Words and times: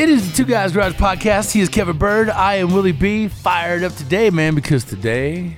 It 0.00 0.08
is 0.08 0.30
the 0.30 0.34
Two 0.34 0.50
Guys 0.50 0.72
Garage 0.72 0.94
Podcast. 0.94 1.52
He 1.52 1.60
is 1.60 1.68
Kevin 1.68 1.98
Bird. 1.98 2.30
I 2.30 2.54
am 2.54 2.72
Willie 2.72 2.90
B. 2.90 3.28
Fired 3.28 3.82
up 3.82 3.92
today, 3.92 4.30
man, 4.30 4.54
because 4.54 4.82
today 4.82 5.56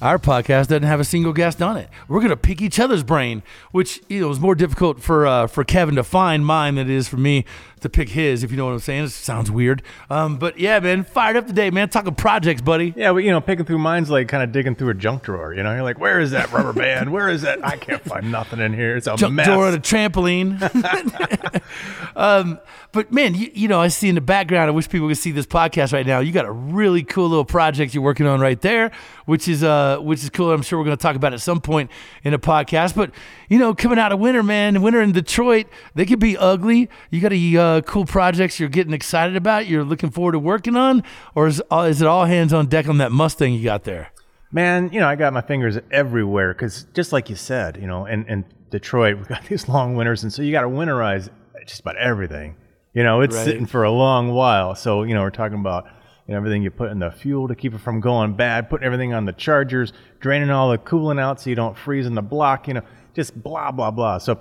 our 0.00 0.18
podcast 0.18 0.68
doesn't 0.68 0.84
have 0.84 1.00
a 1.00 1.04
single 1.04 1.34
guest 1.34 1.60
on 1.60 1.76
it. 1.76 1.90
We're 2.08 2.22
gonna 2.22 2.34
pick 2.34 2.62
each 2.62 2.80
other's 2.80 3.02
brain, 3.02 3.42
which 3.72 4.00
you 4.08 4.20
know 4.20 4.30
is 4.30 4.40
more 4.40 4.54
difficult 4.54 5.02
for 5.02 5.26
uh, 5.26 5.48
for 5.48 5.64
Kevin 5.64 5.96
to 5.96 6.02
find 6.02 6.46
mine 6.46 6.76
than 6.76 6.88
it 6.88 6.94
is 6.94 7.08
for 7.08 7.18
me 7.18 7.44
to 7.84 7.88
pick 7.88 8.08
his. 8.08 8.42
If 8.42 8.50
you 8.50 8.56
know 8.56 8.66
what 8.66 8.72
I'm 8.72 8.80
saying, 8.80 9.04
it 9.04 9.10
sounds 9.10 9.50
weird. 9.50 9.82
Um, 10.10 10.36
but 10.36 10.58
yeah, 10.58 10.80
man, 10.80 11.04
fired 11.04 11.36
up 11.36 11.46
today, 11.46 11.70
man. 11.70 11.88
Talking 11.88 12.14
projects, 12.14 12.60
buddy. 12.60 12.92
Yeah, 12.96 13.12
but 13.12 13.18
you 13.18 13.30
know, 13.30 13.40
picking 13.40 13.64
through 13.64 13.78
mine's 13.78 14.10
like 14.10 14.28
kind 14.28 14.42
of 14.42 14.52
digging 14.52 14.74
through 14.74 14.90
a 14.90 14.94
junk 14.94 15.22
drawer. 15.22 15.54
You 15.54 15.62
know, 15.62 15.72
you're 15.72 15.82
like, 15.82 15.98
where 15.98 16.18
is 16.18 16.32
that 16.32 16.50
rubber 16.52 16.72
band? 16.78 17.12
Where 17.12 17.28
is 17.28 17.42
that? 17.42 17.64
I 17.64 17.76
can't 17.76 18.02
find 18.02 18.32
nothing 18.32 18.58
in 18.58 18.72
here. 18.72 18.96
It's 18.96 19.06
a 19.06 19.16
Jump 19.16 19.34
mess. 19.34 19.46
door 19.46 19.66
on 19.66 19.74
a 19.74 19.78
trampoline. 19.78 20.60
um, 22.16 22.58
but 22.92 23.12
man, 23.12 23.34
you, 23.34 23.50
you 23.52 23.68
know, 23.68 23.80
I 23.80 23.88
see 23.88 24.08
in 24.08 24.14
the 24.14 24.20
background. 24.20 24.68
I 24.68 24.70
wish 24.70 24.88
people 24.88 25.08
could 25.08 25.18
see 25.18 25.32
this 25.32 25.46
podcast 25.46 25.92
right 25.92 26.06
now. 26.06 26.20
You 26.20 26.32
got 26.32 26.46
a 26.46 26.52
really 26.52 27.02
cool 27.02 27.28
little 27.28 27.44
project 27.44 27.92
you're 27.92 28.04
working 28.04 28.26
on 28.26 28.40
right 28.40 28.60
there, 28.60 28.92
which 29.26 29.48
is 29.48 29.64
uh, 29.64 29.98
which 29.98 30.22
is 30.22 30.30
cool. 30.30 30.52
I'm 30.52 30.62
sure 30.62 30.78
we're 30.78 30.84
going 30.84 30.96
to 30.96 31.02
talk 31.02 31.16
about 31.16 31.32
it 31.32 31.36
at 31.36 31.40
some 31.42 31.60
point 31.60 31.90
in 32.22 32.34
a 32.34 32.38
podcast. 32.38 32.94
But 32.94 33.10
you 33.48 33.58
know, 33.58 33.74
coming 33.74 33.98
out 33.98 34.12
of 34.12 34.20
winter, 34.20 34.42
man, 34.42 34.80
winter 34.80 35.02
in 35.02 35.12
Detroit, 35.12 35.66
they 35.94 36.06
could 36.06 36.20
be 36.20 36.38
ugly. 36.38 36.88
You 37.10 37.20
got 37.20 37.32
a 37.32 37.56
uh, 37.56 37.73
cool 37.82 38.04
projects 38.04 38.58
you're 38.60 38.68
getting 38.68 38.92
excited 38.92 39.36
about. 39.36 39.66
You're 39.66 39.84
looking 39.84 40.10
forward 40.10 40.32
to 40.32 40.38
working 40.38 40.76
on, 40.76 41.02
or 41.34 41.46
is 41.46 41.62
uh, 41.70 41.86
is 41.90 42.00
it 42.02 42.06
all 42.06 42.24
hands 42.26 42.52
on 42.52 42.66
deck 42.66 42.88
on 42.88 42.98
that 42.98 43.12
Mustang 43.12 43.54
you 43.54 43.62
got 43.64 43.84
there? 43.84 44.10
Man, 44.52 44.90
you 44.92 45.00
know, 45.00 45.08
I 45.08 45.16
got 45.16 45.32
my 45.32 45.40
fingers 45.40 45.78
everywhere 45.90 46.54
because 46.54 46.84
just 46.94 47.12
like 47.12 47.28
you 47.28 47.36
said, 47.36 47.76
you 47.76 47.86
know, 47.86 48.06
in, 48.06 48.24
in 48.26 48.44
Detroit, 48.70 49.16
we've 49.18 49.28
got 49.28 49.44
these 49.46 49.68
long 49.68 49.96
winters, 49.96 50.22
and 50.22 50.32
so 50.32 50.42
you 50.42 50.52
got 50.52 50.62
to 50.62 50.68
winterize 50.68 51.28
just 51.66 51.80
about 51.80 51.96
everything. 51.96 52.56
You 52.92 53.02
know, 53.02 53.20
it's 53.22 53.34
Right. 53.34 53.44
sitting 53.44 53.66
for 53.66 53.82
a 53.82 53.90
long 53.90 54.30
while. 54.30 54.76
So, 54.76 55.02
you 55.02 55.14
know, 55.14 55.22
we're 55.22 55.30
talking 55.30 55.58
about 55.58 55.86
you 56.26 56.32
know, 56.32 56.38
everything 56.38 56.62
you 56.62 56.70
put 56.70 56.90
in 56.90 57.00
the 57.00 57.10
fuel 57.10 57.48
to 57.48 57.54
keep 57.54 57.74
it 57.74 57.80
from 57.80 58.00
going 58.00 58.34
bad, 58.34 58.70
putting 58.70 58.86
everything 58.86 59.12
on 59.12 59.24
the 59.24 59.32
chargers, 59.32 59.92
draining 60.20 60.48
all 60.50 60.70
the 60.70 60.78
coolant 60.78 61.20
out 61.20 61.40
so 61.40 61.50
you 61.50 61.56
don't 61.56 61.76
freeze 61.76 62.06
in 62.06 62.14
the 62.14 62.22
block, 62.22 62.68
you 62.68 62.74
know, 62.74 62.82
just 63.14 63.42
blah, 63.42 63.70
blah, 63.70 63.90
blah. 63.90 64.18
So, 64.18 64.38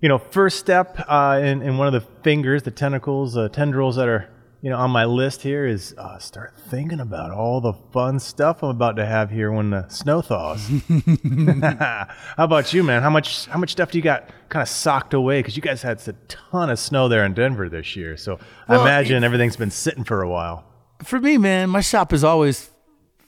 you 0.00 0.08
know, 0.08 0.18
first 0.18 0.58
step 0.58 1.04
uh, 1.08 1.40
in, 1.42 1.62
in 1.62 1.76
one 1.76 1.86
of 1.86 1.92
the 1.92 2.00
fingers, 2.22 2.62
the 2.62 2.70
tentacles, 2.70 3.36
uh, 3.36 3.48
tendrils 3.48 3.96
that 3.96 4.08
are, 4.08 4.28
you 4.62 4.70
know, 4.70 4.76
on 4.76 4.90
my 4.90 5.04
list 5.04 5.42
here 5.42 5.66
is 5.66 5.94
uh, 5.98 6.18
start 6.18 6.54
thinking 6.68 7.00
about 7.00 7.30
all 7.30 7.60
the 7.60 7.72
fun 7.92 8.18
stuff 8.18 8.62
I'm 8.62 8.70
about 8.70 8.96
to 8.96 9.06
have 9.06 9.30
here 9.30 9.50
when 9.52 9.70
the 9.70 9.88
snow 9.88 10.22
thaws. 10.22 10.66
How 11.62 12.06
about 12.38 12.72
you, 12.72 12.82
man? 12.82 13.02
How 13.02 13.10
much 13.10 13.46
how 13.46 13.58
much 13.58 13.72
stuff 13.72 13.90
do 13.90 13.98
you 13.98 14.02
got 14.04 14.28
kind 14.48 14.62
of 14.62 14.68
socked 14.68 15.14
away? 15.14 15.40
Because 15.40 15.56
you 15.56 15.62
guys 15.62 15.82
had 15.82 16.06
a 16.08 16.12
ton 16.28 16.70
of 16.70 16.78
snow 16.78 17.08
there 17.08 17.24
in 17.24 17.32
Denver 17.34 17.68
this 17.68 17.96
year, 17.96 18.16
so 18.16 18.38
Well, 18.68 18.80
I 18.80 18.82
imagine 18.82 19.24
everything's 19.24 19.56
been 19.56 19.70
sitting 19.70 20.04
for 20.04 20.22
a 20.22 20.28
while. 20.28 20.64
for 21.02 21.20
me, 21.20 21.38
man, 21.38 21.70
my 21.70 21.80
shop 21.80 22.12
is 22.12 22.22
always 22.24 22.70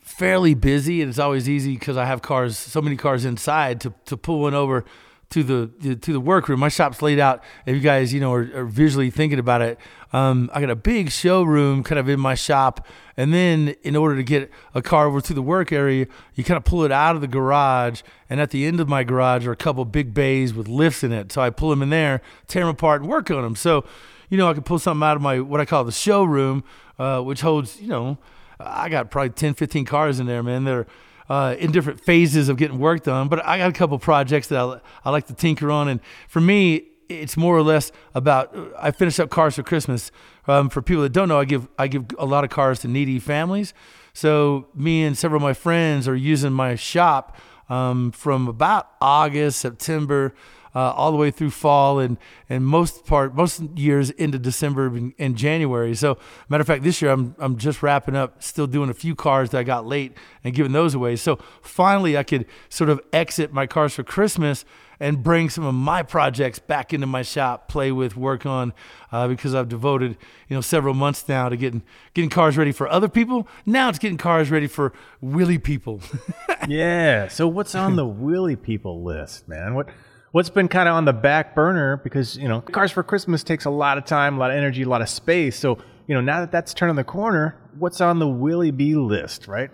fairly 0.00 0.52
busy, 0.54 1.00
and 1.00 1.08
it's 1.08 1.18
always 1.18 1.48
easy 1.48 1.74
because 1.74 1.96
I 1.96 2.04
have 2.04 2.20
cars, 2.20 2.58
so 2.58 2.82
many 2.82 2.96
cars 2.96 3.24
inside 3.24 3.80
to 3.82 3.94
to 4.06 4.16
pull 4.16 4.40
one 4.40 4.54
over 4.54 4.84
to 5.32 5.42
the 5.42 5.96
to 5.96 6.12
the 6.12 6.20
workroom. 6.20 6.60
My 6.60 6.68
shop's 6.68 7.02
laid 7.02 7.18
out. 7.18 7.42
If 7.66 7.74
you 7.74 7.80
guys, 7.80 8.12
you 8.12 8.20
know, 8.20 8.32
are, 8.32 8.48
are 8.54 8.64
visually 8.64 9.10
thinking 9.10 9.38
about 9.38 9.62
it, 9.62 9.78
um, 10.12 10.50
I 10.52 10.60
got 10.60 10.70
a 10.70 10.76
big 10.76 11.10
showroom 11.10 11.82
kind 11.82 11.98
of 11.98 12.08
in 12.08 12.20
my 12.20 12.34
shop, 12.34 12.86
and 13.16 13.32
then 13.32 13.74
in 13.82 13.96
order 13.96 14.16
to 14.16 14.22
get 14.22 14.50
a 14.74 14.82
car 14.82 15.06
over 15.06 15.20
to 15.20 15.34
the 15.34 15.42
work 15.42 15.72
area, 15.72 16.06
you 16.34 16.44
kind 16.44 16.56
of 16.56 16.64
pull 16.64 16.84
it 16.84 16.92
out 16.92 17.14
of 17.14 17.20
the 17.20 17.28
garage, 17.28 18.02
and 18.30 18.40
at 18.40 18.50
the 18.50 18.66
end 18.66 18.80
of 18.80 18.88
my 18.88 19.04
garage 19.04 19.46
are 19.46 19.52
a 19.52 19.56
couple 19.56 19.84
big 19.84 20.14
bays 20.14 20.54
with 20.54 20.68
lifts 20.68 21.02
in 21.02 21.12
it. 21.12 21.32
So 21.32 21.40
I 21.42 21.50
pull 21.50 21.70
them 21.70 21.82
in 21.82 21.90
there, 21.90 22.20
tear 22.46 22.62
them 22.62 22.70
apart, 22.70 23.00
and 23.00 23.10
work 23.10 23.30
on 23.30 23.42
them. 23.42 23.56
So 23.56 23.84
you 24.32 24.38
know, 24.38 24.48
I 24.48 24.54
could 24.54 24.64
pull 24.64 24.78
something 24.78 25.06
out 25.06 25.16
of 25.16 25.22
my 25.22 25.40
what 25.40 25.60
I 25.60 25.66
call 25.66 25.84
the 25.84 25.92
showroom, 25.92 26.64
uh, 26.98 27.20
which 27.20 27.42
holds, 27.42 27.80
you 27.80 27.88
know, 27.88 28.16
I 28.58 28.88
got 28.88 29.10
probably 29.10 29.28
10, 29.28 29.54
15 29.54 29.84
cars 29.84 30.20
in 30.20 30.26
there, 30.26 30.42
man. 30.42 30.64
They're 30.64 30.86
uh, 31.32 31.56
in 31.58 31.72
different 31.72 31.98
phases 31.98 32.50
of 32.50 32.58
getting 32.58 32.78
work 32.78 33.04
done, 33.04 33.26
but 33.26 33.42
I 33.46 33.56
got 33.56 33.70
a 33.70 33.72
couple 33.72 33.98
projects 33.98 34.48
that 34.48 34.60
I, 34.60 34.80
I 35.02 35.10
like 35.10 35.28
to 35.28 35.32
tinker 35.32 35.70
on. 35.70 35.88
And 35.88 35.98
for 36.28 36.42
me, 36.42 36.88
it's 37.08 37.38
more 37.38 37.56
or 37.56 37.62
less 37.62 37.90
about 38.14 38.54
I 38.78 38.90
finish 38.90 39.18
up 39.18 39.30
cars 39.30 39.54
for 39.54 39.62
Christmas. 39.62 40.10
Um, 40.46 40.68
for 40.68 40.82
people 40.82 41.02
that 41.04 41.14
don't 41.14 41.30
know, 41.30 41.40
I 41.40 41.46
give 41.46 41.68
I 41.78 41.88
give 41.88 42.04
a 42.18 42.26
lot 42.26 42.44
of 42.44 42.50
cars 42.50 42.80
to 42.80 42.88
needy 42.88 43.18
families. 43.18 43.72
So 44.12 44.68
me 44.74 45.04
and 45.04 45.16
several 45.16 45.38
of 45.38 45.42
my 45.42 45.54
friends 45.54 46.06
are 46.06 46.14
using 46.14 46.52
my 46.52 46.74
shop 46.74 47.38
um, 47.70 48.12
from 48.12 48.46
about 48.46 48.90
August, 49.00 49.58
September, 49.58 50.34
uh, 50.74 50.92
all 50.92 51.10
the 51.10 51.18
way 51.18 51.30
through 51.30 51.50
fall, 51.50 51.98
and 51.98 52.18
and 52.48 52.64
most 52.64 53.04
part 53.06 53.34
most 53.34 53.60
years 53.76 54.10
into 54.10 54.38
December 54.38 54.86
and, 55.18 55.36
January. 55.36 55.94
So 55.94 56.18
matter 56.48 56.60
of 56.60 56.66
fact, 56.66 56.82
this 56.82 57.02
year 57.02 57.10
I'm 57.10 57.34
I'm 57.38 57.56
just 57.56 57.82
wrapping 57.82 58.16
up, 58.16 58.42
still 58.42 58.66
doing 58.66 58.90
a 58.90 58.94
few 58.94 59.14
cars 59.14 59.50
that 59.50 59.58
I 59.58 59.62
got 59.62 59.86
late 59.86 60.16
and 60.44 60.54
giving 60.54 60.72
those 60.72 60.94
away. 60.94 61.16
So 61.16 61.36
finally, 61.62 62.16
I 62.16 62.22
could 62.22 62.46
sort 62.68 62.90
of 62.90 63.00
exit 63.12 63.52
my 63.52 63.66
cars 63.66 63.94
for 63.94 64.02
Christmas 64.02 64.64
and 65.02 65.20
bring 65.20 65.50
some 65.50 65.64
of 65.64 65.74
my 65.74 66.00
projects 66.00 66.60
back 66.60 66.94
into 66.94 67.08
my 67.08 67.22
shop, 67.22 67.66
play 67.66 67.90
with, 67.90 68.16
work 68.16 68.46
on, 68.46 68.72
uh, 69.10 69.26
because 69.26 69.52
I've 69.52 69.68
devoted 69.68 70.16
you 70.48 70.56
know 70.56 70.60
several 70.60 70.94
months 70.94 71.28
now 71.28 71.48
to 71.48 71.56
getting 71.56 71.82
getting 72.14 72.30
cars 72.30 72.56
ready 72.56 72.72
for 72.72 72.88
other 72.88 73.08
people. 73.08 73.48
Now 73.66 73.88
it's 73.88 73.98
getting 73.98 74.16
cars 74.16 74.50
ready 74.50 74.68
for 74.68 74.92
Willie 75.20 75.58
people. 75.58 76.00
yeah. 76.68 77.26
So 77.28 77.48
what's 77.48 77.74
on 77.74 77.96
the 77.96 78.06
Willy 78.06 78.54
people 78.54 79.02
list, 79.02 79.48
man? 79.48 79.74
What 79.74 79.88
what's 80.32 80.50
been 80.50 80.68
kind 80.68 80.88
of 80.88 80.94
on 80.94 81.04
the 81.04 81.12
back 81.12 81.54
burner 81.54 81.98
because 81.98 82.36
you 82.36 82.48
know 82.48 82.60
cars 82.60 82.90
for 82.90 83.02
Christmas 83.02 83.44
takes 83.44 83.64
a 83.64 83.70
lot 83.70 83.96
of 83.96 84.04
time, 84.04 84.36
a 84.36 84.40
lot 84.40 84.50
of 84.50 84.56
energy, 84.56 84.82
a 84.82 84.88
lot 84.88 85.00
of 85.02 85.08
space. 85.08 85.58
So 85.58 85.78
you 86.06 86.14
know 86.14 86.20
now 86.20 86.40
that 86.40 86.50
that's 86.50 86.74
turning 86.74 86.96
the 86.96 87.04
corner, 87.04 87.56
what's 87.78 88.00
on 88.00 88.18
the 88.18 88.28
willie 88.28 88.72
B 88.72 88.96
list, 88.96 89.46
right? 89.46 89.70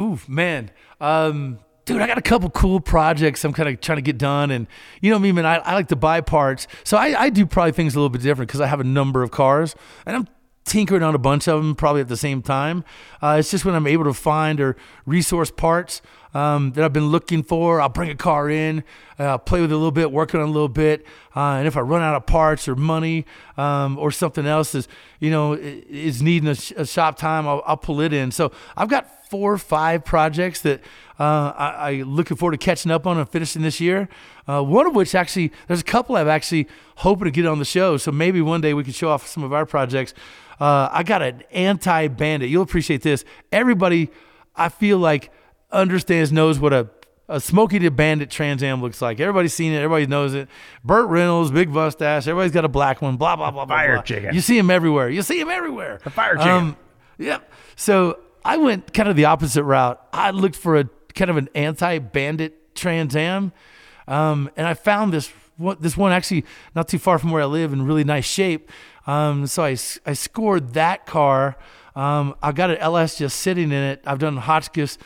Oof, 0.00 0.28
man. 0.28 0.70
Um, 1.00 1.58
dude, 1.86 2.02
I 2.02 2.06
got 2.06 2.18
a 2.18 2.22
couple 2.22 2.50
cool 2.50 2.80
projects 2.80 3.44
I'm 3.44 3.52
kind 3.52 3.68
of 3.68 3.80
trying 3.80 3.96
to 3.96 4.02
get 4.02 4.18
done. 4.18 4.50
And 4.50 4.66
you 5.00 5.10
know 5.10 5.18
me, 5.18 5.32
man, 5.32 5.46
I, 5.46 5.56
I 5.56 5.74
like 5.74 5.88
to 5.88 5.96
buy 5.96 6.20
parts. 6.20 6.66
So 6.84 6.96
I, 6.96 7.22
I 7.22 7.30
do 7.30 7.46
probably 7.46 7.72
things 7.72 7.94
a 7.94 7.98
little 7.98 8.10
bit 8.10 8.22
different 8.22 8.48
because 8.48 8.60
I 8.60 8.66
have 8.66 8.80
a 8.80 8.84
number 8.84 9.22
of 9.22 9.30
cars 9.30 9.74
and 10.04 10.16
I'm 10.16 10.28
tinkering 10.66 11.02
on 11.02 11.14
a 11.14 11.18
bunch 11.18 11.48
of 11.48 11.62
them 11.62 11.74
probably 11.74 12.00
at 12.02 12.08
the 12.08 12.16
same 12.16 12.42
time. 12.42 12.84
Uh, 13.22 13.36
it's 13.38 13.50
just 13.50 13.64
when 13.64 13.74
I'm 13.74 13.86
able 13.86 14.04
to 14.04 14.12
find 14.12 14.60
or 14.60 14.76
resource 15.06 15.50
parts 15.50 16.02
um, 16.36 16.72
that 16.72 16.84
I've 16.84 16.92
been 16.92 17.08
looking 17.08 17.42
for, 17.42 17.80
I'll 17.80 17.88
bring 17.88 18.10
a 18.10 18.14
car 18.14 18.50
in, 18.50 18.84
uh, 19.18 19.38
play 19.38 19.62
with 19.62 19.70
it 19.70 19.74
a 19.74 19.76
little 19.76 19.90
bit, 19.90 20.12
work 20.12 20.34
on 20.34 20.42
it 20.42 20.44
a 20.44 20.46
little 20.46 20.68
bit. 20.68 21.06
Uh, 21.34 21.56
and 21.58 21.66
if 21.66 21.76
I 21.76 21.80
run 21.80 22.02
out 22.02 22.14
of 22.14 22.26
parts 22.26 22.68
or 22.68 22.76
money 22.76 23.24
um, 23.56 23.98
or 23.98 24.10
something 24.10 24.46
else 24.46 24.74
is, 24.74 24.86
you 25.18 25.30
know, 25.30 25.54
is 25.54 26.20
needing 26.20 26.48
a, 26.48 26.82
a 26.82 26.86
shop 26.86 27.16
time, 27.16 27.48
I'll, 27.48 27.62
I'll 27.64 27.78
pull 27.78 28.02
it 28.02 28.12
in. 28.12 28.30
So 28.32 28.52
I've 28.76 28.90
got 28.90 29.30
four 29.30 29.54
or 29.54 29.58
five 29.58 30.04
projects 30.04 30.60
that 30.60 30.80
uh, 31.18 31.52
I, 31.56 31.68
I 31.68 31.92
looking 32.02 32.36
forward 32.36 32.60
to 32.60 32.64
catching 32.64 32.92
up 32.92 33.06
on 33.06 33.16
and 33.16 33.26
finishing 33.26 33.62
this 33.62 33.80
year. 33.80 34.06
Uh, 34.46 34.62
one 34.62 34.86
of 34.86 34.94
which 34.94 35.14
actually, 35.14 35.52
there's 35.68 35.80
a 35.80 35.84
couple 35.84 36.16
I've 36.16 36.28
actually 36.28 36.68
hoping 36.96 37.24
to 37.24 37.30
get 37.30 37.46
on 37.46 37.58
the 37.58 37.64
show. 37.64 37.96
So 37.96 38.12
maybe 38.12 38.42
one 38.42 38.60
day 38.60 38.74
we 38.74 38.84
can 38.84 38.92
show 38.92 39.08
off 39.08 39.26
some 39.26 39.42
of 39.42 39.54
our 39.54 39.64
projects. 39.64 40.12
Uh, 40.60 40.90
I 40.92 41.02
got 41.02 41.22
an 41.22 41.44
anti-bandit. 41.50 42.50
You'll 42.50 42.62
appreciate 42.62 43.00
this. 43.00 43.24
Everybody, 43.50 44.10
I 44.54 44.68
feel 44.68 44.98
like 44.98 45.30
understands 45.70 46.32
knows 46.32 46.58
what 46.58 46.72
a 46.72 46.88
a 47.28 47.40
Smokey 47.40 47.78
the 47.78 47.90
Bandit 47.90 48.30
Trans 48.30 48.62
Am 48.62 48.80
looks 48.80 49.02
like. 49.02 49.18
Everybody's 49.18 49.52
seen 49.52 49.72
it. 49.72 49.78
Everybody 49.78 50.06
knows 50.06 50.34
it. 50.34 50.48
Burt 50.84 51.08
Reynolds, 51.08 51.50
big 51.50 51.68
mustache. 51.70 52.26
Everybody's 52.26 52.52
got 52.52 52.64
a 52.64 52.68
black 52.68 53.02
one. 53.02 53.16
Blah 53.16 53.36
blah 53.36 53.50
blah 53.50 53.64
blah. 53.64 53.76
Fire 53.76 53.94
blah. 53.94 54.02
chicken. 54.02 54.34
You 54.34 54.40
see 54.40 54.56
him 54.56 54.70
everywhere. 54.70 55.08
You 55.08 55.22
see 55.22 55.40
him 55.40 55.50
everywhere. 55.50 56.00
The 56.04 56.10
fire 56.10 56.36
chicken. 56.36 56.76
yep. 57.18 57.50
So 57.74 58.20
I 58.44 58.58
went 58.58 58.92
kind 58.94 59.08
of 59.08 59.16
the 59.16 59.24
opposite 59.24 59.64
route. 59.64 60.00
I 60.12 60.30
looked 60.30 60.56
for 60.56 60.76
a 60.76 60.88
kind 61.14 61.30
of 61.30 61.36
an 61.36 61.48
anti-bandit 61.54 62.76
Trans 62.76 63.16
Am, 63.16 63.52
um, 64.06 64.50
and 64.56 64.66
I 64.66 64.74
found 64.74 65.12
this 65.12 65.32
one, 65.56 65.78
this 65.80 65.96
one 65.96 66.12
actually 66.12 66.44
not 66.74 66.86
too 66.88 66.98
far 66.98 67.18
from 67.18 67.30
where 67.30 67.42
I 67.42 67.46
live 67.46 67.72
in 67.72 67.86
really 67.86 68.04
nice 68.04 68.26
shape. 68.26 68.70
Um, 69.06 69.46
so 69.46 69.64
I 69.64 69.74
scored 69.74 70.74
that 70.74 71.06
car. 71.06 71.56
Um, 71.96 72.36
I 72.42 72.52
got 72.52 72.70
an 72.70 72.76
LS 72.76 73.18
just 73.18 73.40
sitting 73.40 73.72
in 73.72 73.72
it. 73.72 74.02
I've 74.06 74.18
done 74.18 74.36
Hotchkiss 74.36 74.98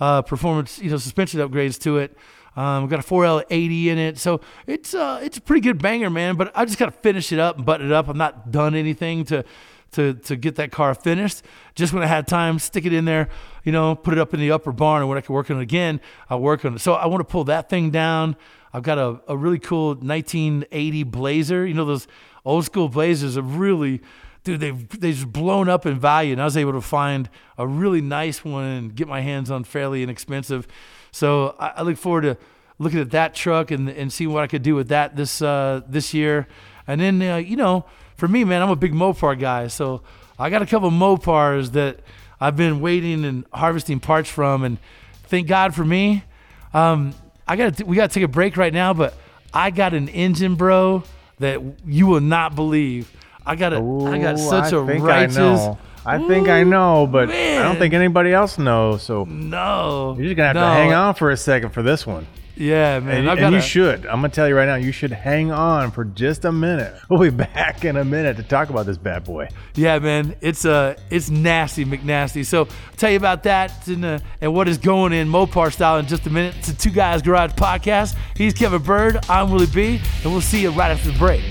uh, 0.00 0.22
performance, 0.22 0.78
you 0.78 0.90
know, 0.90 0.96
suspension 0.96 1.40
upgrades 1.40 1.80
to 1.82 1.98
it. 1.98 2.16
Um, 2.56 2.88
got 2.88 2.98
a 2.98 3.02
4L80 3.02 3.86
in 3.86 3.98
it, 3.98 4.18
so 4.18 4.40
it's 4.66 4.92
uh, 4.92 5.20
it's 5.22 5.36
a 5.36 5.40
pretty 5.40 5.60
good 5.60 5.80
banger, 5.80 6.10
man. 6.10 6.34
But 6.34 6.50
I 6.56 6.64
just 6.64 6.76
got 6.76 6.86
to 6.86 6.90
finish 6.90 7.30
it 7.30 7.38
up 7.38 7.56
and 7.56 7.64
button 7.64 7.86
it 7.86 7.92
up. 7.92 8.08
I'm 8.08 8.18
not 8.18 8.50
done 8.50 8.74
anything 8.74 9.24
to 9.26 9.44
to 9.92 10.14
to 10.14 10.34
get 10.34 10.56
that 10.56 10.72
car 10.72 10.94
finished. 10.94 11.42
Just 11.76 11.92
when 11.92 12.02
I 12.02 12.06
had 12.06 12.26
time, 12.26 12.58
stick 12.58 12.84
it 12.84 12.92
in 12.92 13.04
there, 13.04 13.28
you 13.62 13.70
know, 13.70 13.94
put 13.94 14.12
it 14.12 14.18
up 14.18 14.34
in 14.34 14.40
the 14.40 14.50
upper 14.50 14.72
barn, 14.72 15.02
and 15.02 15.08
when 15.08 15.18
I 15.18 15.20
can 15.20 15.34
work 15.34 15.50
on 15.52 15.58
it 15.58 15.62
again, 15.62 16.00
I'll 16.28 16.40
work 16.40 16.64
on 16.64 16.74
it. 16.74 16.80
So 16.80 16.94
I 16.94 17.06
want 17.06 17.20
to 17.20 17.30
pull 17.30 17.44
that 17.44 17.68
thing 17.68 17.90
down. 17.90 18.34
I've 18.72 18.82
got 18.82 18.98
a, 18.98 19.20
a 19.28 19.36
really 19.36 19.60
cool 19.60 19.94
1980 19.94 21.04
Blazer. 21.04 21.64
You 21.64 21.74
know 21.74 21.84
those 21.84 22.08
old 22.44 22.64
school 22.64 22.88
Blazers 22.88 23.36
are 23.36 23.42
really 23.42 24.00
dude, 24.48 24.60
they've 24.60 25.00
they 25.00 25.12
just 25.12 25.30
blown 25.30 25.68
up 25.68 25.84
in 25.84 25.98
value, 25.98 26.32
and 26.32 26.40
I 26.40 26.44
was 26.44 26.56
able 26.56 26.72
to 26.72 26.80
find 26.80 27.28
a 27.58 27.66
really 27.66 28.00
nice 28.00 28.44
one 28.44 28.64
and 28.64 28.94
get 28.94 29.06
my 29.06 29.20
hands 29.20 29.50
on 29.50 29.64
fairly 29.64 30.02
inexpensive. 30.02 30.66
So 31.10 31.54
I, 31.58 31.68
I 31.76 31.82
look 31.82 31.98
forward 31.98 32.22
to 32.22 32.36
looking 32.78 33.00
at 33.00 33.10
that 33.10 33.34
truck 33.34 33.70
and 33.70 33.88
and 33.88 34.10
seeing 34.12 34.32
what 34.32 34.42
I 34.42 34.46
could 34.46 34.62
do 34.62 34.74
with 34.74 34.88
that 34.88 35.16
this 35.16 35.42
uh, 35.42 35.82
this 35.86 36.14
year. 36.14 36.46
And 36.86 37.00
then 37.00 37.20
uh, 37.20 37.36
you 37.36 37.56
know, 37.56 37.84
for 38.16 38.26
me, 38.26 38.44
man, 38.44 38.62
I'm 38.62 38.70
a 38.70 38.76
big 38.76 38.92
Mopar 38.92 39.38
guy. 39.38 39.66
So 39.66 40.02
I 40.38 40.48
got 40.48 40.62
a 40.62 40.66
couple 40.66 40.90
Mopars 40.90 41.72
that 41.72 42.00
I've 42.40 42.56
been 42.56 42.80
waiting 42.80 43.24
and 43.26 43.44
harvesting 43.52 44.00
parts 44.00 44.30
from. 44.30 44.64
And 44.64 44.78
thank 45.24 45.46
God 45.46 45.74
for 45.74 45.84
me. 45.84 46.24
Um, 46.72 47.14
I 47.46 47.56
got 47.56 47.82
we 47.82 47.96
got 47.96 48.10
to 48.10 48.14
take 48.14 48.24
a 48.24 48.28
break 48.28 48.56
right 48.56 48.72
now, 48.72 48.94
but 48.94 49.14
I 49.52 49.70
got 49.70 49.92
an 49.92 50.08
engine, 50.08 50.54
bro, 50.54 51.02
that 51.38 51.60
you 51.86 52.06
will 52.06 52.20
not 52.20 52.54
believe. 52.54 53.12
I 53.48 53.56
got 53.56 53.72
a 53.72 53.80
Ooh, 53.80 54.06
I 54.06 54.18
got 54.18 54.38
such 54.38 54.72
a 54.72 54.86
think 54.86 55.02
righteous. 55.04 55.38
I. 55.38 55.76
I 56.06 56.26
think 56.26 56.48
I 56.48 56.64
know, 56.64 57.06
but 57.06 57.28
I 57.28 57.62
don't 57.62 57.76
think 57.76 57.92
anybody 57.92 58.32
else 58.32 58.56
knows. 58.56 59.02
So 59.02 59.24
No, 59.24 60.14
you're 60.16 60.26
just 60.26 60.36
gonna 60.36 60.46
have 60.48 60.56
no. 60.56 60.62
to 60.62 60.66
hang 60.68 60.92
on 60.94 61.14
for 61.14 61.30
a 61.30 61.36
second 61.36 61.70
for 61.70 61.82
this 61.82 62.06
one. 62.06 62.26
Yeah, 62.56 62.98
man. 63.00 63.28
And, 63.28 63.38
and 63.40 63.52
you 63.52 63.58
a- 63.58 63.62
should. 63.62 64.06
I'm 64.06 64.16
gonna 64.16 64.30
tell 64.30 64.48
you 64.48 64.56
right 64.56 64.64
now. 64.66 64.76
You 64.76 64.90
should 64.90 65.12
hang 65.12 65.52
on 65.52 65.90
for 65.90 66.04
just 66.04 66.44
a 66.46 66.52
minute. 66.52 66.94
We'll 67.10 67.20
be 67.20 67.30
back 67.30 67.84
in 67.84 67.96
a 67.96 68.04
minute 68.04 68.36
to 68.38 68.42
talk 68.42 68.70
about 68.70 68.86
this 68.86 68.96
bad 68.96 69.24
boy. 69.24 69.48
Yeah, 69.74 69.98
man, 69.98 70.34
it's 70.40 70.64
uh, 70.64 70.94
it's 71.10 71.28
nasty, 71.30 71.84
McNasty. 71.84 72.44
So 72.46 72.62
I'll 72.62 72.96
tell 72.96 73.10
you 73.10 73.16
about 73.18 73.42
that 73.42 73.86
and, 73.88 74.04
uh, 74.04 74.18
and 74.40 74.54
what 74.54 74.66
is 74.66 74.78
going 74.78 75.12
in 75.12 75.28
Mopar 75.28 75.72
style 75.72 75.98
in 75.98 76.06
just 76.06 76.26
a 76.26 76.30
minute. 76.30 76.54
It's 76.58 76.68
a 76.68 76.76
Two 76.76 76.90
Guys 76.90 77.20
Garage 77.22 77.52
podcast. 77.52 78.16
He's 78.36 78.54
Kevin 78.54 78.82
Bird. 78.82 79.18
I'm 79.28 79.50
Willie 79.50 79.66
B, 79.66 80.00
and 80.24 80.32
we'll 80.32 80.40
see 80.40 80.62
you 80.62 80.70
right 80.70 80.90
after 80.90 81.10
the 81.12 81.18
break. 81.18 81.42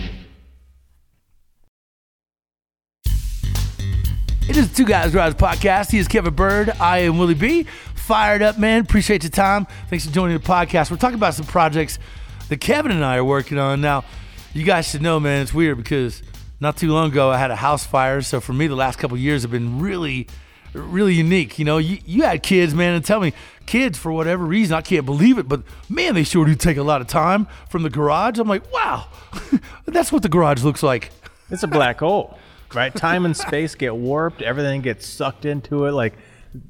It 4.57 4.62
is 4.62 4.74
Two 4.74 4.86
Guys 4.86 5.12
Garage 5.12 5.33
podcast. 5.33 5.92
He 5.92 6.00
is 6.00 6.07
Kevin 6.07 6.33
Bird. 6.33 6.71
I 6.80 7.01
am 7.01 7.19
Willie 7.19 7.36
B. 7.36 7.62
Fired 7.94 8.42
up, 8.42 8.57
man. 8.57 8.81
Appreciate 8.81 9.21
your 9.21 9.30
time. 9.30 9.68
Thanks 9.88 10.07
for 10.07 10.12
joining 10.12 10.36
the 10.36 10.44
podcast. 10.44 10.89
We're 10.89 10.98
talking 10.98 11.13
about 11.13 11.36
some 11.36 11.45
projects 11.45 12.00
that 12.50 12.59
Kevin 12.59 12.92
and 12.92 13.06
I 13.06 13.18
are 13.18 13.24
working 13.24 13.59
on. 13.59 13.81
Now, 13.81 14.04
you 14.56 14.63
guys 14.63 14.89
should 14.89 15.04
know, 15.04 15.19
man, 15.19 15.44
it's 15.44 15.54
weird 15.54 15.77
because 15.77 16.24
not 16.59 16.75
too 16.75 16.92
long 16.92 17.12
ago 17.12 17.30
I 17.30 17.38
had 17.38 17.51
a 17.51 17.56
house 17.56 17.86
fire. 17.86 18.24
So 18.24 18.42
for 18.42 18.51
me, 18.51 18.65
the 18.65 18.75
last 18.75 18.98
couple 18.98 19.15
years 19.15 19.44
have 19.44 19.51
been 19.51 19.80
really, 19.80 20.25
really 20.74 21.13
unique. 21.13 21.60
You 21.60 21.65
know, 21.65 21.77
you, 21.77 22.00
you 22.07 22.24
had 22.24 22.42
kids, 22.42 22.74
man, 22.74 22.95
and 22.95 23.06
tell 23.06 23.19
me, 23.19 23.33
kids, 23.68 24.00
for 24.00 24.12
whatever 24.12 24.44
reason, 24.44 24.75
I 24.75 24.81
can't 24.81 25.06
believe 25.06 25.38
it, 25.38 25.48
but 25.48 25.62
man, 25.88 26.15
they 26.15 26.24
sure 26.24 26.45
do 26.45 26.56
take 26.56 26.77
a 26.77 26.83
lot 26.83 27.00
of 27.01 27.06
time 27.06 27.45
from 27.69 27.83
the 27.83 27.92
garage. 27.92 28.39
I'm 28.39 28.48
like, 28.48 28.74
wow, 28.74 29.06
that's 29.86 30.12
what 30.12 30.24
the 30.24 30.30
garage 30.30 30.63
looks 30.63 30.81
like. 30.81 31.12
It's 31.51 31.62
a 31.62 31.68
black 31.68 32.00
hole, 32.00 32.39
right? 32.77 32.95
Time 32.95 33.25
and 33.25 33.35
space 33.35 33.75
get 33.75 33.95
warped. 33.95 34.41
Everything 34.41 34.81
gets 34.81 35.06
sucked 35.06 35.45
into 35.45 35.85
it. 35.85 35.91
Like 35.91 36.13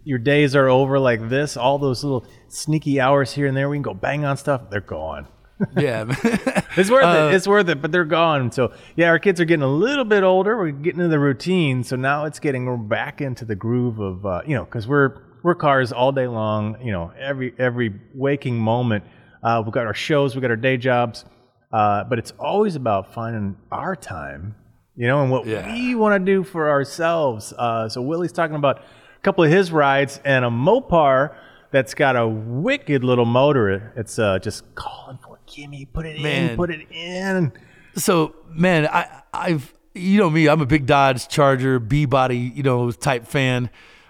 your 0.04 0.18
days 0.18 0.56
are 0.56 0.68
over 0.68 0.98
like 1.00 1.30
this. 1.30 1.56
All 1.58 1.78
those 1.78 2.04
little 2.04 2.26
sneaky 2.48 3.00
hours 3.00 3.34
here 3.34 3.46
and 3.46 3.56
there, 3.56 3.70
we 3.70 3.76
can 3.78 3.84
go 3.84 3.94
bang 3.94 4.26
on 4.26 4.38
stuff. 4.38 4.70
They're 4.70 4.82
gone. 4.82 5.28
Yeah. 5.76 6.06
It's 6.78 6.92
worth 6.92 7.06
Uh, 7.06 7.30
it. 7.32 7.34
It's 7.36 7.48
worth 7.48 7.68
it, 7.70 7.82
but 7.82 7.92
they're 7.92 8.06
gone. 8.06 8.52
So 8.52 8.72
yeah, 8.96 9.08
our 9.08 9.18
kids 9.18 9.42
are 9.42 9.46
getting 9.46 9.64
a 9.64 9.68
little 9.68 10.06
bit 10.06 10.22
older. 10.22 10.56
We're 10.56 10.70
getting 10.70 11.00
into 11.00 11.10
the 11.10 11.18
routine. 11.18 11.84
So 11.84 11.96
now 11.96 12.26
it's 12.26 12.40
getting 12.40 12.66
we're 12.66 12.78
back 12.78 13.20
into 13.20 13.46
the 13.46 13.56
groove 13.56 13.98
of 14.00 14.24
uh, 14.28 14.42
you 14.46 14.54
know 14.56 14.64
because 14.66 14.88
we're 14.88 15.24
we're 15.42 15.56
cars 15.56 15.92
all 15.92 16.12
day 16.12 16.28
long. 16.28 16.78
You 16.84 16.92
know 16.92 17.12
every 17.20 17.56
every 17.58 18.00
waking 18.14 18.60
moment. 18.60 19.06
Uh, 19.42 19.64
we've 19.66 19.74
got 19.74 19.88
our 19.88 19.96
shows. 19.96 20.36
We 20.36 20.38
have 20.38 20.44
got 20.44 20.52
our 20.52 20.56
day 20.58 20.78
jobs. 20.78 21.26
Uh, 21.74 22.04
but 22.04 22.20
it's 22.20 22.34
always 22.40 22.76
about 22.76 23.12
finding 23.16 23.58
our 23.72 23.96
time. 23.96 24.54
You 24.98 25.08
know, 25.08 25.22
and 25.22 25.32
what 25.32 25.46
Yeah. 25.46 25.72
we 25.72 25.94
want 25.96 26.20
to 26.20 26.26
do 26.26 26.44
for 26.44 26.70
ourselves. 26.70 27.54
Uh, 27.58 27.88
so 27.88 28.02
Willie's 28.02 28.32
talking 28.32 28.56
about 28.56 28.80
a 28.80 29.20
couple 29.22 29.44
of 29.44 29.52
his 29.52 29.72
rides 29.72 30.20
and 30.26 30.44
a 30.44 30.50
Mopar 30.50 31.36
that's 31.72 31.94
got 31.94 32.16
a 32.16 32.28
wicked 32.28 33.04
little 33.04 33.26
motor. 33.26 33.94
It's 33.96 34.18
uh, 34.18 34.40
just 34.40 34.64
calling 34.76 35.20
for 35.24 35.38
Kimmy. 35.48 35.88
Put 35.94 36.06
it 36.08 36.20
Man. 36.20 36.50
in. 36.52 36.56
Put 36.58 36.72
it 36.72 36.88
in. 36.92 37.54
so 37.96 38.34
man, 38.50 38.88
I 38.88 39.22
I've 39.34 39.72
you 39.94 40.20
know 40.20 40.30
me, 40.30 40.48
I'm 40.50 40.62
a 40.62 40.66
big 40.66 40.86
Dodge 40.88 41.28
Charger 41.28 41.80
B 41.80 42.06
body, 42.06 42.52
you 42.56 42.64
know, 42.64 42.90
type 42.92 43.26
fan. 43.28 43.70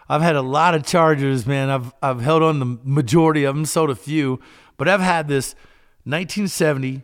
I've 0.10 0.22
had 0.22 0.36
a 0.38 0.42
lot 0.42 0.74
of 0.74 0.86
Chargers, 0.86 1.46
man. 1.46 1.70
I've 1.70 1.94
I've 2.02 2.22
held 2.22 2.44
on 2.44 2.60
the 2.60 2.78
majority 2.84 3.44
of 3.44 3.56
them, 3.56 3.66
sold 3.66 3.90
a 3.90 3.96
few, 3.96 4.40
but 4.78 4.88
I've 4.88 5.02
had 5.02 5.28
this 5.28 5.54
1970 6.06 7.04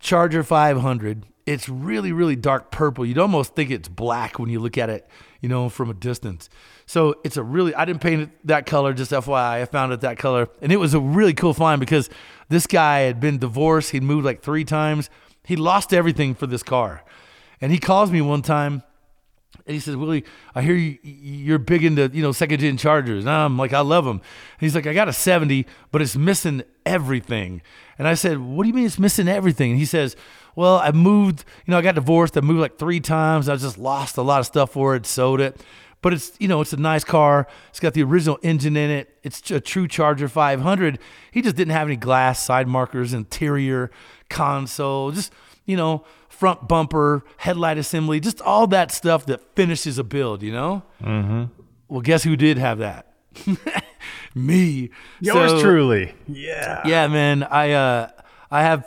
Charger 0.00 0.42
500. 0.42 1.26
It's 1.44 1.68
really, 1.68 2.12
really 2.12 2.36
dark 2.36 2.70
purple. 2.70 3.04
You'd 3.04 3.18
almost 3.18 3.54
think 3.54 3.70
it's 3.70 3.88
black 3.88 4.38
when 4.38 4.48
you 4.48 4.60
look 4.60 4.78
at 4.78 4.90
it, 4.90 5.08
you 5.40 5.48
know, 5.48 5.68
from 5.68 5.90
a 5.90 5.94
distance. 5.94 6.48
So 6.86 7.16
it's 7.24 7.36
a 7.36 7.42
really, 7.42 7.74
I 7.74 7.84
didn't 7.84 8.00
paint 8.00 8.22
it 8.22 8.46
that 8.46 8.66
color, 8.66 8.92
just 8.92 9.10
FYI. 9.10 9.62
I 9.62 9.64
found 9.64 9.92
it 9.92 10.00
that 10.02 10.18
color. 10.18 10.48
And 10.60 10.70
it 10.70 10.76
was 10.76 10.94
a 10.94 11.00
really 11.00 11.34
cool 11.34 11.54
find 11.54 11.80
because 11.80 12.08
this 12.48 12.66
guy 12.66 13.00
had 13.00 13.18
been 13.18 13.38
divorced. 13.38 13.90
He'd 13.90 14.02
moved 14.02 14.24
like 14.24 14.42
three 14.42 14.64
times. 14.64 15.10
He 15.44 15.56
lost 15.56 15.92
everything 15.92 16.34
for 16.34 16.46
this 16.46 16.62
car. 16.62 17.02
And 17.60 17.72
he 17.72 17.78
calls 17.78 18.10
me 18.10 18.20
one 18.20 18.42
time 18.42 18.82
and 19.66 19.74
he 19.74 19.80
says, 19.80 19.96
Willie, 19.96 20.24
I 20.54 20.62
hear 20.62 20.74
you, 20.74 20.98
you're 21.02 21.58
big 21.58 21.84
into, 21.84 22.10
you 22.12 22.22
know, 22.22 22.32
second 22.32 22.60
gen 22.60 22.76
Chargers. 22.76 23.24
And 23.24 23.30
I'm 23.30 23.56
like, 23.56 23.72
I 23.72 23.80
love 23.80 24.04
them. 24.04 24.16
And 24.16 24.60
he's 24.60 24.74
like, 24.74 24.86
I 24.86 24.94
got 24.94 25.08
a 25.08 25.12
70, 25.12 25.66
but 25.92 26.02
it's 26.02 26.16
missing 26.16 26.64
everything. 26.84 27.62
And 27.98 28.08
I 28.08 28.14
said, 28.14 28.38
What 28.38 28.64
do 28.64 28.68
you 28.68 28.74
mean 28.74 28.86
it's 28.86 28.98
missing 28.98 29.28
everything? 29.28 29.70
And 29.70 29.78
he 29.78 29.84
says, 29.84 30.16
Well, 30.54 30.76
I 30.78 30.90
moved, 30.92 31.44
you 31.66 31.72
know, 31.72 31.78
I 31.78 31.82
got 31.82 31.94
divorced. 31.94 32.36
I 32.36 32.40
moved 32.40 32.60
like 32.60 32.78
three 32.78 33.00
times. 33.00 33.48
I 33.48 33.56
just 33.56 33.78
lost 33.78 34.16
a 34.16 34.22
lot 34.22 34.40
of 34.40 34.46
stuff 34.46 34.72
for 34.72 34.94
it, 34.94 35.06
sold 35.06 35.40
it. 35.40 35.60
But 36.02 36.12
it's, 36.12 36.32
you 36.40 36.48
know, 36.48 36.60
it's 36.60 36.72
a 36.72 36.76
nice 36.76 37.04
car. 37.04 37.46
It's 37.70 37.78
got 37.80 37.94
the 37.94 38.02
original 38.02 38.38
engine 38.42 38.76
in 38.76 38.90
it. 38.90 39.16
It's 39.22 39.50
a 39.52 39.60
true 39.60 39.86
Charger 39.86 40.28
500. 40.28 40.98
He 41.30 41.42
just 41.42 41.54
didn't 41.56 41.72
have 41.72 41.86
any 41.86 41.96
glass, 41.96 42.42
side 42.44 42.66
markers, 42.66 43.12
interior, 43.14 43.90
console, 44.28 45.12
just, 45.12 45.32
you 45.64 45.76
know, 45.76 46.04
front 46.28 46.66
bumper, 46.66 47.24
headlight 47.36 47.78
assembly, 47.78 48.18
just 48.18 48.40
all 48.40 48.66
that 48.66 48.90
stuff 48.90 49.26
that 49.26 49.40
finishes 49.54 49.96
a 49.96 50.02
build, 50.04 50.42
you 50.42 50.50
know? 50.52 50.82
Mm-hmm. 51.02 51.44
Well, 51.88 52.00
guess 52.00 52.24
who 52.24 52.34
did 52.36 52.58
have 52.58 52.78
that? 52.78 53.06
Me. 54.34 54.90
Yours 55.20 55.50
So- 55.52 55.60
truly. 55.62 56.14
Yeah. 56.26 56.82
yeah, 56.86 57.06
man. 57.08 57.42
I 57.44 57.72
uh 57.72 58.10
I 58.50 58.62
have 58.62 58.86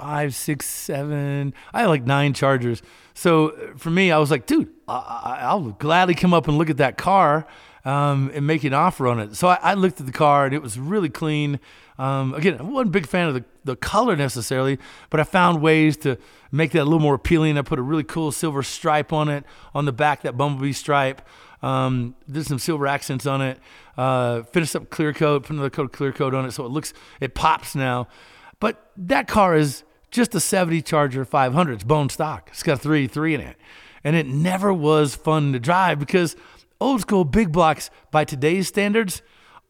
five, 0.00 0.34
six, 0.34 0.66
seven. 0.66 1.52
I 1.74 1.82
had 1.82 1.88
like 1.88 2.04
nine 2.04 2.32
chargers. 2.32 2.82
So 3.12 3.74
for 3.76 3.90
me, 3.90 4.10
I 4.10 4.18
was 4.18 4.30
like, 4.30 4.46
dude, 4.46 4.70
I, 4.88 4.94
I, 4.96 5.38
I'll 5.42 5.70
gladly 5.72 6.14
come 6.14 6.32
up 6.32 6.48
and 6.48 6.56
look 6.56 6.70
at 6.70 6.78
that 6.78 6.96
car 6.96 7.46
um, 7.84 8.30
and 8.34 8.46
make 8.46 8.64
an 8.64 8.72
offer 8.72 9.06
on 9.06 9.20
it. 9.20 9.36
So 9.36 9.48
I, 9.48 9.58
I 9.60 9.74
looked 9.74 10.00
at 10.00 10.06
the 10.06 10.12
car 10.12 10.46
and 10.46 10.54
it 10.54 10.62
was 10.62 10.78
really 10.78 11.10
clean. 11.10 11.60
Um, 11.98 12.32
again, 12.32 12.56
I 12.58 12.62
wasn't 12.62 12.88
a 12.88 12.92
big 12.92 13.06
fan 13.06 13.28
of 13.28 13.34
the, 13.34 13.44
the 13.64 13.76
color 13.76 14.16
necessarily, 14.16 14.78
but 15.10 15.20
I 15.20 15.24
found 15.24 15.60
ways 15.60 15.98
to 15.98 16.16
make 16.50 16.72
that 16.72 16.82
a 16.82 16.84
little 16.84 16.98
more 16.98 17.14
appealing. 17.14 17.58
I 17.58 17.62
put 17.62 17.78
a 17.78 17.82
really 17.82 18.04
cool 18.04 18.32
silver 18.32 18.62
stripe 18.62 19.12
on 19.12 19.28
it 19.28 19.44
on 19.74 19.84
the 19.84 19.92
back, 19.92 20.22
that 20.22 20.36
bumblebee 20.38 20.72
stripe. 20.72 21.20
Um, 21.62 22.14
did 22.30 22.46
some 22.46 22.58
silver 22.58 22.86
accents 22.86 23.26
on 23.26 23.42
it. 23.42 23.58
Uh, 23.98 24.44
finished 24.44 24.74
up 24.74 24.88
clear 24.88 25.12
coat, 25.12 25.42
put 25.42 25.50
another 25.50 25.68
coat 25.68 25.84
of 25.84 25.92
clear 25.92 26.10
coat 26.10 26.32
on 26.32 26.46
it, 26.46 26.52
so 26.52 26.64
it 26.64 26.70
looks 26.70 26.94
it 27.20 27.34
pops 27.34 27.74
now. 27.74 28.08
But 28.60 28.90
that 28.96 29.28
car 29.28 29.56
is 29.56 29.84
just 30.10 30.34
a 30.34 30.40
70 30.40 30.82
Charger 30.82 31.24
500. 31.24 31.72
It's 31.72 31.84
bone 31.84 32.08
stock. 32.08 32.48
It's 32.52 32.62
got 32.62 32.74
a 32.74 32.76
383 32.78 33.34
in 33.34 33.40
it, 33.40 33.56
and 34.04 34.16
it 34.16 34.26
never 34.26 34.72
was 34.72 35.14
fun 35.14 35.52
to 35.52 35.60
drive 35.60 35.98
because 35.98 36.36
old 36.80 37.00
school 37.00 37.24
big 37.24 37.52
blocks 37.52 37.90
by 38.10 38.24
today's 38.24 38.68
standards 38.68 39.22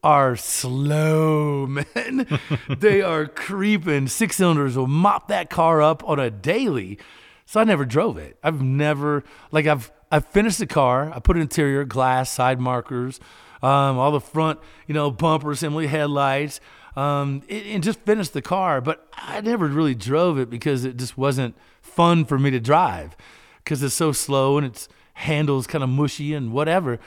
are 0.03 0.35
slow, 0.35 1.67
man. 1.95 2.27
they 2.67 3.01
are 3.01 3.27
creeping. 3.27 4.07
Six 4.07 4.37
cylinders 4.37 4.75
will 4.75 4.87
mop 4.87 5.27
that 5.27 5.49
car 5.49 5.81
up 5.81 6.03
on 6.07 6.19
a 6.19 6.29
daily. 6.29 6.97
So 7.45 7.59
I 7.59 7.63
never 7.63 7.85
drove 7.85 8.17
it. 8.17 8.37
I've 8.43 8.61
never 8.61 9.23
like 9.51 9.67
I've 9.67 9.91
I've 10.11 10.25
finished 10.27 10.59
the 10.59 10.67
car. 10.67 11.11
I 11.13 11.19
put 11.19 11.37
interior 11.37 11.83
glass, 11.83 12.31
side 12.31 12.59
markers, 12.59 13.19
um, 13.61 13.97
all 13.97 14.11
the 14.11 14.21
front, 14.21 14.59
you 14.87 14.93
know, 14.93 15.11
bumper 15.11 15.51
assembly, 15.51 15.87
headlights, 15.87 16.59
um, 16.95 17.43
and 17.49 17.83
just 17.83 17.99
finished 18.01 18.33
the 18.33 18.41
car. 18.41 18.81
But 18.81 19.07
I 19.13 19.41
never 19.41 19.67
really 19.67 19.95
drove 19.95 20.37
it 20.37 20.49
because 20.49 20.85
it 20.85 20.97
just 20.97 21.17
wasn't 21.17 21.55
fun 21.81 22.25
for 22.25 22.37
me 22.37 22.51
to 22.51 22.59
drive 22.59 23.15
because 23.63 23.83
it's 23.83 23.95
so 23.95 24.11
slow 24.11 24.57
and 24.57 24.65
its 24.65 24.87
handles 25.13 25.67
kind 25.67 25.83
of 25.83 25.89
mushy 25.89 26.33
and 26.33 26.51
whatever. 26.51 26.99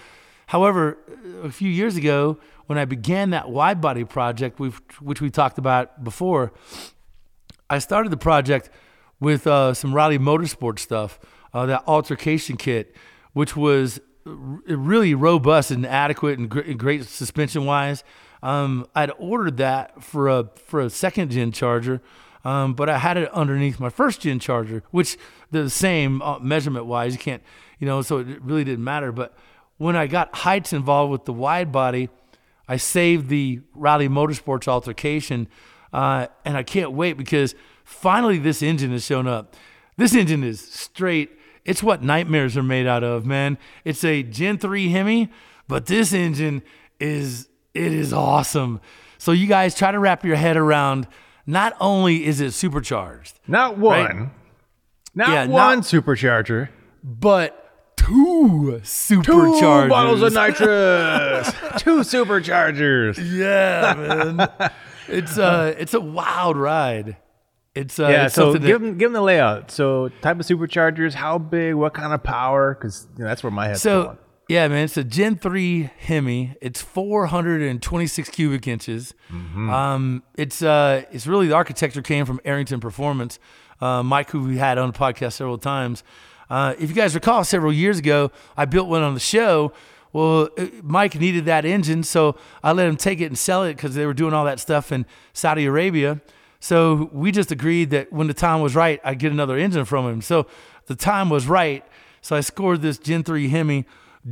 However, 0.46 0.98
a 1.42 1.50
few 1.50 1.70
years 1.70 1.96
ago, 1.96 2.38
when 2.66 2.78
I 2.78 2.84
began 2.84 3.30
that 3.30 3.50
wide 3.50 3.80
body 3.80 4.04
project, 4.04 4.58
which 4.58 5.20
we 5.20 5.30
talked 5.30 5.58
about 5.58 6.04
before, 6.04 6.52
I 7.68 7.78
started 7.78 8.10
the 8.10 8.16
project 8.16 8.70
with 9.20 9.46
uh, 9.46 9.74
some 9.74 9.94
Riley 9.94 10.18
Motorsport 10.18 10.78
stuff, 10.78 11.18
uh, 11.52 11.66
that 11.66 11.82
Alter-Kation 11.86 12.56
kit, 12.56 12.94
which 13.32 13.56
was 13.56 14.00
r- 14.26 14.32
really 14.66 15.14
robust 15.14 15.70
and 15.70 15.86
adequate 15.86 16.38
and, 16.38 16.48
gr- 16.48 16.60
and 16.60 16.78
great 16.78 17.04
suspension 17.04 17.64
wise. 17.64 18.04
Um, 18.44 18.86
I'd 18.94 19.10
ordered 19.18 19.56
that 19.56 20.02
for 20.02 20.28
a 20.28 20.50
for 20.54 20.80
a 20.80 20.90
second 20.90 21.30
gen 21.30 21.50
charger, 21.50 22.02
um, 22.44 22.74
but 22.74 22.90
I 22.90 22.98
had 22.98 23.16
it 23.16 23.32
underneath 23.32 23.80
my 23.80 23.88
first 23.88 24.20
gen 24.20 24.38
charger, 24.38 24.82
which 24.90 25.16
the 25.50 25.70
same 25.70 26.20
uh, 26.20 26.38
measurement 26.38 26.84
wise. 26.84 27.14
You 27.14 27.18
can't, 27.18 27.42
you 27.78 27.86
know, 27.86 28.02
so 28.02 28.18
it 28.18 28.42
really 28.42 28.62
didn't 28.62 28.84
matter. 28.84 29.12
But 29.12 29.34
when 29.78 29.96
I 29.96 30.06
got 30.06 30.34
heights 30.36 30.74
involved 30.74 31.10
with 31.10 31.24
the 31.24 31.32
wide 31.32 31.72
body, 31.72 32.10
I 32.68 32.76
saved 32.76 33.30
the 33.30 33.62
Riley 33.74 34.08
Motorsports 34.08 34.68
Alter-Kation, 34.68 35.48
uh, 35.92 36.26
and 36.44 36.56
I 36.56 36.62
can't 36.62 36.92
wait 36.92 37.14
because 37.14 37.54
finally 37.82 38.38
this 38.38 38.62
engine 38.62 38.92
has 38.92 39.06
shown 39.06 39.26
up. 39.26 39.56
This 39.96 40.14
engine 40.14 40.44
is 40.44 40.60
straight 40.60 41.30
it's 41.64 41.82
what 41.82 42.02
nightmares 42.02 42.56
are 42.56 42.62
made 42.62 42.86
out 42.86 43.02
of, 43.02 43.24
man. 43.24 43.56
It's 43.84 44.04
a 44.04 44.22
Gen 44.22 44.58
3 44.58 44.90
Hemi, 44.90 45.30
but 45.66 45.86
this 45.86 46.12
engine 46.12 46.62
is 47.00 47.48
it 47.74 47.92
is 47.92 48.12
awesome. 48.12 48.80
So 49.18 49.32
you 49.32 49.46
guys 49.46 49.74
try 49.74 49.90
to 49.92 49.98
wrap 49.98 50.24
your 50.24 50.36
head 50.36 50.56
around 50.56 51.06
not 51.46 51.74
only 51.80 52.24
is 52.24 52.40
it 52.40 52.52
supercharged, 52.52 53.38
Not 53.46 53.76
one. 53.78 54.06
Right. 54.16 54.28
Not 55.14 55.28
Yeah, 55.28 55.46
one 55.46 55.78
not- 55.78 55.84
supercharger. 55.84 56.68
but 57.02 57.60
two 57.96 58.80
superchargers. 58.82 59.82
Two 59.84 59.88
bottles 59.88 60.22
of 60.22 60.32
nitrous. 60.34 61.52
Two 61.82 62.00
superchargers. 62.00 63.16
Yeah, 63.18 63.94
man. 64.58 64.70
it's 65.08 65.38
uh 65.38 65.74
it's 65.78 65.94
a 65.94 66.00
wild 66.00 66.56
ride. 66.56 67.16
It's 67.74 67.98
uh 67.98 68.08
Yeah, 68.08 68.26
it's 68.26 68.34
so 68.34 68.54
give 68.54 68.80
them 68.80 68.98
give 68.98 69.06
them 69.08 69.12
the 69.14 69.20
layout. 69.22 69.70
So 69.70 70.08
type 70.22 70.38
of 70.40 70.46
superchargers, 70.46 71.14
how 71.14 71.38
big, 71.38 71.74
what 71.74 71.94
kind 71.94 72.12
of 72.12 72.22
power? 72.22 72.74
Because 72.74 73.06
you 73.16 73.22
know, 73.24 73.28
that's 73.28 73.42
where 73.42 73.50
my 73.50 73.68
head's 73.68 73.82
So 73.82 74.04
going. 74.04 74.18
Yeah, 74.48 74.68
man, 74.68 74.84
it's 74.84 74.96
a 74.96 75.04
Gen 75.04 75.36
three 75.36 75.90
Hemi. 75.98 76.56
It's 76.60 76.82
426 76.82 78.28
cubic 78.30 78.66
inches. 78.66 79.14
Mm-hmm. 79.30 79.70
Um, 79.70 80.22
it's 80.36 80.62
uh, 80.62 81.04
it's 81.10 81.26
really 81.26 81.48
the 81.48 81.54
architecture 81.54 82.02
came 82.02 82.26
from 82.26 82.40
Arrington 82.44 82.80
Performance. 82.80 83.38
Uh, 83.80 84.02
Mike, 84.02 84.30
who 84.30 84.42
we 84.42 84.58
had 84.58 84.78
on 84.78 84.92
the 84.92 84.98
podcast 84.98 85.32
several 85.32 85.58
times. 85.58 86.04
Uh, 86.50 86.74
if 86.78 86.88
you 86.88 86.94
guys 86.94 87.14
recall, 87.14 87.42
several 87.42 87.72
years 87.72 87.98
ago, 87.98 88.30
I 88.56 88.66
built 88.66 88.88
one 88.88 89.02
on 89.02 89.14
the 89.14 89.20
show. 89.20 89.72
Well, 90.12 90.48
uh, 90.56 90.66
Mike 90.82 91.18
needed 91.18 91.46
that 91.46 91.64
engine, 91.64 92.02
so 92.02 92.36
I 92.62 92.72
let 92.72 92.86
him 92.86 92.96
take 92.96 93.20
it 93.20 93.26
and 93.26 93.38
sell 93.38 93.64
it 93.64 93.74
because 93.74 93.94
they 93.94 94.06
were 94.06 94.14
doing 94.14 94.32
all 94.32 94.44
that 94.44 94.60
stuff 94.60 94.92
in 94.92 95.06
Saudi 95.32 95.64
Arabia. 95.64 96.20
So 96.60 97.10
we 97.12 97.32
just 97.32 97.50
agreed 97.50 97.90
that 97.90 98.12
when 98.12 98.26
the 98.26 98.34
time 98.34 98.60
was 98.60 98.74
right, 98.74 99.00
I'd 99.04 99.18
get 99.18 99.32
another 99.32 99.58
engine 99.58 99.84
from 99.84 100.06
him. 100.06 100.22
So 100.22 100.46
the 100.86 100.94
time 100.94 101.30
was 101.30 101.46
right. 101.46 101.84
So 102.20 102.36
I 102.36 102.40
scored 102.40 102.80
this 102.80 102.96
Gen 102.96 103.24
3 103.24 103.48
Hemi 103.48 103.84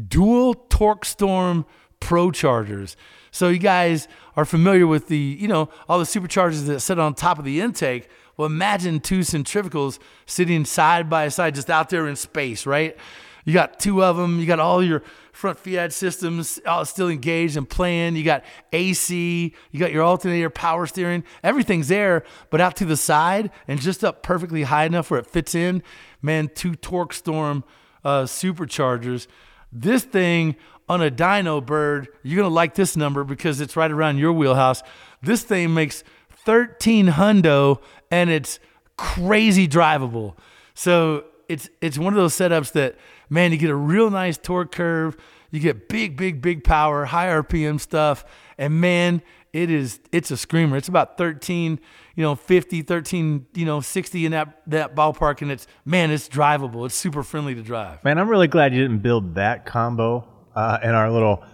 dual 0.08 0.54
torque 0.54 1.04
storm 1.04 1.66
pro 2.00 2.30
chargers. 2.30 2.96
So 3.30 3.48
you 3.48 3.58
guys 3.58 4.08
are 4.36 4.44
familiar 4.44 4.86
with 4.86 5.08
the, 5.08 5.16
you 5.16 5.48
know, 5.48 5.68
all 5.88 5.98
the 5.98 6.04
superchargers 6.04 6.66
that 6.66 6.80
sit 6.80 6.98
on 6.98 7.14
top 7.14 7.38
of 7.38 7.44
the 7.44 7.60
intake. 7.60 8.08
Well, 8.36 8.46
imagine 8.46 9.00
two 9.00 9.20
centrifugals 9.20 9.98
sitting 10.26 10.64
side 10.64 11.08
by 11.08 11.28
side 11.28 11.54
just 11.54 11.70
out 11.70 11.90
there 11.90 12.08
in 12.08 12.16
space, 12.16 12.66
right? 12.66 12.96
You 13.44 13.52
got 13.52 13.80
two 13.80 14.02
of 14.02 14.16
them. 14.16 14.38
You 14.38 14.46
got 14.46 14.60
all 14.60 14.82
your 14.82 15.02
front 15.32 15.58
Fiat 15.58 15.92
systems 15.92 16.60
still 16.84 17.08
engaged 17.08 17.56
and 17.56 17.68
playing. 17.68 18.16
You 18.16 18.24
got 18.24 18.44
AC. 18.72 19.54
You 19.70 19.80
got 19.80 19.92
your 19.92 20.02
alternator, 20.02 20.50
power 20.50 20.86
steering. 20.86 21.24
Everything's 21.42 21.88
there, 21.88 22.24
but 22.50 22.60
out 22.60 22.76
to 22.76 22.84
the 22.84 22.96
side 22.96 23.50
and 23.66 23.80
just 23.80 24.04
up 24.04 24.22
perfectly 24.22 24.62
high 24.62 24.84
enough 24.84 25.10
where 25.10 25.20
it 25.20 25.26
fits 25.26 25.54
in. 25.54 25.82
Man, 26.20 26.50
two 26.54 26.74
Torque 26.74 27.12
Storm 27.12 27.64
uh, 28.04 28.22
superchargers. 28.22 29.26
This 29.72 30.04
thing 30.04 30.56
on 30.88 31.02
a 31.02 31.10
dyno 31.10 31.64
bird, 31.64 32.08
you're 32.22 32.42
gonna 32.42 32.54
like 32.54 32.74
this 32.74 32.96
number 32.96 33.24
because 33.24 33.60
it's 33.60 33.76
right 33.76 33.90
around 33.90 34.18
your 34.18 34.32
wheelhouse. 34.32 34.82
This 35.22 35.42
thing 35.42 35.72
makes 35.72 36.04
13 36.44 37.08
hundo 37.08 37.80
and 38.10 38.28
it's 38.28 38.60
crazy 38.96 39.66
drivable. 39.66 40.36
So 40.74 41.24
it's 41.48 41.70
it's 41.80 41.98
one 41.98 42.12
of 42.12 42.18
those 42.18 42.34
setups 42.34 42.72
that 42.72 42.96
man, 43.30 43.52
you 43.52 43.58
get 43.58 43.70
a 43.70 43.74
real 43.74 44.10
nice 44.10 44.36
torque 44.36 44.72
curve, 44.72 45.16
you 45.50 45.60
get 45.60 45.88
big, 45.88 46.16
big, 46.16 46.42
big 46.42 46.64
power, 46.64 47.06
high 47.06 47.28
RPM 47.28 47.80
stuff, 47.80 48.24
and 48.58 48.80
man, 48.80 49.22
it 49.52 49.70
is 49.70 50.00
it's 50.12 50.30
a 50.30 50.36
screamer. 50.36 50.76
It's 50.76 50.88
about 50.88 51.18
13, 51.18 51.78
you 52.16 52.22
know, 52.22 52.34
50, 52.34 52.82
13, 52.82 53.46
you 53.54 53.66
know, 53.66 53.80
60 53.80 54.24
in 54.26 54.32
that 54.32 54.62
that 54.66 54.94
ballpark, 54.94 55.42
and 55.42 55.50
it's 55.50 55.66
man, 55.84 56.10
it's 56.10 56.28
drivable. 56.28 56.86
It's 56.86 56.94
super 56.94 57.22
friendly 57.22 57.54
to 57.54 57.62
drive. 57.62 58.02
Man, 58.04 58.18
I'm 58.18 58.28
really 58.28 58.48
glad 58.48 58.74
you 58.74 58.80
didn't 58.80 59.00
build 59.02 59.34
that 59.34 59.66
combo 59.66 60.26
uh, 60.54 60.78
in 60.82 60.90
our 60.90 61.10
little. 61.10 61.44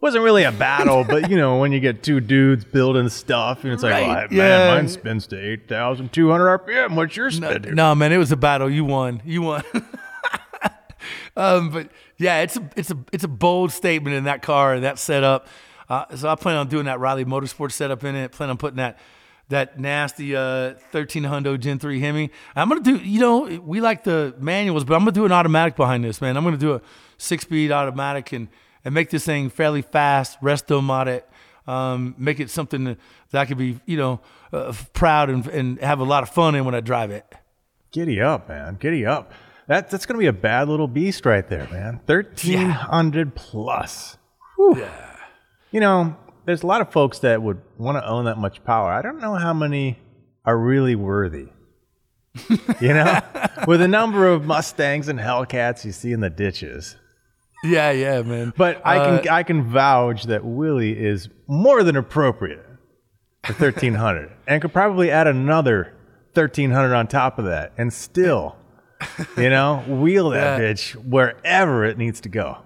Wasn't 0.00 0.22
really 0.22 0.42
a 0.44 0.52
battle, 0.52 1.02
but 1.02 1.30
you 1.30 1.36
know 1.36 1.58
when 1.58 1.72
you 1.72 1.80
get 1.80 2.02
two 2.02 2.20
dudes 2.20 2.62
building 2.64 3.08
stuff, 3.08 3.64
and 3.64 3.72
it's 3.72 3.82
like, 3.82 3.92
Right, 4.06 4.30
man, 4.30 4.38
yeah. 4.38 4.74
mine 4.74 4.88
spins 4.88 5.26
to 5.28 5.38
eight 5.38 5.66
thousand 5.66 6.12
two 6.12 6.30
hundred 6.30 6.58
RPM. 6.58 6.94
What's 6.94 7.16
your 7.16 7.30
spin? 7.30 7.62
to? 7.62 7.74
No, 7.74 7.94
man, 7.94 8.12
it 8.12 8.18
was 8.18 8.30
a 8.30 8.36
battle. 8.36 8.68
You 8.68 8.84
won. 8.84 9.22
You 9.24 9.40
won. 9.42 9.62
um, 11.36 11.70
but 11.70 11.88
yeah, 12.18 12.40
it's 12.42 12.56
a 12.56 12.70
it's 12.76 12.90
a 12.90 12.98
it's 13.12 13.24
a 13.24 13.28
bold 13.28 13.72
statement 13.72 14.14
in 14.16 14.24
that 14.24 14.42
car 14.42 14.74
and 14.74 14.84
that 14.84 14.98
setup. 14.98 15.46
Uh, 15.88 16.16
so 16.16 16.28
I 16.28 16.34
plan 16.34 16.56
on 16.56 16.68
doing 16.68 16.86
that 16.86 17.00
Riley 17.00 17.24
Motorsports 17.24 17.72
setup 17.72 18.04
in 18.04 18.14
it. 18.14 18.32
Plan 18.32 18.50
on 18.50 18.56
putting 18.56 18.76
that 18.78 18.98
that 19.50 19.78
nasty 19.78 20.34
uh, 20.34 20.72
13 20.90 21.24
Hundo 21.24 21.60
Gen 21.60 21.78
3 21.78 22.00
Hemi. 22.00 22.30
I'm 22.56 22.68
gonna 22.68 22.80
do. 22.80 22.96
You 22.96 23.20
know, 23.20 23.60
we 23.62 23.80
like 23.80 24.04
the 24.04 24.34
manuals, 24.38 24.84
but 24.84 24.94
I'm 24.94 25.00
gonna 25.00 25.12
do 25.12 25.26
an 25.26 25.32
automatic 25.32 25.76
behind 25.76 26.04
this, 26.04 26.20
man. 26.20 26.36
I'm 26.36 26.44
gonna 26.44 26.56
do 26.56 26.74
a 26.74 26.80
six 27.18 27.42
speed 27.42 27.70
automatic 27.70 28.32
and 28.32 28.48
and 28.84 28.94
make 28.94 29.10
this 29.10 29.24
thing 29.24 29.50
fairly 29.50 29.82
fast. 29.82 30.40
Resto 30.40 30.82
mod 30.82 31.08
it. 31.08 31.28
Um, 31.66 32.14
make 32.18 32.40
it 32.40 32.50
something 32.50 32.84
that, 32.84 32.98
that 33.30 33.40
I 33.40 33.44
could 33.46 33.56
be, 33.56 33.80
you 33.86 33.96
know, 33.96 34.20
uh, 34.52 34.74
proud 34.92 35.30
and, 35.30 35.46
and 35.46 35.80
have 35.80 35.98
a 35.98 36.04
lot 36.04 36.22
of 36.22 36.28
fun 36.28 36.54
in 36.54 36.66
when 36.66 36.74
I 36.74 36.80
drive 36.80 37.10
it. 37.10 37.24
Giddy 37.90 38.20
up, 38.20 38.48
man. 38.48 38.76
Giddy 38.78 39.06
up. 39.06 39.32
That, 39.66 39.88
that's 39.88 40.04
going 40.04 40.16
to 40.16 40.20
be 40.20 40.26
a 40.26 40.32
bad 40.32 40.68
little 40.68 40.88
beast 40.88 41.24
right 41.24 41.48
there, 41.48 41.66
man. 41.70 42.00
1300 42.04 43.34
plus. 43.34 44.18
Whew. 44.56 44.86
You 45.74 45.80
know, 45.80 46.16
there's 46.46 46.62
a 46.62 46.66
lot 46.68 46.80
of 46.80 46.92
folks 46.92 47.18
that 47.20 47.42
would 47.42 47.60
want 47.78 47.98
to 47.98 48.06
own 48.08 48.26
that 48.26 48.38
much 48.38 48.62
power. 48.62 48.92
I 48.92 49.02
don't 49.02 49.20
know 49.20 49.34
how 49.34 49.52
many 49.52 49.98
are 50.44 50.56
really 50.56 50.94
worthy. 50.94 51.48
you 52.80 52.88
know, 52.94 53.20
with 53.66 53.80
the 53.80 53.88
number 53.88 54.28
of 54.28 54.44
Mustangs 54.44 55.08
and 55.08 55.18
Hellcats 55.18 55.84
you 55.84 55.90
see 55.90 56.12
in 56.12 56.20
the 56.20 56.30
ditches. 56.30 56.94
Yeah, 57.64 57.90
yeah, 57.90 58.22
man. 58.22 58.52
But 58.56 58.80
I 58.84 58.98
Uh, 58.98 59.20
can 59.22 59.28
I 59.32 59.42
can 59.42 59.62
vouch 59.64 60.24
that 60.24 60.44
Willie 60.44 60.96
is 60.96 61.28
more 61.48 61.82
than 61.82 61.96
appropriate 61.96 62.64
for 63.44 63.52
1300 63.64 64.30
and 64.46 64.62
could 64.62 64.72
probably 64.72 65.10
add 65.10 65.26
another 65.26 65.92
1300 66.34 66.94
on 66.94 67.06
top 67.08 67.38
of 67.38 67.46
that 67.46 67.72
and 67.78 67.92
still 67.92 68.56
you 69.36 69.48
know 69.50 69.78
wheel 69.88 70.30
that 70.30 70.60
Yeah. 70.60 70.72
bitch 70.72 70.92
wherever 71.08 71.84
it 71.84 71.96
needs 71.98 72.20
to 72.22 72.28
go. 72.28 72.58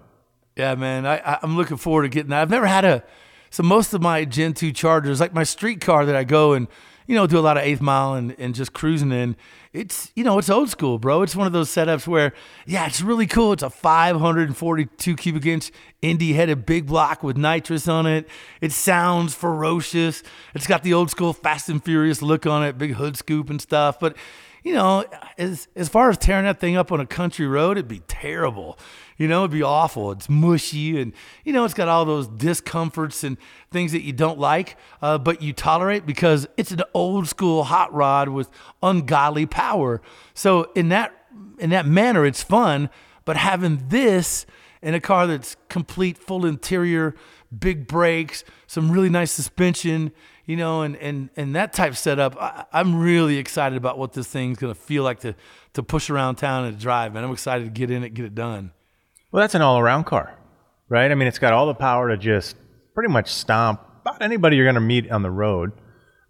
Yeah, 0.59 0.75
man. 0.75 1.07
I, 1.07 1.39
I'm 1.41 1.57
looking 1.57 1.77
forward 1.77 2.03
to 2.03 2.09
getting 2.09 2.31
that. 2.31 2.43
I've 2.43 2.51
never 2.51 2.67
had 2.67 2.85
a 2.85 3.05
so 3.51 3.63
most 3.63 3.95
of 3.95 4.03
my 4.03 4.25
Gen 4.25 4.53
2 4.53 4.73
Chargers, 4.73 5.21
like 5.21 5.33
my 5.33 5.45
street 5.45 5.81
car 5.81 6.05
that 6.05 6.17
I 6.17 6.25
go 6.25 6.53
and 6.53 6.67
you 7.07 7.15
know 7.15 7.29
do 7.29 7.39
a 7.39 7.41
lot 7.41 7.57
of 7.57 7.63
eighth 7.63 7.81
mile 7.81 8.15
and, 8.15 8.35
and 8.39 8.57
just 8.57 8.73
cruising 8.73 9.13
in. 9.13 9.37
It's 9.73 10.11
you 10.17 10.25
know 10.25 10.37
it's 10.37 10.51
old 10.51 10.69
school, 10.69 10.99
bro. 10.99 11.23
It's 11.23 11.37
one 11.37 11.47
of 11.47 11.53
those 11.53 11.71
setups 11.71 12.09
where 12.09 12.33
yeah, 12.67 12.87
it's 12.87 13.01
really 13.01 13.29
cool. 13.29 13.53
It's 13.53 13.63
a 13.63 13.71
542 13.71 15.15
cubic 15.15 15.47
inch 15.47 15.71
Indy 16.03 16.33
headed 16.33 16.67
big 16.67 16.87
block 16.87 17.23
with 17.23 17.37
nitrous 17.37 17.87
on 17.87 18.07
it. 18.07 18.29
It 18.61 18.73
sounds 18.73 19.35
ferocious. 19.35 20.25
It's 20.57 20.67
got 20.67 20.83
the 20.83 20.93
old 20.93 21.09
school 21.09 21.33
Fast 21.33 21.69
and 21.69 21.83
Furious 21.83 22.21
look 22.21 22.47
on 22.47 22.65
it, 22.65 22.77
big 22.77 22.95
hood 22.95 23.17
scoop 23.17 23.49
and 23.49 23.63
stuff. 23.63 24.01
But 24.01 24.17
you 24.69 24.75
know, 24.75 25.03
as 25.39 25.67
as 25.75 25.89
far 25.89 26.11
as 26.11 26.19
tearing 26.19 26.45
that 26.45 26.61
thing 26.61 26.77
up 26.77 26.93
on 26.93 27.01
a 27.01 27.07
country 27.07 27.47
road, 27.47 27.79
it'd 27.79 27.89
be 27.89 28.03
terrible. 28.07 28.79
You 29.17 29.27
know, 29.27 29.41
it'd 29.41 29.51
be 29.51 29.63
awful. 29.63 30.13
It's 30.13 30.29
mushy, 30.29 31.01
and 31.01 31.15
you 31.43 31.55
know, 31.55 31.65
it's 31.65 31.73
got 31.73 31.89
all 31.89 32.05
those 32.05 32.29
discomforts 32.29 33.25
and 33.25 33.39
things 33.71 33.93
that 33.93 34.03
you 34.03 34.13
don't 34.13 34.39
like, 34.39 34.77
uh, 35.01 35.17
but 35.17 35.41
you 35.41 35.55
tolerate 35.55 36.05
because 36.05 36.47
it's 36.59 36.71
an 36.71 36.83
old 36.93 37.29
school 37.29 37.65
hot 37.65 37.95
rod 37.95 38.29
with 38.29 38.51
ungodly 38.83 39.47
power. 39.47 40.03
So 40.35 40.71
in 40.75 40.91
that 40.91 41.15
in 41.59 41.71
that 41.71 41.87
manner, 41.87 42.27
it's 42.27 42.43
fun. 42.43 42.91
But 43.25 43.39
having 43.39 43.89
this 43.89 44.45
in 44.83 44.93
a 44.93 45.01
car 45.01 45.27
that's 45.27 45.57
complete, 45.71 46.19
full 46.19 46.45
interior, 46.45 47.15
big 47.59 47.87
brakes, 47.87 48.45
some 48.67 48.93
really 48.93 49.09
nice 49.09 49.33
suspension, 49.33 50.13
you 50.49 50.57
know, 50.57 50.81
and 50.81 50.97
and 50.97 51.29
and 51.37 51.55
that 51.55 51.75
type 51.75 51.95
setup, 51.95 52.35
I, 52.41 52.65
I'm 52.73 52.99
really 52.99 53.37
excited 53.37 53.77
about 53.77 53.99
what 53.99 54.15
this 54.15 54.27
thing's 54.27 54.59
gonna 54.59 54.75
feel 54.75 55.05
like 55.05 55.21
to 55.21 55.35
to 55.75 55.83
push 55.83 56.09
around 56.09 56.37
town 56.37 56.65
and 56.65 56.79
drive. 56.79 57.15
And 57.15 57.25
I'm 57.25 57.31
excited 57.33 57.65
to 57.65 57.71
get 57.71 57.91
in 57.91 58.03
it, 58.03 58.15
get 58.15 58.25
it 58.25 58.35
done. 58.35 58.73
Well, 59.31 59.43
that's 59.43 59.55
an 59.55 59.61
all-around 59.61 60.05
car, 60.05 60.39
right? 60.89 61.11
I 61.11 61.15
mean, 61.15 61.29
it's 61.29 61.39
got 61.39 61.53
all 61.53 61.67
the 61.67 61.75
power 61.75 62.09
to 62.09 62.17
just 62.17 62.57
pretty 62.95 63.13
much 63.13 63.31
stomp 63.31 63.83
about 64.01 64.23
anybody 64.23 64.57
you're 64.57 64.65
going 64.65 64.75
to 64.75 64.81
meet 64.81 65.11
on 65.11 65.23
the 65.23 65.31
road, 65.31 65.73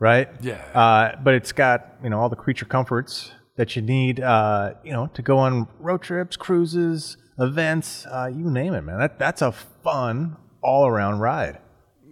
right? 0.00 0.28
Yeah. 0.40 0.64
Uh, 0.74 1.14
but 1.22 1.34
it's 1.34 1.52
got 1.52 1.94
you 2.02 2.10
know 2.10 2.18
all 2.18 2.28
the 2.28 2.34
creature 2.34 2.66
comforts 2.66 3.30
that 3.54 3.76
you 3.76 3.82
need, 3.82 4.20
uh, 4.20 4.74
you 4.82 4.92
know, 4.92 5.06
to 5.14 5.22
go 5.22 5.38
on 5.38 5.68
road 5.78 6.02
trips, 6.02 6.36
cruises, 6.36 7.16
events, 7.38 8.04
uh, 8.06 8.28
you 8.32 8.50
name 8.50 8.74
it, 8.74 8.82
man. 8.82 8.98
That 8.98 9.20
that's 9.20 9.42
a 9.42 9.52
fun 9.52 10.36
all-around 10.60 11.20
ride. 11.20 11.58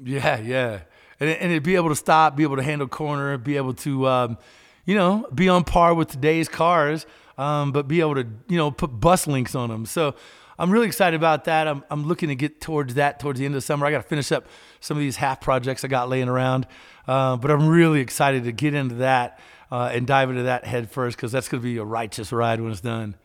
Yeah, 0.04 0.38
yeah, 0.38 0.80
and 1.20 1.30
and 1.30 1.62
be 1.62 1.76
able 1.76 1.88
to 1.88 1.96
stop, 1.96 2.37
be 2.37 2.42
able 2.42 2.56
to 2.56 2.62
handle 2.62 2.88
corner, 2.88 3.38
be 3.38 3.56
able 3.56 3.75
to, 3.75 4.06
um, 4.06 4.38
you 4.85 4.94
know, 4.94 5.26
be 5.35 5.49
on 5.49 5.64
par 5.64 5.94
with 5.94 6.08
today's 6.08 6.49
cars, 6.49 7.06
um, 7.38 7.73
but 7.73 7.88
be 7.88 8.00
able 8.00 8.14
to, 8.14 8.26
you 8.49 8.56
know, 8.56 8.70
put 8.70 8.88
bus 8.88 9.26
links 9.26 9.54
on 9.54 9.68
them. 9.68 9.87
So 9.87 10.14
I'm 10.58 10.70
really 10.70 10.87
excited 10.87 11.16
about 11.16 11.44
that. 11.44 11.68
I'm 11.68 11.85
I'm 11.90 12.06
looking 12.06 12.28
to 12.28 12.35
get 12.35 12.61
towards 12.61 12.94
that 12.94 13.20
towards 13.20 13.38
the 13.38 13.44
end 13.44 13.54
of 13.54 13.58
the 13.58 13.66
summer. 13.66 13.87
I 13.87 13.90
got 13.90 14.02
to 14.02 14.08
finish 14.08 14.32
up 14.32 14.46
some 14.80 14.96
of 14.96 15.00
these 15.00 15.16
half 15.16 15.40
projects 15.40 15.85
I 15.85 15.88
got 15.88 16.08
laying 16.08 16.28
around, 16.28 16.66
uh, 17.06 17.37
but 17.37 17.50
I'm 17.50 17.68
really 17.68 18.00
excited 18.00 18.44
to 18.44 18.52
get 18.52 18.75
into 18.75 18.96
that 18.96 19.38
uh, 19.70 19.90
and 19.92 20.06
dive 20.06 20.30
into 20.30 20.44
that 20.44 20.64
head 20.64 20.90
first 20.90 21.16
because 21.16 21.32
that's 21.32 21.49
going 21.49 21.62
to 21.62 21.64
be 21.64 21.76
a 21.78 21.85
righteous 21.85 22.32
ride 22.32 22.61
when 22.61 22.73
it's 22.73 22.80
done. 22.80 23.16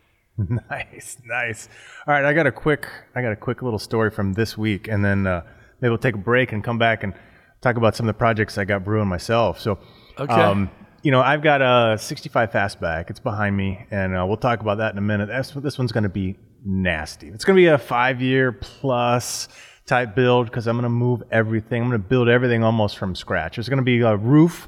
Nice, 0.70 1.18
nice. 1.26 1.70
All 2.08 2.14
right, 2.14 2.26
I 2.26 2.34
got 2.34 2.48
a 2.48 2.52
quick, 2.52 2.88
I 3.14 3.22
got 3.22 3.32
a 3.32 3.36
quick 3.36 3.62
little 3.62 3.78
story 3.78 4.10
from 4.10 4.34
this 4.34 4.58
week, 4.58 4.88
and 4.88 5.06
then 5.06 5.28
uh, 5.28 5.44
maybe 5.82 5.90
we'll 5.90 6.00
take 6.00 6.16
a 6.16 6.20
break 6.20 6.52
and 6.52 6.64
come 6.64 6.80
back 6.80 7.04
and 7.04 7.14
talk 7.62 7.78
about 7.78 7.96
some 7.96 8.08
of 8.08 8.14
the 8.16 8.18
projects 8.18 8.58
I 8.58 8.66
got 8.66 8.84
brewing 8.84 9.08
myself. 9.08 9.60
So, 9.60 9.80
Okay. 10.20 10.68
you 11.04 11.12
know, 11.12 11.22
I've 11.22 11.42
got 11.42 11.62
a 11.62 11.98
65 11.98 12.52
fastback. 12.52 13.10
It's 13.10 13.20
behind 13.20 13.56
me, 13.58 13.86
and 13.92 14.16
uh, 14.16 14.26
we'll 14.28 14.38
talk 14.38 14.60
about 14.62 14.78
that 14.80 14.92
in 14.94 14.98
a 14.98 15.02
minute. 15.02 15.28
That's 15.28 15.56
what 15.56 15.64
this 15.64 15.78
one's 15.78 15.92
going 15.92 16.04
to 16.04 16.10
be 16.10 16.38
nasty. 16.66 17.28
It's 17.30 17.46
going 17.46 17.56
to 17.56 17.60
be 17.62 17.68
a 17.68 17.78
five-year 17.78 18.52
plus 18.52 19.48
type 19.88 20.16
build 20.16 20.46
because 20.48 20.68
I'm 20.68 20.76
going 20.76 20.84
to 20.84 20.90
move 20.90 21.24
everything. 21.32 21.82
I'm 21.84 21.90
going 21.90 22.02
to 22.02 22.08
build 22.08 22.30
everything 22.30 22.64
almost 22.64 22.98
from 22.98 23.16
scratch. 23.16 23.58
It's 23.58 23.70
going 23.70 23.78
to 23.78 23.84
be 23.84 24.00
a 24.02 24.16
roof, 24.16 24.68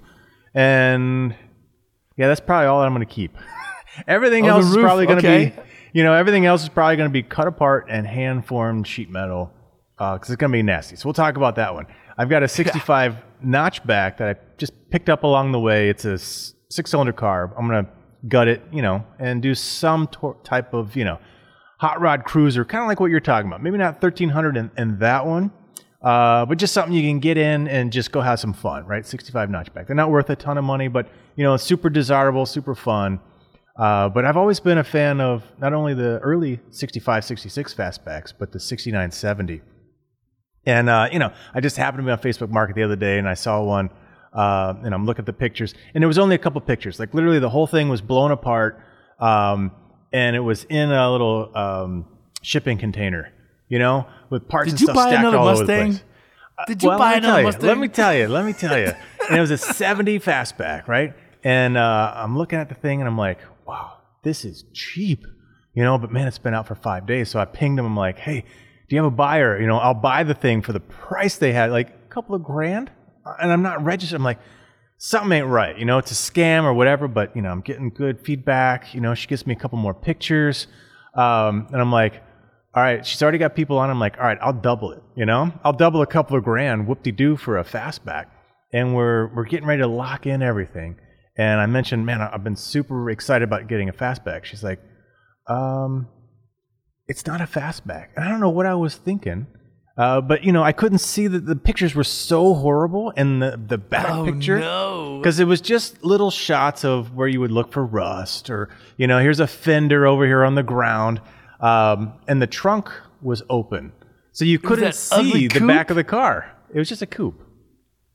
and 0.54 1.36
yeah, 2.16 2.28
that's 2.28 2.40
probably 2.42 2.68
all 2.68 2.80
that 2.82 2.86
I'm 2.88 2.94
going 2.94 3.06
to 3.08 3.14
keep. 3.14 3.36
everything 4.08 4.46
Oh, 4.46 4.56
else 4.56 4.66
is 4.66 4.78
probably 4.78 5.06
going 5.06 5.22
to 5.22 5.28
okay. 5.28 5.50
be, 5.56 5.62
you 5.94 6.04
know, 6.04 6.14
everything 6.14 6.46
else 6.46 6.64
is 6.64 6.70
probably 6.70 6.96
going 6.96 7.10
to 7.10 7.14
be 7.14 7.24
cut 7.24 7.48
apart 7.48 7.88
and 7.90 8.08
hand 8.08 8.46
formed 8.46 8.88
sheet 8.88 9.10
metal 9.10 9.52
because 9.98 10.30
it's 10.30 10.36
going 10.38 10.52
to 10.52 10.56
be 10.58 10.64
nasty. 10.64 10.96
So 10.96 11.06
we'll 11.08 11.14
talk 11.14 11.38
about 11.38 11.56
that 11.56 11.74
one. 11.74 11.86
I've 12.18 12.30
got 12.30 12.44
a 12.44 12.48
65 12.48 13.18
notchback 13.44 14.18
that 14.18 14.28
I 14.28 14.36
just 14.58 14.74
picked 14.90 15.10
up 15.10 15.24
along 15.24 15.52
the 15.52 15.60
way. 15.60 15.90
It's 15.90 16.06
a 16.06 16.18
six 16.18 16.92
cylinder 16.92 17.14
car. 17.14 17.54
I'm 17.58 17.68
going 17.68 17.86
to 17.86 17.92
gut 18.28 18.48
it, 18.48 18.62
you 18.72 18.82
know, 18.82 19.06
and 19.20 19.42
do 19.42 19.56
some 19.56 20.08
tor- 20.08 20.38
type 20.44 20.74
of, 20.74 20.96
you 20.96 21.06
know, 21.06 21.20
hot 21.80 22.00
rod 22.00 22.24
cruiser, 22.24 22.64
kind 22.64 22.84
of 22.84 22.88
like 22.88 23.00
what 23.00 23.12
you're 23.12 23.20
talking 23.20 23.48
about. 23.48 23.62
Maybe 23.62 23.78
not 23.78 24.02
1300 24.02 24.58
and, 24.58 24.72
in 24.78 25.00
that 25.00 25.26
one, 25.26 25.52
uh, 26.02 26.46
but 26.46 26.58
just 26.58 26.74
something 26.74 26.94
you 26.94 27.02
can 27.02 27.20
get 27.20 27.38
in 27.38 27.68
and 27.68 27.92
just 27.92 28.12
go 28.12 28.22
have 28.22 28.40
some 28.40 28.54
fun, 28.54 28.86
right? 28.86 29.06
65 29.06 29.50
notchback. 29.50 29.88
They're 29.88 29.96
not 29.96 30.12
worth 30.12 30.30
a 30.30 30.36
ton 30.36 30.58
of 30.58 30.64
money, 30.64 30.88
but 30.88 31.08
you 31.36 31.44
know, 31.44 31.58
super 31.58 31.90
desirable, 31.90 32.46
super 32.46 32.76
fun. 32.76 33.20
Uh, 33.76 34.08
but 34.08 34.24
I've 34.24 34.38
always 34.38 34.60
been 34.60 34.78
a 34.78 34.84
fan 34.84 35.20
of 35.20 35.44
not 35.60 35.74
only 35.74 35.96
the 35.96 36.20
early 36.20 36.60
65, 36.70 37.26
66 37.26 37.74
fastbacks, 37.74 38.32
but 38.38 38.52
the 38.52 38.60
69, 38.60 39.12
70. 39.12 39.62
And 40.66 40.90
uh, 40.90 41.10
you 41.12 41.20
know, 41.20 41.34
I 41.54 41.60
just 41.60 41.78
happened 41.78 42.04
to 42.04 42.06
be 42.06 42.12
on 42.12 42.20
Facebook 42.20 42.50
Market 42.50 42.76
the 42.76 42.84
other 42.84 42.96
day, 42.96 43.18
and 43.20 43.28
I 43.28 43.34
saw 43.34 43.62
one, 43.64 43.90
uh, 44.32 44.74
and 44.84 44.94
I'm 44.94 45.06
looking 45.06 45.24
at 45.24 45.26
the 45.26 45.34
pictures, 45.34 45.74
and 45.94 46.02
there 46.02 46.08
was 46.08 46.18
only 46.18 46.36
a 46.36 46.40
couple 46.40 46.62
pictures. 46.62 47.00
Like 47.00 47.14
literally, 47.14 47.40
the 47.40 47.50
whole 47.50 47.68
thing 47.68 47.90
was 47.90 48.02
blown 48.02 48.32
apart, 48.32 48.80
um, 49.20 49.72
and 50.14 50.36
it 50.36 50.40
was 50.40 50.64
in 50.66 50.92
a 50.92 51.12
little 51.12 51.52
um, 51.58 52.06
shipping 52.42 52.78
container, 52.78 53.32
you 53.68 53.78
know, 53.80 54.08
with 54.30 54.48
parts 54.48 54.68
Did 54.68 54.74
and 54.74 54.82
you 54.82 54.86
stuff 54.88 54.96
buy 54.96 55.08
stacked 55.10 55.20
another 55.20 55.38
all 55.38 55.48
over 55.50 55.66
the 55.66 55.72
Mustang? 55.74 55.92
place. 55.92 56.04
Did 56.68 56.84
you 56.84 56.90
Well, 56.90 57.00
buy 57.00 57.14
let 57.14 57.16
me 57.16 57.22
tell 57.22 57.30
another 57.30 57.42
you, 57.42 57.46
Mustang? 57.48 57.68
Let 57.68 57.78
me 57.80 57.88
tell 57.88 58.16
you. 58.16 58.28
Let 58.28 58.46
me 58.46 58.54
tell 58.54 58.80
you. 58.80 58.94
and 59.30 59.38
it 59.38 59.42
was 59.42 59.52
a 59.52 59.58
70 59.58 60.20
fastback, 60.20 60.88
right? 60.88 61.14
And 61.44 61.76
uh, 61.78 62.14
I'm 62.16 62.38
looking 62.38 62.60
at 62.60 62.70
the 62.70 62.76
thing 62.76 63.02
and 63.02 63.08
I'm 63.08 63.18
like, 63.18 63.40
wow, 63.66 63.98
this 64.22 64.46
is 64.46 64.64
cheap, 64.72 65.26
you 65.74 65.84
know. 65.84 65.98
But 65.98 66.12
man, 66.12 66.28
it's 66.28 66.38
been 66.38 66.54
out 66.54 66.68
for 66.68 66.76
five 66.76 67.06
days. 67.06 67.30
So 67.30 67.40
I 67.40 67.46
pinged 67.46 67.80
him. 67.80 67.86
I'm 67.86 67.98
like, 67.98 68.20
hey, 68.20 68.46
you 68.94 69.04
have 69.04 69.12
a 69.12 69.16
buyer? 69.16 69.60
You 69.60 69.68
know, 69.68 69.78
I'll 69.78 69.94
buy 69.94 70.24
the 70.24 70.34
thing 70.34 70.62
for 70.62 70.74
the 70.74 70.80
price 70.80 71.38
they 71.38 71.54
had, 71.54 71.72
like 71.72 71.90
a 71.90 72.14
couple 72.14 72.36
of 72.36 72.44
grand. 72.44 72.92
And 73.40 73.52
I'm 73.52 73.62
not 73.62 73.84
registered. 73.84 74.18
I'm 74.18 74.24
like, 74.24 74.40
something 74.98 75.32
ain't 75.32 75.48
right. 75.48 75.78
You 75.78 75.86
know, 75.86 75.98
it's 75.98 76.12
a 76.12 76.32
scam 76.32 76.64
or 76.64 76.74
whatever. 76.74 77.08
But 77.08 77.36
you 77.36 77.42
know, 77.42 77.50
I'm 77.50 77.62
getting 77.62 77.90
good 77.90 78.20
feedback. 78.20 78.94
You 78.94 79.02
know, 79.02 79.14
she 79.14 79.28
gives 79.28 79.46
me 79.46 79.54
a 79.54 79.58
couple 79.58 79.78
more 79.78 79.94
pictures, 79.94 80.68
um, 81.16 81.68
and 81.72 81.82
I'm 81.82 81.92
like, 81.92 82.22
all 82.76 82.82
right, 82.82 83.06
she's 83.06 83.22
already 83.22 83.38
got 83.38 83.56
people 83.56 83.78
on. 83.78 83.90
I'm 83.90 84.00
like, 84.00 84.18
all 84.18 84.24
right, 84.24 84.38
I'll 84.42 84.54
double 84.54 84.92
it. 84.92 85.04
You 85.16 85.26
know, 85.26 85.52
I'll 85.64 85.74
double 85.74 86.02
a 86.02 86.08
couple 86.08 86.38
of 86.38 86.44
grand, 86.44 86.88
whoop 86.88 87.04
de 87.04 87.12
doo 87.12 87.38
for 87.38 87.58
a 87.58 87.64
fastback. 87.64 88.28
And 88.72 88.96
we're 88.96 89.34
we're 89.36 89.46
getting 89.46 89.68
ready 89.68 89.82
to 89.82 89.88
lock 89.88 90.26
in 90.26 90.42
everything. 90.42 90.98
And 91.38 91.60
I 91.60 91.66
mentioned, 91.66 92.06
man, 92.06 92.22
I've 92.22 92.44
been 92.44 92.56
super 92.56 93.10
excited 93.10 93.44
about 93.44 93.68
getting 93.68 93.90
a 93.90 93.94
fastback. 93.94 94.46
She's 94.46 94.64
like, 94.64 94.80
um, 95.48 96.08
it's 97.08 97.26
not 97.28 97.42
a 97.42 97.46
fastback. 97.46 98.08
And 98.16 98.26
I 98.26 98.30
don't 98.30 98.40
know 98.40 98.50
what 98.50 98.66
I 98.66 98.76
was 98.76 98.96
thinking. 98.96 99.48
Uh, 99.96 100.20
but 100.22 100.44
you 100.44 100.52
know, 100.52 100.64
I 100.64 100.72
couldn't 100.72 100.98
see 101.00 101.28
that 101.28 101.46
the 101.46 101.56
pictures 101.56 101.94
were 101.94 102.04
so 102.04 102.56
horrible, 102.56 103.14
and 103.16 103.40
the 103.44 103.62
the 103.64 103.78
back 103.78 104.10
Oh, 104.10 104.26
picture 104.26 104.58
no. 104.60 105.20
because 105.20 105.40
it 105.40 105.46
was 105.46 105.62
just 105.62 106.04
little 106.04 106.32
shots 106.32 106.84
of 106.84 107.14
where 107.14 107.28
you 107.28 107.40
would 107.40 107.52
look 107.52 107.72
for 107.72 107.86
rust, 107.86 108.50
or 108.50 108.70
you 108.98 109.06
know, 109.06 109.20
here's 109.20 109.40
a 109.40 109.46
fender 109.46 110.08
over 110.08 110.26
here 110.26 110.44
on 110.44 110.56
the 110.56 110.64
ground, 110.64 111.22
um, 111.60 112.14
and 112.28 112.42
the 112.42 112.48
trunk 112.48 112.90
was 113.22 113.44
open, 113.52 113.92
so 114.32 114.46
you 114.46 114.58
couldn't 114.58 114.96
see 114.96 115.48
the 115.48 115.60
back 115.60 115.92
of 115.92 115.96
the 115.96 116.04
car. 116.04 116.52
It 116.74 116.80
was 116.80 116.90
just 116.90 117.04
a 117.04 117.08
coupe. 117.08 117.40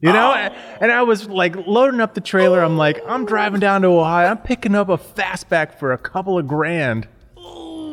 You 0.01 0.13
know, 0.13 0.33
and 0.81 0.91
I 0.91 1.03
was 1.03 1.29
like 1.29 1.55
loading 1.67 2.01
up 2.01 2.15
the 2.15 2.21
trailer. 2.21 2.61
I'm 2.61 2.77
like, 2.77 3.01
I'm 3.07 3.25
driving 3.25 3.61
down 3.61 3.83
to 3.83 3.89
Ohio. 3.89 4.29
I'm 4.31 4.39
picking 4.39 4.75
up 4.75 4.89
a 4.89 4.99
fastback 4.99 5.79
for 5.79 5.93
a 5.93 5.99
couple 5.99 6.39
of 6.39 6.49
grand, 6.49 7.07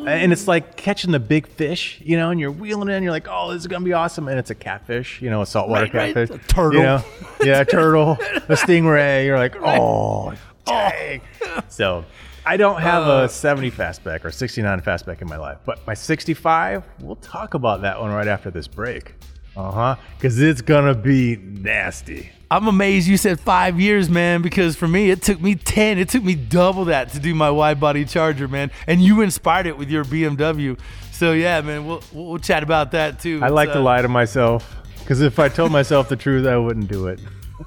and 0.07 0.31
it's 0.31 0.47
like 0.47 0.75
catching 0.77 1.11
the 1.11 1.19
big 1.19 1.47
fish, 1.47 1.99
you 2.03 2.17
know. 2.17 2.29
And 2.31 2.39
you're 2.39 2.51
wheeling 2.51 2.89
in. 2.89 2.95
And 2.95 3.03
you're 3.03 3.11
like, 3.11 3.27
oh, 3.29 3.51
this 3.53 3.61
is 3.61 3.67
gonna 3.67 3.85
be 3.85 3.93
awesome. 3.93 4.27
And 4.27 4.37
it's 4.39 4.49
a 4.49 4.55
catfish, 4.55 5.21
you 5.21 5.29
know, 5.29 5.41
a 5.41 5.45
saltwater 5.45 5.85
Right, 5.85 5.93
right. 5.93 6.13
catfish, 6.15 6.29
A 6.43 6.47
turtle. 6.47 6.79
you 6.79 6.83
know? 6.85 7.03
yeah, 7.43 7.61
a 7.61 7.65
turtle, 7.65 8.11
a 8.13 8.55
stingray. 8.55 9.25
You're 9.25 9.37
like, 9.37 9.55
oh, 9.61 10.33
dang. 10.65 11.21
So. 11.69 12.05
I 12.47 12.57
don't 12.57 12.79
have 12.79 13.07
Uh. 13.07 13.23
a 13.23 13.29
70 13.29 13.71
fastback 13.71 14.23
or 14.23 14.29
69 14.29 14.79
fastback 14.81 15.19
in 15.23 15.27
my 15.27 15.37
life, 15.37 15.57
but 15.65 15.79
my 15.87 15.95
65, 15.95 16.83
we'll 17.01 17.15
talk 17.15 17.55
about 17.55 17.81
that 17.81 17.99
one 17.99 18.11
right 18.11 18.27
after 18.27 18.51
this 18.51 18.67
break. 18.67 19.15
Uh 19.55 19.71
huh. 19.71 19.95
Because 20.17 20.41
it's 20.41 20.61
going 20.61 20.85
to 20.85 20.99
be 20.99 21.37
nasty. 21.37 22.31
I'm 22.51 22.67
amazed 22.67 23.07
you 23.07 23.17
said 23.17 23.39
five 23.39 23.79
years, 23.79 24.09
man, 24.09 24.41
because 24.41 24.75
for 24.75 24.87
me, 24.87 25.09
it 25.09 25.21
took 25.21 25.41
me 25.41 25.55
10. 25.55 25.97
It 25.97 26.09
took 26.09 26.23
me 26.23 26.35
double 26.35 26.85
that 26.85 27.11
to 27.13 27.19
do 27.19 27.33
my 27.33 27.49
wide 27.49 27.79
body 27.79 28.05
charger, 28.05 28.47
man. 28.47 28.69
And 28.85 29.01
you 29.01 29.21
inspired 29.21 29.65
it 29.65 29.77
with 29.77 29.89
your 29.89 30.05
BMW. 30.05 30.79
So, 31.11 31.31
yeah, 31.33 31.61
man, 31.61 31.87
we'll, 31.87 32.03
we'll 32.13 32.37
chat 32.37 32.61
about 32.61 32.91
that 32.91 33.19
too. 33.19 33.39
I 33.41 33.49
like 33.49 33.71
to 33.71 33.79
lie 33.79 34.01
to 34.01 34.07
myself 34.07 34.75
because 34.99 35.21
if 35.21 35.39
I 35.39 35.49
told 35.49 35.71
myself 35.71 36.09
the 36.09 36.15
truth, 36.15 36.45
I 36.45 36.57
wouldn't 36.57 36.87
do 36.87 37.07
it. 37.07 37.19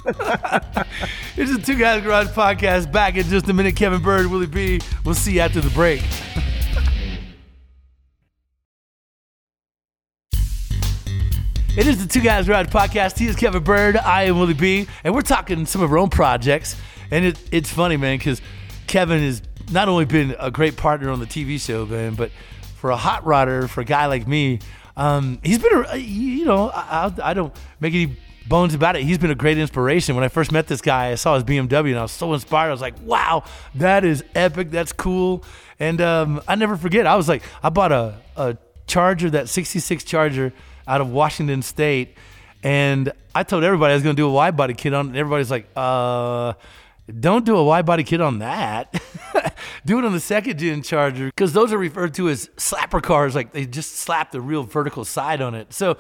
It's 1.36 1.56
the 1.56 1.62
Two 1.62 1.78
Guys 1.78 2.02
Garage 2.02 2.26
podcast. 2.28 2.90
Back 2.90 3.14
in 3.14 3.22
just 3.28 3.48
a 3.48 3.52
minute. 3.52 3.76
Kevin 3.76 4.02
Bird, 4.02 4.26
Willie 4.26 4.46
B. 4.46 4.80
We'll 5.04 5.14
see 5.14 5.34
you 5.34 5.40
after 5.40 5.60
the 5.60 5.70
break. 5.70 6.02
It 11.78 11.86
is 11.86 12.04
the 12.04 12.12
Two 12.12 12.22
Guys 12.22 12.48
Garage 12.48 12.66
podcast. 12.66 13.18
He 13.20 13.28
is 13.28 13.36
Kevin 13.36 13.62
Bird. 13.62 13.96
I 13.96 14.24
am 14.24 14.40
Willie 14.40 14.52
B. 14.52 14.88
And 15.04 15.14
we're 15.14 15.22
talking 15.22 15.64
some 15.64 15.80
of 15.80 15.92
our 15.92 15.98
own 15.98 16.10
projects. 16.10 16.74
And 17.12 17.24
it, 17.24 17.38
it's 17.52 17.70
funny, 17.70 17.96
man, 17.96 18.18
because 18.18 18.42
Kevin 18.88 19.22
has 19.22 19.42
not 19.70 19.88
only 19.88 20.04
been 20.04 20.34
a 20.40 20.50
great 20.50 20.76
partner 20.76 21.08
on 21.08 21.20
the 21.20 21.24
TV 21.24 21.60
show, 21.60 21.86
man, 21.86 22.16
but 22.16 22.32
for 22.78 22.90
a 22.90 22.96
hot 22.96 23.22
rodder, 23.22 23.68
for 23.68 23.82
a 23.82 23.84
guy 23.84 24.06
like 24.06 24.26
me, 24.26 24.58
um, 24.96 25.38
he's 25.44 25.60
been, 25.60 25.84
a, 25.86 25.96
you 25.96 26.46
know, 26.46 26.68
I, 26.74 27.12
I 27.22 27.32
don't 27.32 27.54
make 27.78 27.94
any 27.94 28.16
bones 28.48 28.74
about 28.74 28.96
it. 28.96 29.04
He's 29.04 29.18
been 29.18 29.30
a 29.30 29.36
great 29.36 29.56
inspiration. 29.56 30.16
When 30.16 30.24
I 30.24 30.28
first 30.28 30.50
met 30.50 30.66
this 30.66 30.80
guy, 30.80 31.12
I 31.12 31.14
saw 31.14 31.36
his 31.36 31.44
BMW 31.44 31.90
and 31.90 32.00
I 32.00 32.02
was 32.02 32.10
so 32.10 32.34
inspired. 32.34 32.70
I 32.70 32.72
was 32.72 32.80
like, 32.80 33.00
wow, 33.04 33.44
that 33.76 34.04
is 34.04 34.24
epic. 34.34 34.72
That's 34.72 34.92
cool. 34.92 35.44
And 35.78 36.00
um, 36.00 36.42
I 36.48 36.56
never 36.56 36.76
forget, 36.76 37.06
I 37.06 37.14
was 37.14 37.28
like, 37.28 37.44
I 37.62 37.68
bought 37.68 37.92
a, 37.92 38.16
a 38.36 38.58
Charger, 38.88 39.30
that 39.30 39.48
66 39.48 40.02
Charger 40.02 40.52
out 40.88 41.00
of 41.00 41.10
Washington 41.10 41.62
State. 41.62 42.16
And 42.62 43.12
I 43.34 43.44
told 43.44 43.62
everybody 43.62 43.92
I 43.92 43.94
was 43.94 44.02
going 44.02 44.16
to 44.16 44.20
do 44.20 44.26
a 44.26 44.32
wide 44.32 44.56
body 44.56 44.74
kit 44.74 44.92
on. 44.92 45.08
And 45.08 45.16
everybody's 45.16 45.50
like, 45.50 45.68
uh, 45.76 46.54
don't 47.20 47.44
do 47.44 47.56
a 47.56 47.64
wide 47.64 47.86
body 47.86 48.02
kit 48.02 48.20
on 48.20 48.40
that. 48.40 49.00
do 49.86 49.98
it 49.98 50.04
on 50.04 50.12
the 50.12 50.20
second 50.20 50.58
gen 50.58 50.82
Charger 50.82 51.26
because 51.26 51.52
those 51.52 51.72
are 51.72 51.78
referred 51.78 52.14
to 52.14 52.28
as 52.28 52.48
slapper 52.56 53.02
cars. 53.02 53.34
Like 53.34 53.52
they 53.52 53.64
just 53.64 53.96
slap 53.96 54.32
the 54.32 54.40
real 54.40 54.64
vertical 54.64 55.04
side 55.04 55.40
on 55.40 55.54
it. 55.54 55.72
So 55.72 55.96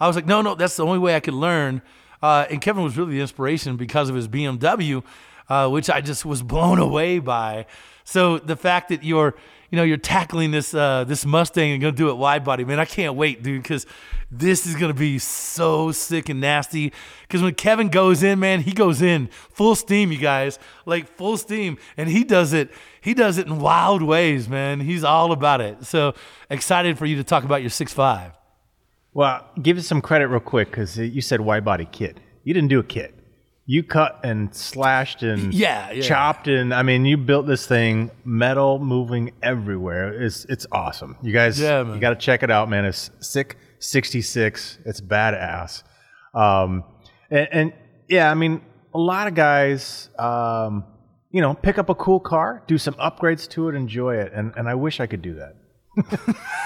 I 0.00 0.06
was 0.06 0.16
like, 0.16 0.26
no, 0.26 0.40
no, 0.40 0.54
that's 0.54 0.76
the 0.76 0.86
only 0.86 0.98
way 0.98 1.14
I 1.14 1.20
could 1.20 1.34
learn. 1.34 1.82
Uh, 2.22 2.46
and 2.50 2.60
Kevin 2.60 2.82
was 2.82 2.96
really 2.96 3.12
the 3.12 3.20
inspiration 3.20 3.76
because 3.76 4.08
of 4.08 4.16
his 4.16 4.26
BMW, 4.26 5.04
uh, 5.48 5.68
which 5.68 5.90
I 5.90 6.00
just 6.00 6.24
was 6.24 6.42
blown 6.42 6.78
away 6.88 7.18
by. 7.18 7.66
So 8.04 8.38
the 8.38 8.56
fact 8.56 8.88
that 8.88 9.04
you're, 9.04 9.34
you 9.70 9.76
know, 9.76 9.82
you're 9.82 9.96
tackling 9.96 10.50
this 10.50 10.72
uh, 10.72 11.04
this 11.04 11.26
Mustang 11.26 11.72
and 11.72 11.80
gonna 11.80 11.92
do 11.92 12.08
it 12.08 12.16
wide 12.16 12.44
body, 12.44 12.64
man, 12.64 12.80
I 12.80 12.84
can't 12.84 13.14
wait, 13.14 13.42
dude, 13.42 13.62
because 13.62 13.86
this 14.30 14.66
is 14.66 14.74
gonna 14.74 14.94
be 14.94 15.18
so 15.18 15.92
sick 15.92 16.28
and 16.28 16.40
nasty. 16.40 16.92
Because 17.22 17.42
when 17.42 17.54
Kevin 17.54 17.88
goes 17.88 18.22
in, 18.22 18.38
man, 18.38 18.60
he 18.60 18.72
goes 18.72 19.02
in 19.02 19.28
full 19.52 19.74
steam, 19.74 20.10
you 20.10 20.18
guys, 20.18 20.58
like 20.86 21.08
full 21.08 21.36
steam, 21.36 21.78
and 21.96 22.08
he 22.08 22.24
does 22.24 22.52
it. 22.52 22.70
He 23.00 23.14
does 23.14 23.38
it 23.38 23.46
in 23.46 23.58
wild 23.58 24.02
ways, 24.02 24.48
man. 24.48 24.80
He's 24.80 25.04
all 25.04 25.32
about 25.32 25.60
it. 25.60 25.84
So 25.84 26.14
excited 26.50 26.98
for 26.98 27.06
you 27.06 27.16
to 27.16 27.24
talk 27.24 27.44
about 27.44 27.60
your 27.60 27.70
six 27.70 27.92
five. 27.92 28.32
Well, 29.12 29.44
give 29.60 29.76
us 29.78 29.86
some 29.86 30.00
credit 30.00 30.28
real 30.28 30.40
quick 30.40 30.70
because 30.70 30.96
you 30.96 31.20
said 31.20 31.40
wide 31.40 31.64
body 31.64 31.88
kit. 31.90 32.18
You 32.44 32.54
didn't 32.54 32.68
do 32.68 32.78
a 32.78 32.84
kit. 32.84 33.17
You 33.70 33.82
cut 33.82 34.20
and 34.24 34.54
slashed 34.54 35.22
and 35.22 35.52
Yeah, 35.64 35.90
yeah. 35.90 36.00
chopped 36.00 36.48
and 36.48 36.72
I 36.72 36.82
mean 36.82 37.04
you 37.04 37.18
built 37.18 37.46
this 37.46 37.66
thing 37.66 38.10
metal 38.24 38.78
moving 38.78 39.32
everywhere. 39.42 40.22
It's 40.22 40.46
it's 40.46 40.66
awesome. 40.72 41.16
You 41.22 41.34
guys, 41.34 41.60
Yeah, 41.60 41.84
you 41.94 42.00
got 42.00 42.10
to 42.10 42.16
check 42.16 42.42
it 42.42 42.50
out, 42.50 42.70
man. 42.70 42.86
It's 42.86 43.10
sick 43.20 43.58
sixty 43.78 44.22
six. 44.22 44.78
It's 44.86 45.02
badass. 45.02 45.82
Um, 46.32 46.82
and, 47.30 47.48
and 47.52 47.72
yeah, 48.08 48.30
I 48.30 48.34
mean 48.34 48.62
a 48.94 48.98
lot 48.98 49.28
of 49.28 49.34
guys. 49.34 50.08
Um, 50.18 50.84
you 51.30 51.42
know, 51.42 51.52
pick 51.52 51.76
up 51.76 51.90
a 51.90 51.94
cool 51.94 52.20
car, 52.20 52.62
do 52.66 52.78
some 52.78 52.94
upgrades 52.94 53.46
to 53.50 53.68
it, 53.68 53.74
enjoy 53.74 54.16
it, 54.16 54.32
and 54.34 54.54
and 54.56 54.66
I 54.66 54.76
wish 54.76 54.98
I 54.98 55.06
could 55.06 55.20
do 55.20 55.34
that. 55.34 55.56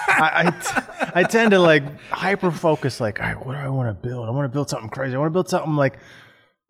I, 0.08 0.30
I, 0.46 0.50
t- 0.50 1.10
I 1.16 1.22
tend 1.24 1.50
to 1.50 1.58
like 1.58 1.82
hyper 2.10 2.52
focus, 2.52 3.00
like, 3.00 3.18
all 3.20 3.26
right, 3.26 3.44
what 3.46 3.54
do 3.54 3.58
I 3.58 3.68
want 3.68 3.88
to 3.88 4.08
build? 4.08 4.28
I 4.28 4.30
want 4.30 4.44
to 4.44 4.54
build 4.54 4.70
something 4.70 4.88
crazy. 4.90 5.16
I 5.16 5.18
want 5.18 5.30
to 5.30 5.32
build 5.32 5.48
something 5.48 5.74
like, 5.74 5.98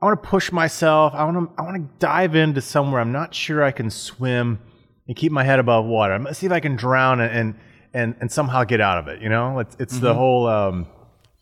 I 0.02 0.06
want 0.06 0.20
to 0.20 0.28
push 0.28 0.50
myself. 0.50 1.14
I 1.14 1.24
want 1.24 1.56
to, 1.56 1.62
I 1.62 1.64
want 1.64 1.76
to 1.76 1.88
dive 2.04 2.34
into 2.34 2.60
somewhere 2.60 3.00
I'm 3.00 3.12
not 3.12 3.32
sure 3.32 3.62
I 3.62 3.70
can 3.70 3.88
swim 3.88 4.58
and 5.06 5.16
keep 5.16 5.30
my 5.30 5.44
head 5.44 5.60
above 5.60 5.84
water. 5.84 6.12
I'm 6.12 6.24
gonna 6.24 6.34
see 6.34 6.46
if 6.46 6.52
I 6.52 6.58
can 6.58 6.74
drown 6.74 7.20
and 7.20 7.54
and 7.94 8.16
and, 8.20 8.30
somehow 8.30 8.64
get 8.64 8.80
out 8.80 8.98
of 8.98 9.06
it. 9.06 9.22
You 9.22 9.28
know, 9.28 9.60
it's 9.60 9.76
it's 9.78 9.98
the 9.98 10.12
whole 10.12 10.48
um, 10.48 10.86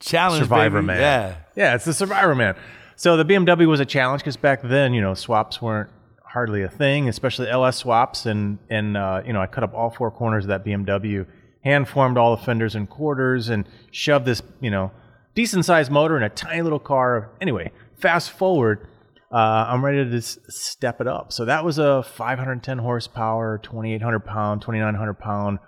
Challenge, 0.01 0.43
Survivor 0.43 0.79
baby. 0.79 0.87
Man. 0.89 1.01
Yeah. 1.01 1.35
yeah, 1.57 1.75
it's 1.75 1.85
the 1.85 1.95
Survivor 1.95 2.35
Man. 2.35 2.55
So 2.97 3.17
the 3.17 3.25
BMW 3.25 3.67
was 3.67 3.81
a 3.81 3.87
challenge 3.87 4.23
because 4.23 4.37
back 4.37 4.61
then, 4.63 4.93
you 4.93 5.01
know, 5.01 5.15
swaps 5.15 5.63
weren't 5.63 5.91
hardly 6.23 6.63
a 6.63 6.69
thing, 6.69 7.09
especially 7.09 7.49
LS 7.49 7.79
swaps. 7.79 8.27
And 8.27 8.59
and 8.69 8.97
uh, 8.97 9.23
you 9.25 9.33
know, 9.33 9.41
I 9.41 9.47
cut 9.47 9.65
up 9.65 9.73
all 9.73 9.91
four 9.91 10.11
corners 10.11 10.45
of 10.45 10.49
that 10.49 10.65
BMW, 10.65 11.27
hand 11.63 11.89
formed 11.89 12.19
all 12.19 12.37
the 12.37 12.43
fenders 12.43 12.75
and 12.75 12.89
quarters, 12.89 13.49
and 13.49 13.67
shoved 13.91 14.27
this, 14.27 14.43
you 14.61 14.71
know, 14.71 14.91
decent 15.35 15.65
sized 15.65 15.91
motor 15.91 16.17
in 16.17 16.23
a 16.23 16.29
tiny 16.29 16.63
little 16.63 16.79
car. 16.79 17.31
Anyway, 17.41 17.73
fast 18.01 18.31
forward. 18.31 18.87
Uh, 19.33 19.67
I'm 19.69 19.85
ready 19.85 20.05
to 20.05 20.11
just 20.11 20.51
step 20.51 21.01
it 21.01 21.07
up. 21.07 21.33
So 21.33 21.45
that 21.45 21.65
was 21.65 21.79
a 21.79 22.03
510 22.03 22.79
horsepower, 22.79 23.61
2,800 23.63 24.21
pound, 24.21 24.63
2,900 24.63 25.15
pound 25.15 25.61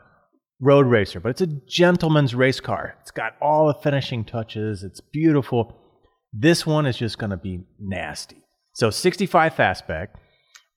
road 0.61 0.87
racer, 0.87 1.21
but 1.21 1.31
it's 1.31 1.41
a 1.41 1.47
gentleman's 1.47 2.35
race 2.35 2.61
car. 2.61 2.97
It's 3.03 3.11
got 3.11 3.35
all 3.43 3.67
the 3.67 3.75
finishing 3.75 4.25
touches. 4.25 4.83
It's 4.83 5.01
beautiful. 5.01 5.77
This 6.33 6.65
one 6.65 6.87
is 6.87 6.97
just 6.97 7.19
going 7.19 7.31
to 7.31 7.37
be 7.37 7.65
nasty. 7.79 8.37
So 8.75 8.91
65 8.91 9.55
fastback. 9.55 10.09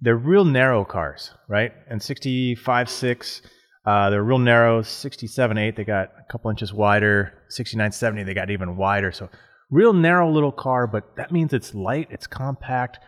They're 0.02 0.18
real 0.18 0.44
narrow 0.44 0.84
cars, 0.84 1.32
right? 1.48 1.72
And 1.90 2.02
65 2.04 2.90
6, 2.90 3.42
uh, 3.86 4.10
they're 4.10 4.24
real 4.24 4.40
narrow. 4.40 4.82
67 4.82 5.58
8, 5.58 5.76
they 5.76 5.86
got 5.86 6.12
a 6.20 6.32
couple 6.32 6.52
inches 6.52 6.74
wider. 6.74 7.34
69 7.50 7.92
70, 7.92 8.24
they 8.24 8.34
got 8.34 8.50
even 8.50 8.76
wider. 8.76 9.12
So 9.12 9.30
real 9.70 9.94
narrow 9.94 10.32
little 10.32 10.52
car, 10.52 10.88
but 10.88 11.16
that 11.16 11.32
means 11.32 11.54
it's 11.54 11.74
light, 11.74 12.08
it's 12.12 12.28
compact. 12.28 13.00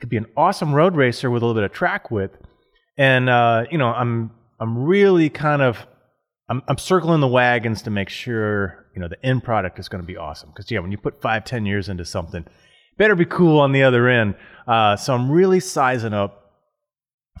Could 0.00 0.08
be 0.08 0.16
an 0.16 0.26
awesome 0.36 0.74
road 0.74 0.96
racer 0.96 1.30
with 1.30 1.42
a 1.42 1.46
little 1.46 1.60
bit 1.60 1.64
of 1.64 1.72
track 1.72 2.10
width. 2.10 2.36
And 2.96 3.28
uh, 3.28 3.64
you 3.70 3.78
know, 3.78 3.88
I'm 3.88 4.30
I'm 4.60 4.84
really 4.84 5.28
kind 5.30 5.62
of 5.62 5.86
I'm, 6.48 6.62
I'm 6.68 6.78
circling 6.78 7.20
the 7.20 7.28
wagons 7.28 7.82
to 7.82 7.90
make 7.90 8.08
sure 8.08 8.86
you 8.94 9.00
know 9.00 9.08
the 9.08 9.24
end 9.24 9.44
product 9.44 9.78
is 9.78 9.88
going 9.88 10.02
to 10.02 10.06
be 10.06 10.16
awesome. 10.16 10.50
Because 10.50 10.70
yeah, 10.70 10.80
when 10.80 10.92
you 10.92 10.98
put 10.98 11.20
five, 11.20 11.44
ten 11.44 11.66
years 11.66 11.88
into 11.88 12.04
something, 12.04 12.44
better 12.96 13.14
be 13.14 13.24
cool 13.24 13.60
on 13.60 13.72
the 13.72 13.82
other 13.82 14.08
end. 14.08 14.34
Uh, 14.66 14.96
so 14.96 15.14
I'm 15.14 15.30
really 15.30 15.60
sizing 15.60 16.12
up 16.12 16.48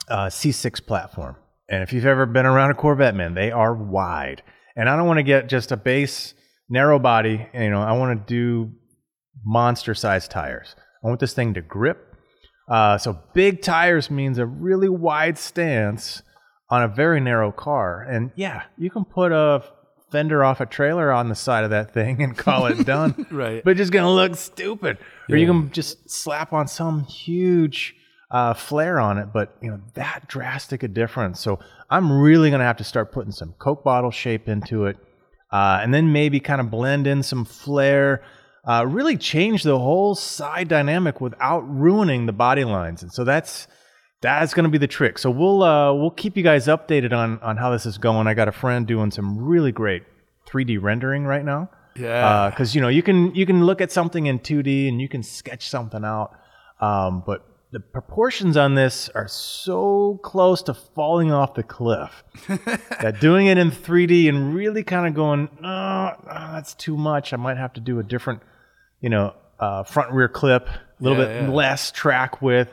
uh, 0.08 0.26
C6 0.26 0.84
platform. 0.86 1.36
And 1.68 1.82
if 1.82 1.92
you've 1.92 2.06
ever 2.06 2.24
been 2.24 2.46
around 2.46 2.70
a 2.70 2.74
Corvette, 2.74 3.14
man, 3.14 3.34
they 3.34 3.50
are 3.50 3.74
wide. 3.74 4.42
And 4.74 4.88
I 4.88 4.96
don't 4.96 5.06
want 5.06 5.18
to 5.18 5.24
get 5.24 5.48
just 5.48 5.70
a 5.70 5.76
base 5.76 6.34
narrow 6.68 6.98
body. 6.98 7.46
You 7.54 7.70
know, 7.70 7.80
I 7.80 7.92
want 7.92 8.26
to 8.26 8.32
do 8.32 8.72
monster 9.44 9.94
sized 9.94 10.30
tires. 10.30 10.74
I 11.02 11.08
want 11.08 11.20
this 11.20 11.34
thing 11.34 11.54
to 11.54 11.60
grip. 11.60 12.04
Uh, 12.68 12.98
so 12.98 13.18
big 13.34 13.62
tires 13.62 14.10
means 14.10 14.38
a 14.38 14.46
really 14.46 14.88
wide 14.88 15.38
stance 15.38 16.22
on 16.70 16.82
a 16.82 16.88
very 16.88 17.20
narrow 17.20 17.50
car. 17.50 18.02
And 18.02 18.30
yeah, 18.36 18.64
you 18.76 18.90
can 18.90 19.04
put 19.04 19.32
a 19.32 19.64
fender 20.10 20.44
off 20.44 20.60
a 20.60 20.66
trailer 20.66 21.12
on 21.12 21.28
the 21.28 21.34
side 21.34 21.64
of 21.64 21.70
that 21.70 21.92
thing 21.92 22.22
and 22.22 22.36
call 22.36 22.66
it 22.66 22.84
done. 22.86 23.26
Right. 23.30 23.62
But 23.64 23.72
it's 23.72 23.78
just 23.78 23.92
gonna 23.92 24.12
look 24.12 24.36
stupid. 24.36 24.98
Or 25.30 25.36
you 25.36 25.46
can 25.46 25.70
just 25.70 26.10
slap 26.10 26.52
on 26.52 26.68
some 26.68 27.04
huge 27.04 27.94
uh, 28.30 28.54
flare 28.54 29.00
on 29.00 29.18
it. 29.18 29.28
But 29.32 29.56
you 29.62 29.70
know 29.70 29.80
that 29.94 30.28
drastic 30.28 30.82
a 30.82 30.88
difference. 30.88 31.40
So 31.40 31.58
I'm 31.90 32.20
really 32.20 32.50
gonna 32.50 32.64
have 32.64 32.78
to 32.78 32.84
start 32.84 33.12
putting 33.12 33.32
some 33.32 33.54
Coke 33.58 33.84
bottle 33.84 34.10
shape 34.10 34.48
into 34.48 34.86
it, 34.86 34.96
uh, 35.50 35.80
and 35.82 35.92
then 35.92 36.12
maybe 36.12 36.40
kind 36.40 36.60
of 36.60 36.70
blend 36.70 37.06
in 37.06 37.22
some 37.22 37.44
flare. 37.44 38.22
Uh, 38.64 38.84
really 38.84 39.16
change 39.16 39.62
the 39.62 39.78
whole 39.78 40.14
side 40.14 40.68
dynamic 40.68 41.20
without 41.20 41.60
ruining 41.60 42.26
the 42.26 42.32
body 42.32 42.64
lines. 42.64 43.02
And 43.02 43.10
so 43.10 43.24
that's 43.24 43.66
that's 44.20 44.52
going 44.52 44.64
to 44.64 44.70
be 44.70 44.78
the 44.78 44.88
trick. 44.88 45.18
So 45.18 45.30
we'll 45.30 45.62
uh, 45.62 45.94
we'll 45.94 46.10
keep 46.10 46.36
you 46.36 46.42
guys 46.42 46.66
updated 46.66 47.12
on 47.12 47.38
on 47.40 47.56
how 47.56 47.70
this 47.70 47.86
is 47.86 47.98
going. 47.98 48.26
I 48.26 48.34
got 48.34 48.48
a 48.48 48.52
friend 48.52 48.86
doing 48.86 49.10
some 49.10 49.38
really 49.38 49.72
great 49.72 50.02
3D 50.48 50.82
rendering 50.82 51.24
right 51.24 51.44
now. 51.44 51.70
Yeah. 51.96 52.50
Because 52.50 52.74
you 52.74 52.80
know 52.80 52.88
you 52.88 53.02
can 53.02 53.34
you 53.34 53.46
can 53.46 53.64
look 53.64 53.80
at 53.80 53.90
something 53.90 54.26
in 54.26 54.38
2D 54.40 54.88
and 54.88 55.00
you 55.00 55.08
can 55.08 55.22
sketch 55.22 55.68
something 55.68 56.04
out, 56.04 56.32
um, 56.80 57.22
but 57.24 57.44
the 57.70 57.80
proportions 57.80 58.56
on 58.56 58.74
this 58.74 59.10
are 59.10 59.28
so 59.28 60.18
close 60.22 60.62
to 60.62 60.74
falling 60.74 61.30
off 61.32 61.54
the 61.54 61.62
cliff 61.62 62.24
that 62.48 63.18
doing 63.20 63.46
it 63.46 63.58
in 63.58 63.70
3D 63.70 64.28
and 64.28 64.54
really 64.54 64.82
kind 64.82 65.06
of 65.06 65.14
going, 65.14 65.48
oh, 65.62 65.66
oh, 66.16 66.52
that's 66.52 66.74
too 66.74 66.96
much. 66.96 67.32
I 67.32 67.36
might 67.36 67.58
have 67.58 67.74
to 67.74 67.80
do 67.80 67.98
a 67.98 68.02
different, 68.02 68.40
you 69.02 69.10
know, 69.10 69.34
uh, 69.60 69.82
front 69.82 70.12
rear 70.12 70.28
clip, 70.28 70.66
a 70.66 70.80
little 71.00 71.18
Yeah, 71.18 71.24
bit 71.26 71.42
yeah. 71.42 71.50
less 71.50 71.90
track 71.90 72.40
width. 72.40 72.72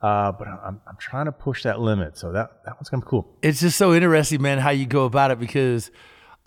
Uh, 0.00 0.30
but 0.30 0.46
I'm, 0.46 0.80
I'm 0.86 0.96
trying 1.00 1.24
to 1.24 1.32
push 1.32 1.64
that 1.64 1.80
limit. 1.80 2.16
So 2.16 2.30
that, 2.32 2.62
that 2.66 2.76
one's 2.76 2.88
going 2.88 3.00
to 3.00 3.06
be 3.06 3.10
cool. 3.10 3.36
it's 3.42 3.60
just 3.60 3.76
so 3.78 3.94
interesting, 3.94 4.40
man, 4.42 4.58
how 4.58 4.70
you 4.70 4.86
go 4.86 5.06
about 5.06 5.30
it 5.32 5.40
because 5.40 5.90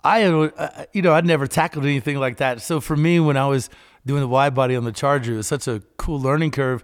I, 0.02 0.22
uh, 0.24 0.84
you 0.94 1.02
know, 1.02 1.12
I'd 1.12 1.26
never 1.26 1.46
tackled 1.46 1.84
anything 1.84 2.16
like 2.16 2.38
that. 2.38 2.62
So 2.62 2.80
for 2.80 2.96
me, 2.96 3.20
when 3.20 3.36
I 3.36 3.46
was 3.48 3.68
doing 4.06 4.20
the 4.20 4.28
wide 4.28 4.54
body 4.54 4.74
on 4.76 4.84
the 4.84 4.92
Charger, 4.92 5.34
it 5.34 5.36
was 5.36 5.46
such 5.48 5.68
a 5.68 5.82
cool 5.98 6.18
learning 6.18 6.52
curve. 6.52 6.82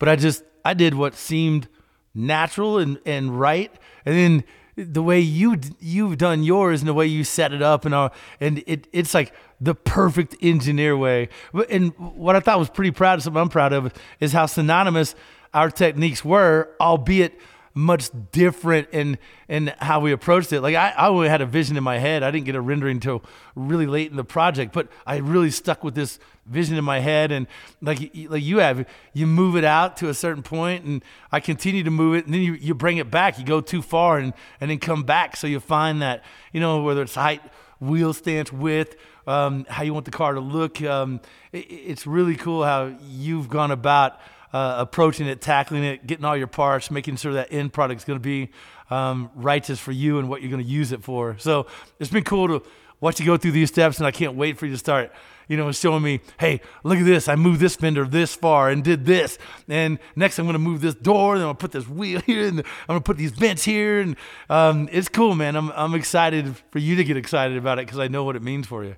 But 0.00 0.08
I 0.08 0.16
just, 0.16 0.42
I 0.66 0.74
did 0.74 0.94
what 0.94 1.14
seemed 1.14 1.68
natural 2.12 2.78
and, 2.78 2.98
and 3.06 3.38
right. 3.38 3.72
And 4.04 4.16
then 4.16 4.44
the 4.76 5.02
way 5.02 5.20
you 5.20 5.60
you've 5.78 6.18
done 6.18 6.42
yours 6.42 6.80
and 6.80 6.88
the 6.88 6.94
way 6.94 7.06
you 7.06 7.22
set 7.22 7.52
it 7.52 7.62
up 7.62 7.84
and 7.84 7.94
all, 7.94 8.12
and 8.40 8.64
it 8.66 8.88
it's 8.92 9.14
like 9.14 9.32
the 9.60 9.76
perfect 9.76 10.34
engineer 10.42 10.96
way. 10.96 11.28
And 11.70 11.92
what 11.98 12.34
I 12.34 12.40
thought 12.40 12.58
was 12.58 12.68
pretty 12.68 12.90
proud 12.90 13.18
of, 13.18 13.22
something 13.22 13.40
I'm 13.40 13.48
proud 13.48 13.72
of, 13.72 13.94
is 14.18 14.32
how 14.32 14.46
synonymous 14.46 15.14
our 15.54 15.70
techniques 15.70 16.24
were, 16.24 16.68
albeit 16.80 17.38
much 17.76 18.08
different 18.32 18.88
in 18.90 19.18
in 19.48 19.70
how 19.78 20.00
we 20.00 20.10
approached 20.10 20.50
it. 20.52 20.62
Like 20.62 20.74
I, 20.74 20.94
I 20.96 21.28
had 21.28 21.42
a 21.42 21.46
vision 21.46 21.76
in 21.76 21.84
my 21.84 21.98
head. 21.98 22.22
I 22.22 22.30
didn't 22.30 22.46
get 22.46 22.54
a 22.54 22.60
rendering 22.60 22.96
until 22.96 23.22
really 23.54 23.86
late 23.86 24.10
in 24.10 24.16
the 24.16 24.24
project, 24.24 24.72
but 24.72 24.88
I 25.06 25.18
really 25.18 25.50
stuck 25.50 25.84
with 25.84 25.94
this 25.94 26.18
vision 26.46 26.78
in 26.78 26.84
my 26.84 27.00
head. 27.00 27.30
And 27.30 27.46
like 27.82 27.98
like 28.28 28.42
you 28.42 28.58
have, 28.58 28.88
you 29.12 29.26
move 29.26 29.56
it 29.56 29.64
out 29.64 29.98
to 29.98 30.08
a 30.08 30.14
certain 30.14 30.42
point, 30.42 30.84
and 30.84 31.04
I 31.30 31.38
continue 31.38 31.84
to 31.84 31.90
move 31.90 32.16
it, 32.16 32.24
and 32.24 32.32
then 32.32 32.40
you, 32.40 32.54
you 32.54 32.74
bring 32.74 32.96
it 32.96 33.10
back. 33.10 33.38
You 33.38 33.44
go 33.44 33.60
too 33.60 33.82
far, 33.82 34.18
and 34.18 34.32
and 34.58 34.70
then 34.70 34.78
come 34.78 35.02
back. 35.02 35.36
So 35.36 35.46
you 35.46 35.60
find 35.60 36.00
that 36.00 36.24
you 36.52 36.60
know 36.60 36.82
whether 36.82 37.02
it's 37.02 37.14
height, 37.14 37.42
wheel 37.78 38.14
stance, 38.14 38.50
width. 38.50 38.96
Um, 39.26 39.66
how 39.68 39.82
you 39.82 39.92
want 39.92 40.04
the 40.04 40.12
car 40.12 40.34
to 40.34 40.40
look. 40.40 40.80
Um, 40.82 41.20
it, 41.52 41.66
it's 41.68 42.06
really 42.06 42.36
cool 42.36 42.64
how 42.64 42.96
you've 43.06 43.48
gone 43.48 43.70
about 43.70 44.18
uh, 44.52 44.76
approaching 44.78 45.26
it, 45.26 45.40
tackling 45.40 45.84
it, 45.84 46.06
getting 46.06 46.24
all 46.24 46.36
your 46.36 46.46
parts, 46.46 46.90
making 46.90 47.16
sure 47.16 47.34
that 47.34 47.52
end 47.52 47.72
product 47.72 48.00
is 48.00 48.04
going 48.04 48.18
to 48.18 48.22
be 48.22 48.50
um, 48.90 49.30
righteous 49.34 49.78
for 49.78 49.92
you 49.92 50.18
and 50.18 50.28
what 50.28 50.42
you're 50.42 50.50
going 50.50 50.62
to 50.62 50.68
use 50.68 50.92
it 50.92 51.02
for. 51.02 51.36
So 51.38 51.66
it's 51.98 52.10
been 52.10 52.24
cool 52.24 52.48
to 52.48 52.62
watch 53.00 53.20
you 53.20 53.26
go 53.26 53.36
through 53.36 53.52
these 53.52 53.68
steps, 53.68 53.98
and 53.98 54.06
I 54.06 54.10
can't 54.10 54.34
wait 54.34 54.58
for 54.58 54.66
you 54.66 54.72
to 54.72 54.78
start. 54.78 55.12
You 55.48 55.56
know, 55.56 55.70
showing 55.70 56.02
me, 56.02 56.20
hey, 56.40 56.60
look 56.82 56.98
at 56.98 57.04
this. 57.04 57.28
I 57.28 57.36
moved 57.36 57.60
this 57.60 57.76
fender 57.76 58.04
this 58.04 58.34
far 58.34 58.68
and 58.68 58.82
did 58.82 59.06
this. 59.06 59.38
And 59.68 60.00
next, 60.16 60.40
I'm 60.40 60.46
going 60.46 60.54
to 60.54 60.58
move 60.58 60.80
this 60.80 60.96
door, 60.96 61.34
and 61.34 61.42
I'm 61.42 61.46
going 61.46 61.56
to 61.56 61.60
put 61.60 61.72
this 61.72 61.88
wheel 61.88 62.20
here, 62.26 62.48
and 62.48 62.58
I'm 62.60 62.86
going 62.88 63.00
to 63.00 63.04
put 63.04 63.16
these 63.16 63.30
vents 63.30 63.64
here. 63.64 64.00
And 64.00 64.16
um, 64.50 64.88
it's 64.90 65.08
cool, 65.08 65.36
man. 65.36 65.54
I'm, 65.54 65.70
I'm 65.70 65.94
excited 65.94 66.56
for 66.70 66.80
you 66.80 66.96
to 66.96 67.04
get 67.04 67.16
excited 67.16 67.56
about 67.56 67.78
it 67.78 67.86
because 67.86 68.00
I 68.00 68.08
know 68.08 68.24
what 68.24 68.34
it 68.34 68.42
means 68.42 68.66
for 68.66 68.84
you. 68.84 68.96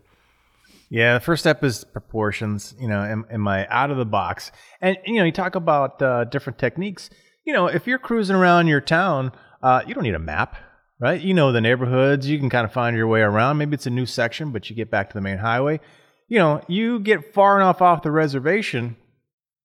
Yeah, 0.91 1.15
the 1.15 1.21
first 1.21 1.43
step 1.43 1.63
is 1.63 1.85
proportions. 1.85 2.75
You 2.81 2.89
know, 2.89 3.03
am, 3.03 3.27
am 3.31 3.47
I 3.47 3.67
out 3.69 3.91
of 3.91 3.97
the 3.99 4.07
box? 4.07 4.51
And 4.81 4.97
you 5.05 5.17
know, 5.19 5.25
you 5.25 5.33
talk 5.33 5.55
about 5.55 6.01
uh, 6.01 6.25
different 6.25 6.59
techniques. 6.59 7.11
You 7.45 7.53
know, 7.53 7.67
if 7.67 7.87
you're 7.87 7.99
cruising 7.99 8.37
around 8.37 8.69
your 8.69 8.81
town, 8.81 9.33
uh, 9.63 9.83
you 9.87 9.95
don't 9.95 10.05
need 10.05 10.15
a 10.15 10.19
map, 10.19 10.57
right? 11.01 11.21
You 11.21 11.35
know 11.35 11.53
the 11.53 11.61
neighborhoods. 11.61 12.29
You 12.29 12.39
can 12.39 12.51
kind 12.51 12.65
of 12.65 12.73
find 12.73 12.97
your 12.97 13.07
way 13.07 13.21
around. 13.21 13.59
Maybe 13.59 13.75
it's 13.75 13.87
a 13.87 13.91
new 13.91 14.07
section, 14.07 14.51
but 14.51 14.71
you 14.71 14.77
get 14.77 14.91
back 14.91 15.09
to 15.11 15.15
the 15.15 15.21
main 15.21 15.39
highway. 15.39 15.81
You 16.29 16.39
know, 16.39 16.63
you 16.69 17.01
get 17.01 17.35
far 17.35 17.57
enough 17.57 17.81
off 17.83 18.03
the 18.03 18.11
reservation, 18.11 18.97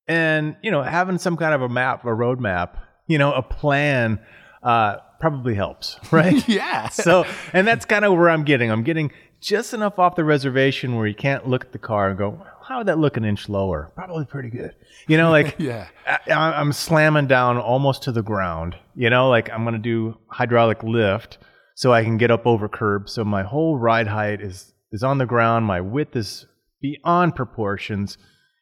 and 0.08 0.56
you 0.62 0.72
know, 0.72 0.82
having 0.82 1.18
some 1.18 1.38
kind 1.38 1.54
of 1.54 1.62
a 1.62 1.70
map, 1.70 2.04
a 2.06 2.14
road 2.14 2.40
map, 2.40 2.78
you 3.08 3.18
know, 3.18 3.34
a 3.34 3.42
plan, 3.42 4.20
uh, 4.62 4.98
probably 5.20 5.56
helps, 5.56 6.00
right? 6.12 6.46
Yeah. 6.50 6.90
so, 6.90 7.26
and 7.54 7.66
that's 7.66 7.86
kind 7.86 8.04
of 8.04 8.14
where 8.14 8.30
I'm 8.30 8.44
getting. 8.44 8.72
I'm 8.72 8.84
getting 8.84 9.12
just 9.44 9.74
enough 9.74 10.00
off 10.00 10.16
the 10.16 10.24
reservation 10.24 10.96
where 10.96 11.06
you 11.06 11.14
can't 11.14 11.48
look 11.48 11.66
at 11.66 11.74
the 11.74 11.78
car 11.78 12.10
and 12.10 12.18
go, 12.18 12.46
how 12.62 12.78
would 12.78 12.88
that 12.88 12.98
look 12.98 13.18
an 13.18 13.26
inch 13.26 13.50
lower? 13.50 13.92
Probably 13.94 14.26
pretty 14.26 14.50
good. 14.50 14.74
You 15.08 15.18
know, 15.18 15.30
like 15.30 15.56
Yeah. 15.60 15.88
I, 16.08 16.32
I'm 16.32 16.72
slamming 16.72 17.28
down 17.28 17.58
almost 17.58 18.04
to 18.04 18.12
the 18.12 18.24
ground. 18.24 18.76
You 18.96 19.10
know, 19.10 19.30
like 19.30 19.52
I'm 19.52 19.64
going 19.64 19.74
to 19.74 19.80
do 19.80 20.18
hydraulic 20.28 20.82
lift 20.82 21.40
so 21.76 21.92
I 21.92 22.04
can 22.04 22.18
get 22.18 22.32
up 22.32 22.48
over 22.48 22.70
curb. 22.70 23.10
So 23.10 23.24
my 23.26 23.44
whole 23.44 23.78
ride 23.78 24.08
height 24.08 24.42
is 24.42 24.74
is 24.92 25.04
on 25.04 25.18
the 25.18 25.26
ground. 25.26 25.66
My 25.66 25.82
width 25.82 26.16
is 26.16 26.46
beyond 26.82 27.36
proportions. 27.36 28.18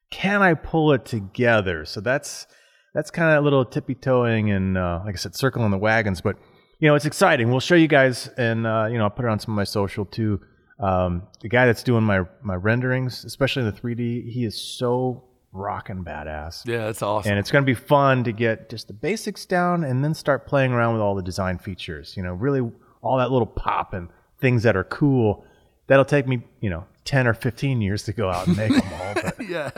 Can 0.10 0.41
I 0.41 0.56
pull 0.56 0.94
it 0.94 1.06
together? 1.06 1.86
So 1.86 2.02
that's 2.02 2.48
that's 2.94 3.12
kind 3.12 3.32
of 3.32 3.38
a 3.38 3.41
little 3.44 3.65
tippy 3.65 3.96
toeing 3.96 4.50
and 4.50 4.78
uh, 4.78 5.02
like 5.06 5.15
I 5.15 5.17
said, 5.17 5.36
circling 5.36 5.70
the 5.72 5.78
wagons. 5.78 6.22
But 6.22 6.38
you 6.80 6.88
know, 6.88 6.96
it's 6.96 7.06
exciting. 7.06 7.52
We'll 7.52 7.60
show 7.60 7.76
you 7.76 7.88
guys, 7.88 8.28
and 8.38 8.65
uh, 8.65 8.88
you 8.89 8.98
know, 8.98 9.04
I'll 9.04 9.12
put 9.12 9.26
it 9.26 9.30
on 9.30 9.39
some 9.39 9.54
of 9.54 9.56
my 9.56 9.63
social 9.63 10.06
too. 10.06 10.41
Um, 10.82 11.24
the 11.41 11.48
guy 11.48 11.65
that's 11.67 11.84
doing 11.84 12.04
my 12.04 12.26
my 12.41 12.56
renderings, 12.56 13.24
especially 13.24 13.63
the 13.63 13.72
3D, 13.72 14.30
he 14.30 14.46
is 14.46 14.60
so 14.60 15.24
rocking 15.54 16.04
badass. 16.04 16.65
Yeah, 16.65 16.86
that's 16.86 17.02
awesome. 17.02 17.30
And 17.30 17.39
it's 17.39 17.52
going 17.52 17.63
to 17.63 17.65
be 17.65 17.76
fun 17.76 18.24
to 18.24 18.32
get 18.32 18.70
just 18.70 18.88
the 18.88 18.94
basics 18.94 19.46
down 19.46 19.84
and 19.84 20.04
then 20.04 20.13
start 20.13 20.48
playing 20.48 20.72
around 20.72 20.94
with 20.94 21.02
all 21.02 21.15
the 21.15 21.22
design 21.22 21.58
features. 21.58 22.15
You 22.17 22.24
know, 22.24 22.34
really 22.34 22.67
all 23.02 23.17
that 23.17 23.32
little 23.32 23.48
pop 23.48 23.94
and 23.94 24.10
things 24.39 24.63
that 24.63 24.76
are 24.76 24.84
cool. 24.86 25.46
That'll 25.91 26.06
take 26.06 26.25
me, 26.25 26.41
you 26.62 26.69
know, 26.69 26.86
10 27.04 27.27
or 27.27 27.34
15 27.34 27.82
years 27.82 28.04
to 28.04 28.13
go 28.13 28.30
out 28.30 28.47
and 28.47 28.56
make 28.56 28.71
them 28.71 28.93
all. 28.93 29.13
But. 29.13 29.36
yeah. 29.45 29.71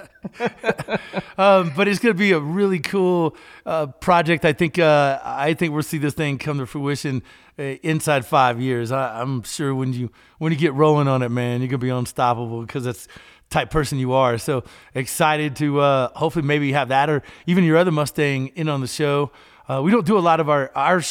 um, 1.40 1.74
but 1.76 1.88
it's 1.88 1.98
going 1.98 2.14
to 2.14 2.20
be 2.20 2.34
a 2.34 2.40
really 2.40 2.78
cool 2.78 3.36
uh, 3.66 3.88
project. 3.88 4.46
I 4.46 4.54
think 4.54 4.78
uh, 4.78 5.20
I 5.24 5.56
think 5.56 5.74
we'll 5.74 5.82
see 5.82 5.98
this 5.98 6.14
thing 6.14 6.38
come 6.38 6.60
to 6.60 6.68
fruition 6.68 7.24
uh, 7.58 7.64
inside 7.82 8.28
five 8.28 8.62
years. 8.62 8.92
I, 8.92 9.24
am 9.24 9.42
sure 9.42 9.74
when 9.74 9.92
you 9.92 10.12
when 10.38 10.52
you 10.52 10.58
get 10.60 10.76
rolling 10.76 11.08
on 11.08 11.24
it, 11.24 11.30
man, 11.30 11.62
you're 11.62 11.68
going 11.70 11.80
to 11.80 11.84
be 11.84 11.90
unstoppable 11.90 12.62
because 12.62 12.84
that's 12.84 13.08
type 13.50 13.72
person 13.72 13.98
you 13.98 14.14
are. 14.14 14.38
So 14.38 14.64
excited 14.94 15.56
to 15.56 15.80
uh, 15.80 16.10
hopefully 16.14 16.46
maybe 16.46 16.74
have 16.74 16.90
that 16.90 17.10
or 17.10 17.24
even 17.48 17.64
your 17.64 17.78
other 17.78 17.92
Mustang 17.92 18.50
in 18.50 18.70
on 18.70 18.82
the 18.82 18.88
show. 18.88 19.32
Uh, 19.68 19.82
we 19.82 19.90
don't 19.90 20.06
do 20.06 20.16
a 20.16 20.20
lot 20.20 20.40
of 20.40 20.48
our 20.48 20.72
our 20.76 21.02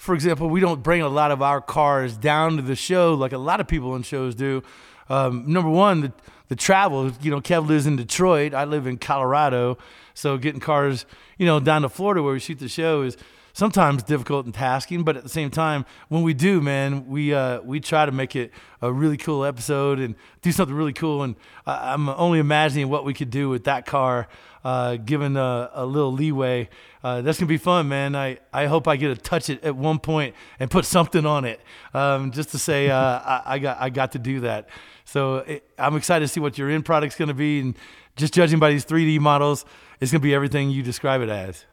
for 0.00 0.14
example, 0.14 0.48
we 0.48 0.60
don't 0.60 0.82
bring 0.82 1.02
a 1.02 1.08
lot 1.10 1.30
of 1.30 1.42
our 1.42 1.60
cars 1.60 2.16
down 2.16 2.56
to 2.56 2.62
the 2.62 2.74
show 2.74 3.12
like 3.12 3.32
a 3.32 3.38
lot 3.38 3.60
of 3.60 3.68
people 3.68 3.94
in 3.96 4.02
shows 4.02 4.34
do. 4.34 4.62
Um, 5.10 5.44
number 5.46 5.68
one, 5.68 6.00
the, 6.00 6.12
the 6.48 6.56
travel. 6.56 7.12
You 7.20 7.30
know, 7.30 7.42
Kev 7.42 7.66
lives 7.66 7.86
in 7.86 7.96
Detroit. 7.96 8.54
I 8.54 8.64
live 8.64 8.86
in 8.86 8.96
Colorado, 8.96 9.76
so 10.14 10.38
getting 10.38 10.58
cars, 10.58 11.04
you 11.36 11.44
know, 11.44 11.60
down 11.60 11.82
to 11.82 11.90
Florida 11.90 12.22
where 12.22 12.32
we 12.32 12.40
shoot 12.40 12.60
the 12.60 12.66
show 12.66 13.02
is 13.02 13.18
sometimes 13.52 14.02
difficult 14.02 14.46
and 14.46 14.54
tasking. 14.54 15.02
But 15.04 15.16
at 15.16 15.22
the 15.22 15.28
same 15.28 15.50
time, 15.50 15.84
when 16.08 16.22
we 16.22 16.34
do, 16.34 16.60
man, 16.60 17.06
we 17.06 17.34
uh, 17.34 17.60
we 17.60 17.80
try 17.80 18.06
to 18.06 18.12
make 18.12 18.36
it 18.36 18.52
a 18.82 18.92
really 18.92 19.16
cool 19.16 19.44
episode 19.44 19.98
and 19.98 20.14
do 20.42 20.52
something 20.52 20.74
really 20.74 20.92
cool. 20.92 21.22
And 21.22 21.36
I'm 21.66 22.08
only 22.08 22.38
imagining 22.38 22.88
what 22.88 23.04
we 23.04 23.14
could 23.14 23.30
do 23.30 23.48
with 23.48 23.64
that 23.64 23.86
car 23.86 24.28
uh, 24.64 24.96
given 24.96 25.36
a, 25.36 25.70
a, 25.72 25.86
little 25.86 26.12
leeway. 26.12 26.68
Uh, 27.02 27.22
that's 27.22 27.38
gonna 27.38 27.48
be 27.48 27.56
fun, 27.56 27.88
man. 27.88 28.14
I, 28.14 28.38
I 28.52 28.66
hope 28.66 28.86
I 28.86 28.96
get 28.96 29.08
to 29.08 29.16
touch 29.16 29.48
it 29.48 29.62
at 29.64 29.74
one 29.74 29.98
point 29.98 30.34
and 30.58 30.70
put 30.70 30.84
something 30.84 31.24
on 31.24 31.44
it, 31.44 31.60
um, 31.94 32.30
just 32.30 32.50
to 32.50 32.58
say 32.58 32.90
uh, 32.90 32.96
I, 33.24 33.42
I, 33.46 33.58
got 33.58 33.80
I 33.80 33.90
got 33.90 34.12
to 34.12 34.18
do 34.18 34.40
that. 34.40 34.68
So 35.04 35.36
it, 35.38 35.64
I'm 35.78 35.96
excited 35.96 36.24
to 36.24 36.28
see 36.28 36.40
what 36.40 36.58
your 36.58 36.70
end 36.70 36.84
product's 36.84 37.16
gonna 37.16 37.34
be, 37.34 37.60
and 37.60 37.74
just 38.16 38.34
judging 38.34 38.58
by 38.58 38.70
these 38.70 38.84
3D 38.84 39.18
models, 39.18 39.64
it's 40.00 40.12
gonna 40.12 40.20
be 40.20 40.34
everything 40.34 40.70
you 40.70 40.82
describe 40.82 41.22
it 41.22 41.30
as. 41.30 41.64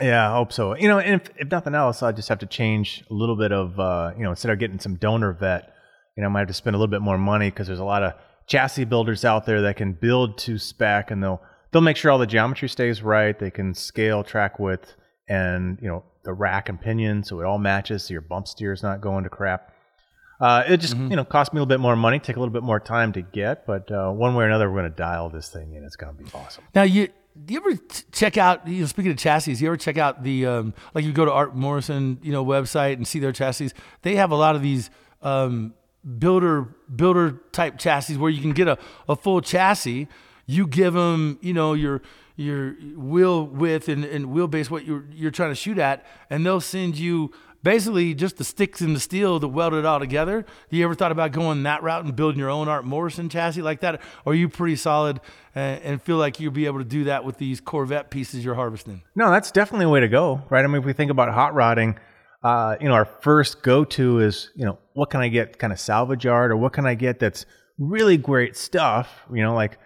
Yeah, 0.00 0.28
I 0.28 0.34
hope 0.34 0.52
so. 0.52 0.76
You 0.76 0.88
know, 0.88 0.98
and 0.98 1.20
if, 1.20 1.30
if 1.38 1.50
nothing 1.50 1.74
else, 1.74 2.02
I 2.02 2.12
just 2.12 2.28
have 2.28 2.40
to 2.40 2.46
change 2.46 3.04
a 3.10 3.14
little 3.14 3.36
bit 3.36 3.52
of, 3.52 3.78
uh, 3.78 4.12
you 4.16 4.24
know, 4.24 4.30
instead 4.30 4.50
of 4.50 4.58
getting 4.58 4.80
some 4.80 4.96
donor 4.96 5.32
vet, 5.32 5.72
you 6.16 6.22
know, 6.22 6.28
I 6.28 6.32
might 6.32 6.40
have 6.40 6.48
to 6.48 6.54
spend 6.54 6.74
a 6.74 6.78
little 6.78 6.90
bit 6.90 7.00
more 7.00 7.18
money 7.18 7.50
because 7.50 7.66
there's 7.66 7.78
a 7.78 7.84
lot 7.84 8.02
of 8.02 8.14
chassis 8.46 8.84
builders 8.84 9.24
out 9.24 9.46
there 9.46 9.62
that 9.62 9.76
can 9.76 9.92
build 9.92 10.36
to 10.38 10.58
spec 10.58 11.10
and 11.10 11.22
they'll 11.22 11.40
they'll 11.70 11.82
make 11.82 11.96
sure 11.96 12.10
all 12.10 12.18
the 12.18 12.26
geometry 12.26 12.68
stays 12.68 13.02
right. 13.02 13.38
They 13.38 13.50
can 13.50 13.74
scale 13.74 14.22
track 14.22 14.58
width 14.58 14.94
and 15.28 15.78
you 15.80 15.88
know 15.88 16.04
the 16.24 16.32
rack 16.32 16.68
and 16.68 16.80
pinion 16.80 17.24
so 17.24 17.40
it 17.40 17.46
all 17.46 17.58
matches, 17.58 18.04
so 18.04 18.12
your 18.12 18.20
bump 18.20 18.48
steer 18.48 18.72
is 18.72 18.82
not 18.82 19.00
going 19.00 19.24
to 19.24 19.30
crap. 19.30 19.72
Uh, 20.40 20.64
it 20.66 20.78
just 20.78 20.94
mm-hmm. 20.94 21.10
you 21.10 21.16
know 21.16 21.24
cost 21.24 21.52
me 21.52 21.58
a 21.58 21.60
little 21.60 21.68
bit 21.68 21.80
more 21.80 21.96
money, 21.96 22.18
take 22.18 22.36
a 22.36 22.40
little 22.40 22.52
bit 22.52 22.62
more 22.62 22.80
time 22.80 23.12
to 23.12 23.22
get, 23.22 23.66
but 23.66 23.90
uh, 23.90 24.10
one 24.10 24.34
way 24.34 24.44
or 24.44 24.48
another, 24.48 24.68
we're 24.68 24.80
going 24.80 24.90
to 24.90 24.96
dial 24.96 25.30
this 25.30 25.48
thing 25.48 25.74
in. 25.74 25.84
It's 25.84 25.96
going 25.96 26.16
to 26.16 26.22
be 26.22 26.28
awesome. 26.34 26.64
Now 26.74 26.82
you. 26.82 27.08
Do 27.42 27.54
you 27.54 27.60
ever 27.60 27.80
check 28.12 28.36
out? 28.38 28.66
You 28.68 28.82
know, 28.82 28.86
speaking 28.86 29.10
of 29.10 29.18
chassis, 29.18 29.52
you 29.52 29.66
ever 29.66 29.76
check 29.76 29.98
out 29.98 30.22
the 30.22 30.46
um, 30.46 30.74
like 30.94 31.04
you 31.04 31.12
go 31.12 31.24
to 31.24 31.32
Art 31.32 31.56
Morrison, 31.56 32.18
you 32.22 32.30
know, 32.30 32.44
website 32.44 32.94
and 32.94 33.06
see 33.06 33.18
their 33.18 33.32
chassis? 33.32 33.72
They 34.02 34.16
have 34.16 34.30
a 34.30 34.36
lot 34.36 34.54
of 34.54 34.62
these 34.62 34.88
um, 35.20 35.74
builder 36.18 36.62
builder 36.94 37.40
type 37.50 37.78
chassis 37.78 38.16
where 38.16 38.30
you 38.30 38.40
can 38.40 38.52
get 38.52 38.68
a, 38.68 38.78
a 39.08 39.16
full 39.16 39.40
chassis 39.40 40.08
you 40.46 40.66
give 40.66 40.94
them, 40.94 41.38
you 41.40 41.52
know, 41.54 41.74
your 41.74 42.02
your 42.36 42.72
wheel 42.96 43.46
width 43.46 43.88
and, 43.88 44.04
and 44.04 44.26
wheelbase 44.26 44.68
what 44.70 44.84
you're 44.84 45.04
you're 45.12 45.30
trying 45.30 45.50
to 45.50 45.54
shoot 45.54 45.78
at, 45.78 46.04
and 46.30 46.44
they'll 46.44 46.60
send 46.60 46.96
you 46.98 47.32
basically 47.64 48.14
just 48.14 48.36
the 48.36 48.44
sticks 48.44 48.80
and 48.80 48.94
the 48.94 49.00
steel 49.00 49.40
to 49.40 49.48
weld 49.48 49.74
it 49.74 49.84
all 49.84 49.98
together. 49.98 50.44
Do 50.70 50.76
you 50.76 50.84
ever 50.84 50.94
thought 50.94 51.10
about 51.10 51.32
going 51.32 51.64
that 51.64 51.82
route 51.82 52.04
and 52.04 52.14
building 52.14 52.38
your 52.38 52.50
own 52.50 52.68
Art 52.68 52.84
Morrison 52.84 53.28
chassis 53.28 53.62
like 53.62 53.80
that? 53.80 54.00
Or 54.24 54.32
are 54.32 54.36
you 54.36 54.48
pretty 54.48 54.76
solid 54.76 55.20
and, 55.54 55.82
and, 55.82 56.02
feel 56.02 56.18
like 56.18 56.38
you'll 56.38 56.52
be 56.52 56.66
able 56.66 56.78
to 56.78 56.84
do 56.84 57.04
that 57.04 57.24
with 57.24 57.38
these 57.38 57.60
Corvette 57.60 58.10
pieces 58.10 58.44
you're 58.44 58.54
harvesting? 58.54 59.02
No, 59.16 59.30
that's 59.30 59.50
definitely 59.50 59.86
a 59.86 59.88
way 59.88 60.00
to 60.00 60.08
go, 60.08 60.42
right? 60.50 60.62
I 60.62 60.68
mean, 60.68 60.76
if 60.76 60.84
we 60.84 60.92
think 60.92 61.10
about 61.10 61.32
hot 61.32 61.54
rodding, 61.54 61.98
uh, 62.44 62.76
you 62.80 62.88
know, 62.88 62.94
our 62.94 63.06
first 63.06 63.62
go-to 63.62 64.20
is, 64.20 64.50
you 64.54 64.66
know, 64.66 64.78
what 64.92 65.08
can 65.08 65.22
I 65.22 65.28
get 65.28 65.58
kind 65.58 65.72
of 65.72 65.80
salvage 65.80 66.24
yard 66.24 66.52
or 66.52 66.56
what 66.56 66.74
can 66.74 66.86
I 66.86 66.94
get 66.94 67.18
that's 67.18 67.46
really 67.78 68.18
great 68.18 68.56
stuff, 68.56 69.08
you 69.32 69.42
know, 69.42 69.54
like 69.54 69.78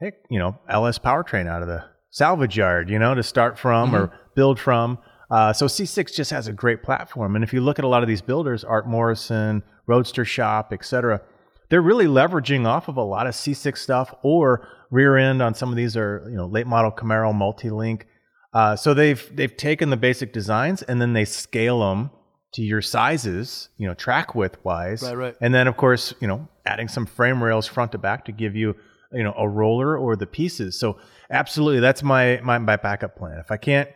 heck, 0.00 0.14
you 0.30 0.38
know, 0.38 0.56
LS 0.68 1.00
powertrain 1.00 1.48
out 1.48 1.62
of 1.62 1.68
the 1.68 1.84
salvage 2.10 2.56
yard, 2.56 2.88
you 2.88 3.00
know, 3.00 3.14
to 3.14 3.22
start 3.24 3.58
from 3.58 3.88
mm-hmm. 3.88 3.96
or 3.96 4.12
build 4.36 4.60
from. 4.60 4.98
Uh, 5.30 5.52
so 5.52 5.66
C6 5.66 6.14
just 6.14 6.30
has 6.30 6.46
a 6.48 6.52
great 6.52 6.82
platform. 6.82 7.34
And 7.34 7.44
if 7.44 7.52
you 7.52 7.60
look 7.60 7.78
at 7.78 7.84
a 7.84 7.88
lot 7.88 8.02
of 8.02 8.08
these 8.08 8.22
builders, 8.22 8.64
Art 8.64 8.88
Morrison, 8.88 9.62
Roadster 9.86 10.24
Shop, 10.24 10.72
etc., 10.72 11.20
they're 11.68 11.82
really 11.82 12.06
leveraging 12.06 12.66
off 12.66 12.88
of 12.88 12.96
a 12.96 13.02
lot 13.02 13.26
of 13.26 13.34
C6 13.34 13.76
stuff 13.76 14.14
or 14.22 14.66
rear 14.90 15.16
end 15.18 15.42
on 15.42 15.54
some 15.54 15.68
of 15.68 15.76
these 15.76 15.96
are, 15.96 16.26
you 16.30 16.36
know, 16.36 16.46
late 16.46 16.66
model 16.66 16.90
Camaro 16.90 17.34
multi-link. 17.34 18.06
Uh, 18.54 18.74
so 18.74 18.94
they've 18.94 19.30
they've 19.36 19.54
taken 19.54 19.90
the 19.90 19.96
basic 19.96 20.32
designs 20.32 20.82
and 20.82 21.02
then 21.02 21.12
they 21.12 21.26
scale 21.26 21.80
them 21.80 22.10
to 22.54 22.62
your 22.62 22.80
sizes, 22.80 23.68
you 23.76 23.86
know, 23.86 23.92
track 23.92 24.34
width 24.34 24.56
wise. 24.64 25.02
Right, 25.02 25.16
right. 25.16 25.36
And 25.42 25.54
then 25.54 25.66
of 25.66 25.76
course, 25.76 26.14
you 26.20 26.26
know, 26.26 26.48
adding 26.64 26.88
some 26.88 27.04
frame 27.04 27.44
rails 27.44 27.66
front 27.66 27.92
to 27.92 27.98
back 27.98 28.24
to 28.24 28.32
give 28.32 28.56
you 28.56 28.74
you 29.12 29.22
know 29.22 29.34
a 29.36 29.48
roller 29.48 29.96
or 29.96 30.16
the 30.16 30.26
pieces. 30.26 30.78
So 30.78 30.98
absolutely, 31.30 31.80
that's 31.80 32.02
my 32.02 32.40
my, 32.42 32.58
my 32.58 32.76
backup 32.76 33.16
plan. 33.16 33.38
If 33.38 33.50
I 33.50 33.56
can't 33.56 33.88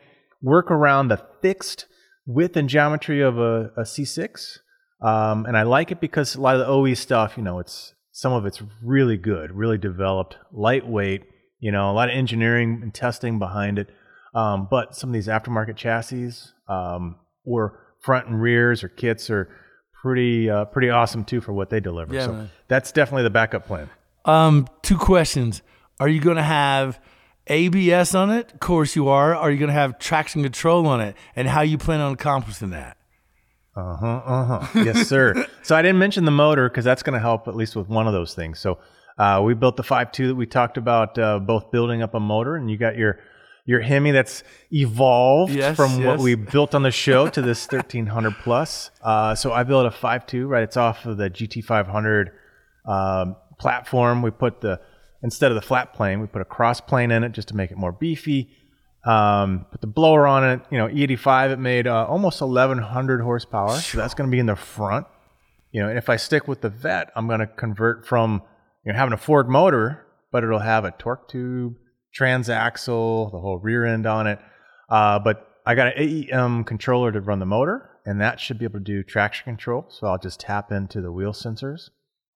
work 0.43 0.71
around 0.71 1.09
the 1.09 1.25
fixed 1.41 1.87
width 2.27 2.57
and 2.57 2.69
geometry 2.69 3.21
of 3.21 3.39
a 3.39 3.71
a 3.77 3.83
C6, 3.83 4.59
um, 5.01 5.47
and 5.47 5.57
I 5.57 5.63
like 5.63 5.91
it 5.91 6.01
because 6.01 6.35
a 6.35 6.41
lot 6.41 6.57
of 6.57 6.61
the 6.61 6.67
OE 6.67 6.95
stuff, 6.95 7.37
you 7.37 7.43
know, 7.43 7.59
it's 7.59 7.95
some 8.13 8.33
of 8.33 8.45
it's 8.47 8.63
really 8.83 9.17
good, 9.17 9.53
really 9.53 9.79
developed, 9.79 10.37
lightweight. 10.53 11.25
You 11.59 11.71
know, 11.71 11.91
a 11.91 11.93
lot 11.93 12.11
of 12.11 12.17
engineering 12.17 12.81
and 12.83 12.93
testing 12.93 13.39
behind 13.39 13.79
it. 13.79 13.89
Um, 14.35 14.67
but 14.71 14.97
some 14.97 15.11
of 15.11 15.15
these 15.15 15.29
aftermarket 15.29 15.77
chassis 15.77 16.33
um, 16.69 17.17
or 17.45 17.79
front 18.01 18.27
and 18.27 18.41
rears 18.41 18.83
or 18.83 18.89
kits 18.89 19.31
are 19.31 19.49
pretty 20.03 20.51
uh, 20.51 20.65
pretty 20.67 20.91
awesome 20.91 21.25
too 21.25 21.41
for 21.41 21.53
what 21.53 21.71
they 21.71 21.81
deliver. 21.81 22.15
Yeah, 22.15 22.27
so 22.27 22.33
man. 22.33 22.51
that's 22.69 22.93
definitely 22.93 23.23
the 23.25 23.31
backup 23.31 23.67
plan. 23.67 23.89
Um, 24.25 24.69
two 24.83 24.99
questions. 24.99 25.63
Are 26.01 26.09
you 26.09 26.21
going 26.21 26.37
to 26.37 26.43
have 26.43 27.01
ABS 27.47 28.15
on 28.15 28.31
it? 28.31 28.53
Of 28.53 28.61
course 28.61 28.95
you 28.97 29.09
are. 29.09 29.35
Are 29.35 29.51
you 29.51 29.59
going 29.59 29.69
to 29.69 29.75
have 29.75 29.99
traction 29.99 30.43
control 30.43 30.87
on 30.87 31.01
it? 31.01 31.17
And 31.35 31.49
how 31.49 31.63
you 31.63 31.79
plan 31.79 32.01
on 32.01 32.13
accomplishing 32.13 32.71
that? 32.71 32.97
Uh 33.75 33.97
huh. 33.97 34.23
Uh 34.25 34.45
huh. 34.45 34.83
yes, 34.85 35.07
sir. 35.09 35.47
so 35.63 35.75
I 35.75 35.83
didn't 35.83 35.99
mention 35.99 36.25
the 36.25 36.31
motor 36.31 36.69
because 36.69 36.85
that's 36.85 37.03
going 37.03 37.15
to 37.15 37.21
help 37.21 37.49
at 37.49 37.57
least 37.57 37.75
with 37.75 37.89
one 37.89 38.07
of 38.07 38.13
those 38.13 38.35
things. 38.35 38.59
So 38.59 38.79
uh, 39.19 39.41
we 39.45 39.55
built 39.55 39.77
the 39.77 39.83
five 39.83 40.13
two 40.13 40.29
that 40.29 40.35
we 40.35 40.47
talked 40.47 40.77
about, 40.77 41.19
uh, 41.19 41.39
both 41.39 41.71
building 41.71 42.03
up 42.03 42.15
a 42.15 42.21
motor, 42.21 42.57
and 42.57 42.71
you 42.71 42.77
got 42.77 42.97
your 42.97 43.19
your 43.65 43.81
Hemi 43.81 44.11
that's 44.11 44.43
evolved 44.73 45.53
yes, 45.53 45.77
from 45.77 45.99
yes. 45.99 46.07
what 46.07 46.19
we 46.19 46.35
built 46.35 46.75
on 46.75 46.83
the 46.83 46.91
show 46.91 47.29
to 47.29 47.41
this 47.41 47.65
1300 47.71 48.35
plus. 48.43 48.91
Uh, 49.01 49.37
so 49.37 49.53
I 49.53 49.63
built 49.63 49.87
a 49.87 49.91
five 49.91 50.27
two 50.27 50.49
right? 50.49 50.63
It's 50.65 50.77
off 50.77 51.07
of 51.07 51.17
the 51.17 51.31
GT500 51.31 52.31
um, 52.87 53.37
platform. 53.59 54.23
We 54.23 54.31
put 54.31 54.61
the 54.61 54.81
instead 55.23 55.51
of 55.51 55.55
the 55.55 55.63
flat 55.63 55.93
plane, 55.95 56.21
we 56.21 56.27
put 56.27 56.43
a 56.43 56.47
cross 56.47 56.81
plane 56.81 57.11
in 57.11 57.25
it 57.25 57.33
just 57.33 57.49
to 57.49 57.57
make 57.57 57.71
it 57.71 57.77
more 57.77 57.93
beefy. 57.93 58.51
Um, 59.05 59.67
put 59.71 59.81
the 59.81 59.87
blower 59.87 60.27
on 60.27 60.49
it. 60.49 60.61
You 60.71 60.79
know, 60.79 60.89
E85 60.89 61.53
it 61.53 61.59
made 61.59 61.87
uh, 61.87 62.07
almost 62.07 62.41
1100 62.41 63.21
horsepower, 63.21 63.77
so 63.77 63.99
that's 63.99 64.15
going 64.15 64.29
to 64.29 64.33
be 64.33 64.39
in 64.39 64.47
the 64.47 64.57
front. 64.57 65.07
You 65.73 65.83
know, 65.83 65.89
and 65.89 65.99
if 65.99 66.09
I 66.09 66.17
stick 66.17 66.47
with 66.47 66.61
the 66.61 66.69
Vet, 66.69 67.11
I'm 67.17 67.27
going 67.27 67.41
to 67.41 67.47
convert 67.47 68.07
from 68.07 68.43
you 68.85 68.93
know 68.93 68.99
having 68.99 69.13
a 69.13 69.17
Ford 69.17 69.49
motor, 69.49 70.07
but 70.31 70.45
it'll 70.45 70.59
have 70.61 70.85
a 70.85 70.93
torque 70.93 71.29
tube, 71.29 71.75
transaxle, 72.17 73.33
the 73.33 73.41
whole 73.41 73.59
rear 73.59 73.85
end 73.85 74.07
on 74.07 74.27
it. 74.27 74.39
Uh, 74.89 75.19
but 75.19 75.49
I 75.67 75.75
got 75.75 75.89
an 75.89 75.95
AEM 75.97 76.67
controller 76.67 77.11
to 77.11 77.21
run 77.21 77.39
the 77.39 77.47
motor, 77.47 77.91
and 78.05 78.21
that 78.21 78.39
should 78.39 78.59
be 78.59 78.65
able 78.65 78.81
to 78.81 78.85
do 78.85 79.03
traction 79.03 79.45
control. 79.45 79.87
So 79.89 80.07
I'll 80.07 80.19
just 80.19 80.41
tap 80.41 80.71
into 80.71 81.01
the 81.01 81.11
wheel 81.11 81.33
sensors, 81.33 81.91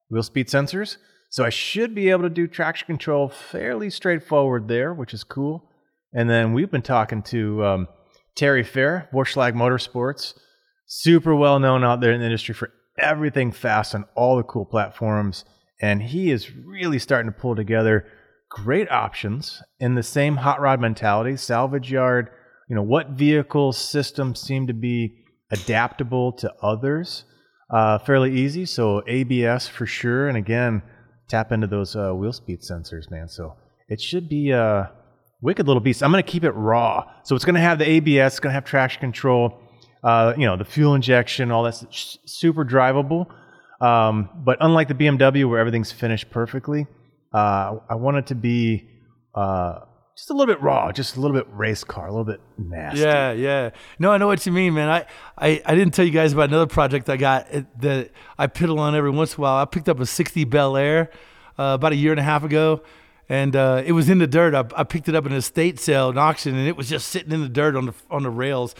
wheel 0.08 0.22
speed 0.22 0.48
sensors, 0.48 0.96
so 1.30 1.44
I 1.44 1.50
should 1.50 1.94
be 1.94 2.10
able 2.10 2.22
to 2.22 2.30
do 2.30 2.46
traction 2.46 2.86
control 2.86 3.28
fairly 3.28 3.90
straightforward 3.90 4.68
there, 4.68 4.94
which 4.94 5.12
is 5.12 5.24
cool. 5.24 5.68
And 6.12 6.30
then 6.30 6.52
we've 6.52 6.70
been 6.70 6.82
talking 6.82 7.22
to 7.24 7.64
um, 7.64 7.88
Terry 8.36 8.62
Fair, 8.62 9.08
Vorshlag 9.12 9.54
Motorsports, 9.54 10.34
super 10.86 11.34
well 11.34 11.58
known 11.58 11.84
out 11.84 12.00
there 12.00 12.12
in 12.12 12.20
the 12.20 12.26
industry 12.26 12.54
for 12.54 12.72
everything 12.98 13.52
fast 13.52 13.94
on 13.94 14.04
all 14.14 14.36
the 14.36 14.42
cool 14.42 14.64
platforms. 14.64 15.44
And 15.80 16.02
he 16.02 16.30
is 16.30 16.54
really 16.54 16.98
starting 16.98 17.30
to 17.30 17.38
pull 17.38 17.54
together 17.54 18.06
great 18.48 18.90
options 18.90 19.62
in 19.78 19.94
the 19.94 20.02
same 20.02 20.36
hot 20.36 20.60
rod 20.60 20.80
mentality, 20.80 21.36
salvage 21.36 21.90
yard, 21.90 22.30
you 22.68 22.76
know, 22.76 22.82
what 22.82 23.10
vehicle 23.10 23.72
systems 23.72 24.40
seem 24.40 24.66
to 24.66 24.74
be 24.74 25.24
adaptable 25.50 26.32
to 26.32 26.52
others 26.62 27.24
uh, 27.70 27.98
fairly 27.98 28.34
easy. 28.34 28.64
So 28.64 29.02
ABS 29.06 29.68
for 29.68 29.86
sure, 29.86 30.28
and 30.28 30.36
again, 30.36 30.82
tap 31.28 31.52
into 31.52 31.66
those 31.66 31.96
uh, 31.96 32.12
wheel 32.12 32.32
speed 32.32 32.60
sensors, 32.60 33.10
man. 33.10 33.28
So 33.28 33.56
it 33.88 34.00
should 34.00 34.28
be 34.28 34.50
a 34.50 34.90
wicked 35.40 35.66
little 35.66 35.80
beast. 35.80 36.02
I'm 36.02 36.10
going 36.10 36.22
to 36.22 36.30
keep 36.30 36.44
it 36.44 36.52
raw. 36.52 37.10
So 37.24 37.34
it's 37.34 37.44
going 37.44 37.54
to 37.54 37.60
have 37.60 37.78
the 37.78 37.88
ABS, 37.88 38.34
it's 38.34 38.40
going 38.40 38.50
to 38.50 38.54
have 38.54 38.64
traction 38.64 39.00
control, 39.00 39.60
uh, 40.02 40.34
you 40.36 40.46
know, 40.46 40.56
the 40.56 40.64
fuel 40.64 40.94
injection, 40.94 41.50
all 41.50 41.64
that's 41.64 42.18
super 42.26 42.64
drivable. 42.64 43.26
Um, 43.80 44.30
but 44.34 44.58
unlike 44.60 44.88
the 44.88 44.94
BMW 44.94 45.48
where 45.48 45.58
everything's 45.58 45.92
finished 45.92 46.30
perfectly, 46.30 46.86
uh, 47.34 47.76
I 47.88 47.96
want 47.96 48.16
it 48.16 48.26
to 48.28 48.34
be 48.34 48.88
uh, 49.34 49.80
just 50.16 50.30
a 50.30 50.32
little 50.32 50.52
bit 50.52 50.62
raw, 50.62 50.90
just 50.92 51.16
a 51.16 51.20
little 51.20 51.36
bit 51.36 51.46
race 51.50 51.84
car, 51.84 52.06
a 52.06 52.10
little 52.10 52.24
bit 52.24 52.40
nasty. 52.56 53.00
Yeah, 53.00 53.32
yeah. 53.32 53.70
No, 53.98 54.12
I 54.12 54.18
know 54.18 54.26
what 54.26 54.44
you 54.46 54.52
mean, 54.52 54.72
man. 54.72 54.88
I, 54.88 55.06
I, 55.36 55.62
I 55.66 55.74
didn't 55.74 55.92
tell 55.92 56.06
you 56.06 56.10
guys 56.10 56.32
about 56.32 56.48
another 56.48 56.66
project 56.66 57.10
I 57.10 57.18
got 57.18 57.46
that 57.80 58.10
I 58.38 58.46
piddle 58.46 58.78
on 58.78 58.94
every 58.94 59.10
once 59.10 59.34
in 59.34 59.40
a 59.40 59.42
while. 59.42 59.56
I 59.56 59.66
picked 59.66 59.90
up 59.90 60.00
a 60.00 60.06
60 60.06 60.44
Bel 60.44 60.74
Air 60.78 61.10
uh, 61.58 61.76
about 61.78 61.92
a 61.92 61.96
year 61.96 62.12
and 62.12 62.20
a 62.20 62.22
half 62.22 62.44
ago, 62.44 62.82
and 63.28 63.54
uh, 63.54 63.82
it 63.84 63.92
was 63.92 64.08
in 64.08 64.18
the 64.18 64.26
dirt. 64.26 64.54
I, 64.54 64.64
I 64.74 64.84
picked 64.84 65.06
it 65.10 65.14
up 65.14 65.26
in 65.26 65.32
an 65.32 65.38
estate 65.38 65.78
sale, 65.78 66.08
an 66.08 66.16
auction, 66.16 66.56
and 66.56 66.66
it 66.66 66.78
was 66.78 66.88
just 66.88 67.08
sitting 67.08 67.32
in 67.32 67.42
the 67.42 67.48
dirt 67.50 67.76
on 67.76 67.84
the 67.84 67.94
on 68.10 68.22
the 68.22 68.30
rails. 68.30 68.74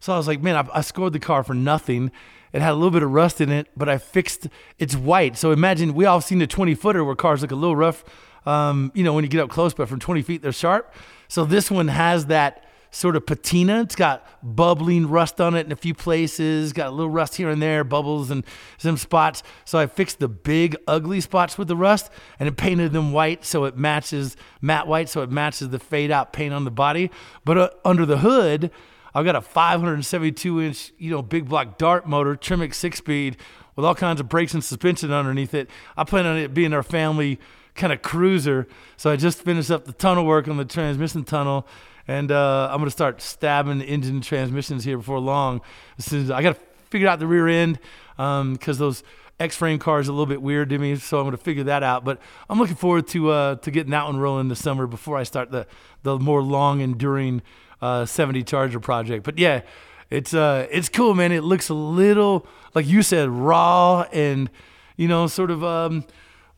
So 0.00 0.12
I 0.12 0.16
was 0.16 0.26
like, 0.26 0.42
man, 0.42 0.56
I, 0.56 0.78
I 0.78 0.80
scored 0.80 1.12
the 1.12 1.20
car 1.20 1.44
for 1.44 1.54
nothing. 1.54 2.10
It 2.52 2.62
had 2.62 2.72
a 2.72 2.74
little 2.74 2.90
bit 2.90 3.04
of 3.04 3.12
rust 3.12 3.40
in 3.40 3.50
it, 3.52 3.68
but 3.76 3.88
I 3.88 3.98
fixed. 3.98 4.48
It's 4.80 4.96
white, 4.96 5.38
so 5.38 5.52
imagine 5.52 5.94
we 5.94 6.04
all 6.04 6.20
seen 6.20 6.40
the 6.40 6.48
20 6.48 6.74
footer 6.74 7.04
where 7.04 7.14
cars 7.14 7.42
look 7.42 7.52
a 7.52 7.54
little 7.54 7.76
rough 7.76 8.02
um, 8.46 8.92
you 8.94 9.04
know, 9.04 9.12
when 9.12 9.24
you 9.24 9.30
get 9.30 9.40
up 9.40 9.50
close, 9.50 9.74
but 9.74 9.88
from 9.88 10.00
20 10.00 10.22
feet, 10.22 10.42
they're 10.42 10.52
sharp. 10.52 10.92
So 11.28 11.44
this 11.44 11.70
one 11.70 11.88
has 11.88 12.26
that 12.26 12.64
sort 12.90 13.16
of 13.16 13.24
patina. 13.24 13.82
It's 13.82 13.94
got 13.94 14.26
bubbling 14.42 15.08
rust 15.08 15.40
on 15.40 15.54
it 15.54 15.64
in 15.66 15.72
a 15.72 15.76
few 15.76 15.94
places, 15.94 16.72
got 16.72 16.88
a 16.88 16.90
little 16.90 17.10
rust 17.10 17.36
here 17.36 17.48
and 17.48 17.62
there, 17.62 17.84
bubbles 17.84 18.30
and 18.30 18.44
some 18.78 18.96
spots. 18.96 19.42
So 19.64 19.78
I 19.78 19.86
fixed 19.86 20.18
the 20.18 20.28
big, 20.28 20.76
ugly 20.86 21.20
spots 21.20 21.56
with 21.56 21.68
the 21.68 21.76
rust 21.76 22.10
and 22.38 22.48
it 22.48 22.56
painted 22.56 22.92
them 22.92 23.12
white 23.12 23.44
so 23.44 23.64
it 23.64 23.76
matches, 23.76 24.36
matte 24.60 24.86
white, 24.86 25.08
so 25.08 25.22
it 25.22 25.30
matches 25.30 25.68
the 25.68 25.78
fade 25.78 26.10
out 26.10 26.32
paint 26.32 26.52
on 26.52 26.64
the 26.64 26.70
body. 26.70 27.10
But 27.44 27.58
uh, 27.58 27.70
under 27.84 28.04
the 28.04 28.18
hood, 28.18 28.70
I've 29.14 29.24
got 29.24 29.36
a 29.36 29.40
572 29.40 30.60
inch, 30.60 30.92
you 30.98 31.10
know, 31.10 31.22
big 31.22 31.48
block 31.48 31.78
dart 31.78 32.06
motor, 32.06 32.36
Tremec 32.36 32.74
six 32.74 32.98
speed 32.98 33.36
with 33.76 33.84
all 33.84 33.94
kinds 33.94 34.20
of 34.20 34.28
brakes 34.28 34.52
and 34.54 34.62
suspension 34.62 35.12
underneath 35.12 35.54
it. 35.54 35.70
I 35.96 36.04
plan 36.04 36.26
on 36.26 36.36
it 36.36 36.52
being 36.52 36.72
our 36.72 36.82
family 36.82 37.38
kind 37.74 37.92
of 37.92 38.02
cruiser. 38.02 38.66
So 38.96 39.10
I 39.10 39.16
just 39.16 39.42
finished 39.42 39.70
up 39.70 39.84
the 39.84 39.92
tunnel 39.92 40.26
work 40.26 40.48
on 40.48 40.56
the 40.56 40.64
transmission 40.64 41.24
tunnel, 41.24 41.66
and 42.06 42.30
uh, 42.30 42.68
I'm 42.70 42.78
gonna 42.78 42.90
start 42.90 43.20
stabbing 43.22 43.78
the 43.78 43.84
engine 43.84 44.20
transmissions 44.20 44.84
here 44.84 44.96
before 44.96 45.18
long. 45.18 45.60
As 45.98 46.06
soon 46.06 46.22
as 46.24 46.30
I 46.30 46.42
got 46.42 46.56
to 46.56 46.60
figure 46.90 47.08
out 47.08 47.18
the 47.18 47.26
rear 47.26 47.48
end 47.48 47.78
because 48.16 48.80
um, 48.80 48.86
those 48.86 49.02
X-frame 49.38 49.78
cars 49.78 50.08
are 50.08 50.12
a 50.12 50.14
little 50.14 50.26
bit 50.26 50.42
weird 50.42 50.68
to 50.70 50.78
me, 50.78 50.96
so 50.96 51.18
I'm 51.18 51.24
gonna 51.24 51.36
figure 51.36 51.64
that 51.64 51.82
out. 51.82 52.04
But 52.04 52.20
I'm 52.48 52.58
looking 52.58 52.76
forward 52.76 53.06
to 53.08 53.30
uh, 53.30 53.54
to 53.56 53.70
getting 53.70 53.90
that 53.92 54.06
one 54.06 54.18
rolling 54.18 54.48
this 54.48 54.62
summer 54.62 54.86
before 54.86 55.16
I 55.16 55.22
start 55.22 55.50
the 55.50 55.66
the 56.02 56.18
more 56.18 56.42
long 56.42 56.80
enduring 56.80 57.42
uh, 57.80 58.04
70 58.04 58.42
Charger 58.44 58.80
project. 58.80 59.24
But 59.24 59.38
yeah. 59.38 59.62
It's 60.10 60.34
uh, 60.34 60.66
it's 60.72 60.88
cool, 60.88 61.14
man. 61.14 61.30
It 61.30 61.44
looks 61.44 61.68
a 61.68 61.74
little 61.74 62.44
like 62.74 62.84
you 62.84 63.02
said, 63.02 63.28
raw 63.28 64.02
and 64.12 64.50
you 64.96 65.08
know, 65.08 65.26
sort 65.26 65.50
of 65.50 65.64
um, 65.64 66.04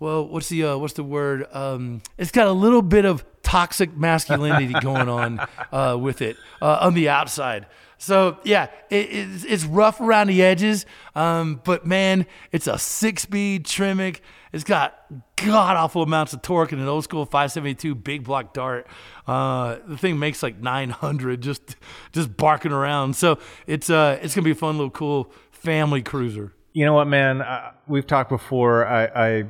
well, 0.02 0.26
what's 0.26 0.48
the 0.48 0.64
uh, 0.64 0.76
what's 0.76 0.94
the 0.94 1.04
word? 1.04 1.46
Um, 1.54 2.02
it's 2.18 2.32
got 2.32 2.48
a 2.48 2.52
little 2.52 2.82
bit 2.82 3.04
of 3.04 3.24
toxic 3.44 3.96
masculinity 3.96 4.74
going 4.80 5.08
on 5.08 5.46
uh, 5.70 5.96
with 5.98 6.20
it 6.20 6.36
uh, 6.60 6.78
on 6.80 6.94
the 6.94 7.08
outside. 7.08 7.66
So 7.98 8.38
yeah, 8.42 8.66
it, 8.90 9.08
it's, 9.12 9.44
it's 9.44 9.64
rough 9.64 10.00
around 10.00 10.26
the 10.26 10.42
edges, 10.42 10.86
um, 11.14 11.60
but 11.62 11.86
man, 11.86 12.26
it's 12.50 12.66
a 12.66 12.78
six-speed 12.78 13.64
Tremec. 13.64 14.18
It's 14.52 14.64
got 14.64 14.98
god 15.36 15.76
awful 15.76 16.02
amounts 16.02 16.32
of 16.32 16.42
torque 16.42 16.72
in 16.72 16.80
an 16.80 16.88
old 16.88 17.04
school 17.04 17.24
572 17.24 17.94
big 17.94 18.24
block 18.24 18.52
dart. 18.52 18.88
Uh, 19.24 19.76
the 19.86 19.96
thing 19.96 20.18
makes 20.18 20.42
like 20.42 20.58
900 20.58 21.40
just 21.40 21.76
just 22.10 22.36
barking 22.36 22.72
around. 22.72 23.14
So 23.14 23.38
it's 23.68 23.88
uh 23.88 24.18
it's 24.20 24.34
gonna 24.34 24.44
be 24.44 24.50
a 24.50 24.56
fun 24.56 24.78
little 24.78 24.90
cool 24.90 25.32
family 25.52 26.02
cruiser. 26.02 26.52
You 26.72 26.86
know 26.86 26.94
what, 26.94 27.06
man? 27.06 27.40
Uh, 27.40 27.70
we've 27.86 28.06
talked 28.06 28.30
before. 28.30 28.86
I, 28.86 29.04
I 29.04 29.44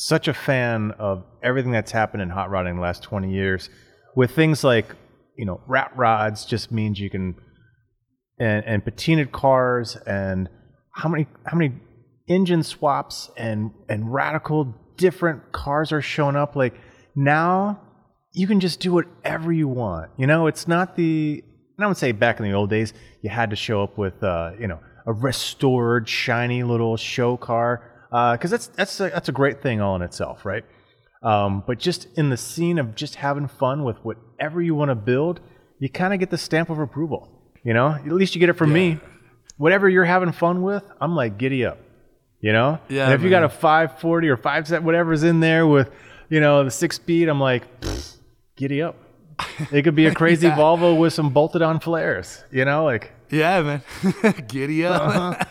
such 0.00 0.28
a 0.28 0.34
fan 0.34 0.92
of 0.92 1.24
everything 1.42 1.72
that's 1.72 1.92
happened 1.92 2.22
in 2.22 2.30
hot 2.30 2.50
rodding 2.50 2.70
in 2.70 2.76
the 2.76 2.82
last 2.82 3.02
20 3.02 3.30
years. 3.30 3.68
With 4.16 4.30
things 4.30 4.64
like, 4.64 4.86
you 5.36 5.44
know, 5.44 5.60
rat 5.66 5.92
rods 5.94 6.46
just 6.46 6.72
means 6.72 6.98
you 6.98 7.10
can, 7.10 7.34
and, 8.38 8.64
and 8.64 8.84
patinaed 8.84 9.30
cars, 9.30 9.96
and 10.06 10.48
how 10.92 11.08
many 11.08 11.26
how 11.44 11.56
many 11.56 11.74
engine 12.26 12.62
swaps 12.62 13.30
and 13.36 13.72
and 13.88 14.12
radical 14.12 14.74
different 14.96 15.52
cars 15.52 15.92
are 15.92 16.00
showing 16.00 16.36
up. 16.36 16.56
Like 16.56 16.74
now, 17.14 17.80
you 18.32 18.46
can 18.46 18.58
just 18.58 18.80
do 18.80 18.92
whatever 18.92 19.52
you 19.52 19.68
want. 19.68 20.10
You 20.16 20.26
know, 20.26 20.46
it's 20.46 20.66
not 20.66 20.96
the. 20.96 21.44
and 21.76 21.84
I 21.84 21.88
would 21.88 21.98
say 21.98 22.12
back 22.12 22.40
in 22.40 22.46
the 22.46 22.52
old 22.52 22.70
days, 22.70 22.94
you 23.20 23.28
had 23.28 23.50
to 23.50 23.56
show 23.56 23.82
up 23.82 23.98
with, 23.98 24.22
uh, 24.22 24.52
you 24.58 24.66
know, 24.66 24.80
a 25.06 25.12
restored, 25.12 26.08
shiny 26.08 26.62
little 26.62 26.96
show 26.96 27.36
car 27.36 27.89
because 28.10 28.52
uh, 28.52 28.56
that's 28.56 28.66
that's 28.68 29.00
a, 29.00 29.10
that's 29.10 29.28
a 29.28 29.32
great 29.32 29.62
thing 29.62 29.80
all 29.80 29.94
in 29.96 30.02
itself, 30.02 30.44
right? 30.44 30.64
Um, 31.22 31.62
but 31.66 31.78
just 31.78 32.08
in 32.16 32.30
the 32.30 32.36
scene 32.36 32.78
of 32.78 32.94
just 32.94 33.16
having 33.16 33.46
fun 33.46 33.84
with 33.84 33.98
whatever 33.98 34.60
you 34.60 34.74
want 34.74 34.90
to 34.90 34.94
build, 34.94 35.40
you 35.78 35.88
kind 35.88 36.12
of 36.12 36.18
get 36.18 36.30
the 36.30 36.38
stamp 36.38 36.70
of 36.70 36.78
approval. 36.78 37.28
You 37.62 37.74
know, 37.74 37.88
at 37.88 38.06
least 38.06 38.34
you 38.34 38.40
get 38.40 38.48
it 38.48 38.54
from 38.54 38.70
yeah. 38.70 38.94
me. 38.94 39.00
Whatever 39.58 39.88
you're 39.88 40.04
having 40.04 40.32
fun 40.32 40.62
with, 40.62 40.82
I'm 41.00 41.14
like 41.14 41.38
giddy 41.38 41.64
up. 41.64 41.78
You 42.40 42.54
know, 42.54 42.78
yeah. 42.88 43.04
And 43.04 43.14
if 43.14 43.20
man. 43.20 43.24
you 43.24 43.30
got 43.30 43.44
a 43.44 43.50
540 43.50 44.28
or 44.28 44.36
five 44.38 44.66
set, 44.66 44.82
whatever's 44.82 45.22
in 45.24 45.40
there 45.40 45.66
with, 45.66 45.90
you 46.30 46.40
know, 46.40 46.64
the 46.64 46.70
six 46.70 46.96
speed, 46.96 47.28
I'm 47.28 47.40
like, 47.40 47.64
giddy 48.56 48.80
up. 48.80 48.96
It 49.70 49.82
could 49.82 49.94
be 49.94 50.06
a 50.06 50.14
crazy 50.14 50.46
yeah. 50.46 50.56
Volvo 50.56 50.98
with 50.98 51.12
some 51.12 51.30
bolted 51.30 51.60
on 51.60 51.80
flares. 51.80 52.42
You 52.50 52.64
know, 52.64 52.84
like 52.84 53.12
yeah, 53.30 53.62
man. 53.62 53.82
Giddy 54.48 54.84
up. 54.84 55.02
Uh-huh. 55.02 55.44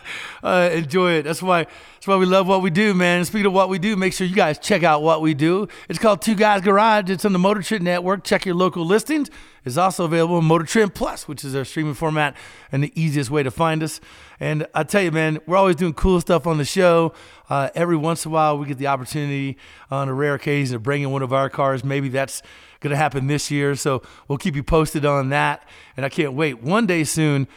uh, 0.43 0.69
enjoy 0.73 1.13
it. 1.13 1.23
That's 1.23 1.41
why 1.41 1.63
that's 1.63 2.07
why 2.07 2.15
we 2.15 2.25
love 2.25 2.47
what 2.47 2.61
we 2.61 2.69
do, 2.69 2.93
man. 2.93 3.25
speaking 3.25 3.47
of 3.47 3.51
what 3.51 3.67
we 3.67 3.77
do, 3.77 3.97
make 3.97 4.13
sure 4.13 4.25
you 4.25 4.35
guys 4.35 4.57
check 4.57 4.83
out 4.83 5.01
what 5.01 5.21
we 5.21 5.33
do. 5.33 5.67
It's 5.89 5.99
called 5.99 6.21
Two 6.21 6.33
Guys 6.33 6.61
Garage. 6.61 7.09
It's 7.09 7.25
on 7.25 7.33
the 7.33 7.39
Motor 7.39 7.61
Trend 7.61 7.83
Network. 7.83 8.23
Check 8.23 8.45
your 8.45 8.55
local 8.55 8.85
listings. 8.85 9.29
It's 9.65 9.75
also 9.75 10.05
available 10.05 10.37
on 10.37 10.45
Motor 10.45 10.63
Trend 10.63 10.95
Plus, 10.95 11.27
which 11.27 11.43
is 11.43 11.53
our 11.55 11.65
streaming 11.65 11.93
format 11.93 12.37
and 12.71 12.81
the 12.81 12.93
easiest 12.95 13.29
way 13.29 13.43
to 13.43 13.51
find 13.51 13.83
us. 13.83 13.99
And 14.39 14.65
I 14.73 14.83
tell 14.83 15.01
you, 15.01 15.11
man, 15.11 15.39
we're 15.45 15.57
always 15.57 15.75
doing 15.75 15.93
cool 15.93 16.21
stuff 16.21 16.47
on 16.47 16.57
the 16.57 16.63
show. 16.63 17.13
Uh, 17.49 17.69
every 17.75 17.97
once 17.97 18.25
in 18.25 18.31
a 18.31 18.33
while, 18.33 18.57
we 18.57 18.65
get 18.65 18.77
the 18.77 18.87
opportunity 18.87 19.57
on 19.91 20.07
a 20.07 20.13
rare 20.13 20.35
occasion 20.35 20.73
to 20.73 20.79
bring 20.79 21.01
in 21.01 21.11
one 21.11 21.21
of 21.21 21.33
our 21.33 21.49
cars. 21.49 21.83
Maybe 21.83 22.07
that's 22.07 22.41
going 22.79 22.91
to 22.91 22.97
happen 22.97 23.27
this 23.27 23.51
year. 23.51 23.75
So 23.75 24.01
we'll 24.29 24.37
keep 24.37 24.55
you 24.55 24.63
posted 24.63 25.05
on 25.05 25.29
that. 25.29 25.67
And 25.97 26.05
I 26.05 26.09
can't 26.09 26.33
wait. 26.33 26.63
One 26.63 26.85
day 26.85 27.03
soon, 27.03 27.47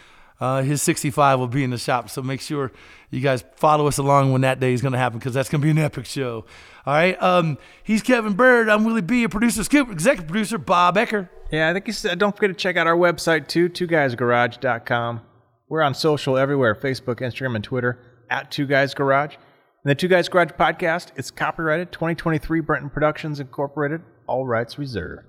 uh, 0.42 0.60
his 0.60 0.82
65 0.82 1.38
will 1.38 1.46
be 1.46 1.62
in 1.62 1.70
the 1.70 1.78
shop. 1.78 2.10
So 2.10 2.20
make 2.20 2.40
sure 2.40 2.72
you 3.10 3.20
guys 3.20 3.44
follow 3.54 3.86
us 3.86 3.98
along 3.98 4.32
when 4.32 4.40
that 4.40 4.58
day 4.58 4.72
is 4.72 4.82
going 4.82 4.90
to 4.90 4.98
happen 4.98 5.20
because 5.20 5.34
that's 5.34 5.48
going 5.48 5.60
to 5.60 5.64
be 5.64 5.70
an 5.70 5.78
epic 5.78 6.04
show. 6.04 6.44
All 6.84 6.94
right. 6.94 7.22
Um, 7.22 7.58
he's 7.84 8.02
Kevin 8.02 8.32
Byrd. 8.32 8.68
I'm 8.68 8.82
Willie 8.82 9.02
B, 9.02 9.22
a 9.22 9.28
producer, 9.28 9.62
scoop, 9.62 9.88
executive 9.88 10.26
producer, 10.26 10.58
Bob 10.58 10.96
Ecker. 10.96 11.28
Yeah, 11.52 11.70
I 11.70 11.72
think 11.72 11.86
you 11.86 11.92
said, 11.92 12.18
don't 12.18 12.34
forget 12.34 12.50
to 12.50 12.60
check 12.60 12.76
out 12.76 12.88
our 12.88 12.96
website 12.96 13.46
too, 13.46 13.68
twoguysgarage.com. 13.68 15.20
We're 15.68 15.82
on 15.82 15.94
social 15.94 16.36
everywhere 16.36 16.74
Facebook, 16.74 17.20
Instagram, 17.20 17.54
and 17.54 17.62
Twitter 17.62 18.00
at 18.28 18.50
Two 18.50 18.66
Guys 18.66 18.94
Garage. 18.94 19.36
And 19.36 19.90
the 19.90 19.94
Two 19.94 20.08
Guys 20.08 20.28
Garage 20.28 20.50
podcast, 20.58 21.12
it's 21.14 21.30
copyrighted 21.30 21.92
2023 21.92 22.60
Brenton 22.62 22.90
Productions 22.90 23.38
Incorporated, 23.38 24.00
all 24.26 24.44
rights 24.44 24.76
reserved. 24.76 25.22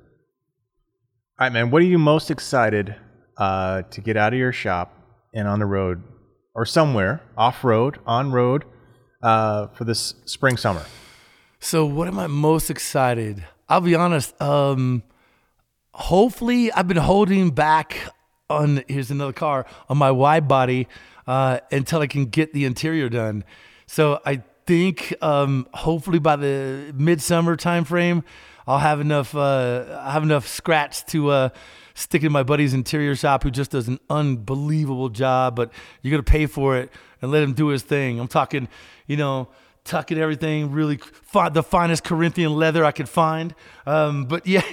All 1.39 1.45
right, 1.45 1.53
man, 1.53 1.69
what 1.69 1.83
are 1.83 1.85
you 1.85 1.99
most 1.99 2.31
excited 2.31 2.95
uh, 3.37 3.83
to 3.83 4.01
get 4.01 4.17
out 4.17 4.33
of 4.33 4.39
your 4.39 4.51
shop 4.51 5.01
and 5.33 5.47
on 5.47 5.59
the 5.59 5.65
road 5.65 6.03
or 6.53 6.65
somewhere 6.65 7.21
off 7.37 7.63
road, 7.63 7.99
on 8.05 8.31
road 8.31 8.65
uh, 9.21 9.67
for 9.67 9.83
this 9.83 10.15
spring 10.25 10.57
summer? 10.57 10.85
So, 11.59 11.85
what 11.85 12.07
am 12.07 12.19
I 12.19 12.27
most 12.27 12.69
excited? 12.69 13.45
I'll 13.69 13.81
be 13.81 13.95
honest. 13.95 14.39
Um, 14.41 15.03
hopefully, 15.93 16.71
I've 16.71 16.87
been 16.87 16.97
holding 16.97 17.51
back 17.51 17.97
on 18.49 18.83
here's 18.87 19.11
another 19.11 19.33
car 19.33 19.65
on 19.89 19.97
my 19.97 20.11
wide 20.11 20.47
body 20.47 20.87
uh, 21.27 21.59
until 21.71 22.01
I 22.01 22.07
can 22.07 22.25
get 22.25 22.53
the 22.53 22.65
interior 22.65 23.09
done. 23.09 23.43
So 23.87 24.19
I 24.25 24.43
think 24.65 25.13
um, 25.21 25.67
hopefully 25.73 26.19
by 26.19 26.35
the 26.35 26.93
midsummer 26.95 27.55
time 27.55 27.83
frame, 27.85 28.23
I'll 28.67 28.79
have 28.79 29.01
enough 29.01 29.35
uh, 29.35 30.01
I 30.01 30.11
have 30.11 30.23
enough 30.23 30.47
scratch 30.47 31.05
to 31.07 31.29
uh, 31.29 31.49
stick 31.93 32.23
in 32.23 32.31
my 32.31 32.43
buddy's 32.43 32.73
interior 32.73 33.15
shop 33.15 33.43
who 33.43 33.51
just 33.51 33.71
does 33.71 33.87
an 33.87 33.99
unbelievable 34.09 35.09
job. 35.09 35.55
But 35.55 35.71
you're 36.01 36.11
gonna 36.11 36.23
pay 36.23 36.45
for 36.45 36.77
it 36.77 36.91
and 37.21 37.31
let 37.31 37.43
him 37.43 37.53
do 37.53 37.67
his 37.67 37.83
thing. 37.83 38.19
I'm 38.19 38.27
talking, 38.27 38.67
you 39.07 39.17
know, 39.17 39.49
tucking 39.85 40.17
everything 40.17 40.71
really 40.71 40.97
fi- 40.97 41.49
the 41.49 41.63
finest 41.63 42.03
Corinthian 42.03 42.53
leather 42.53 42.85
I 42.85 42.91
could 42.91 43.09
find. 43.09 43.53
Um, 43.85 44.25
but 44.25 44.47
yeah, 44.47 44.63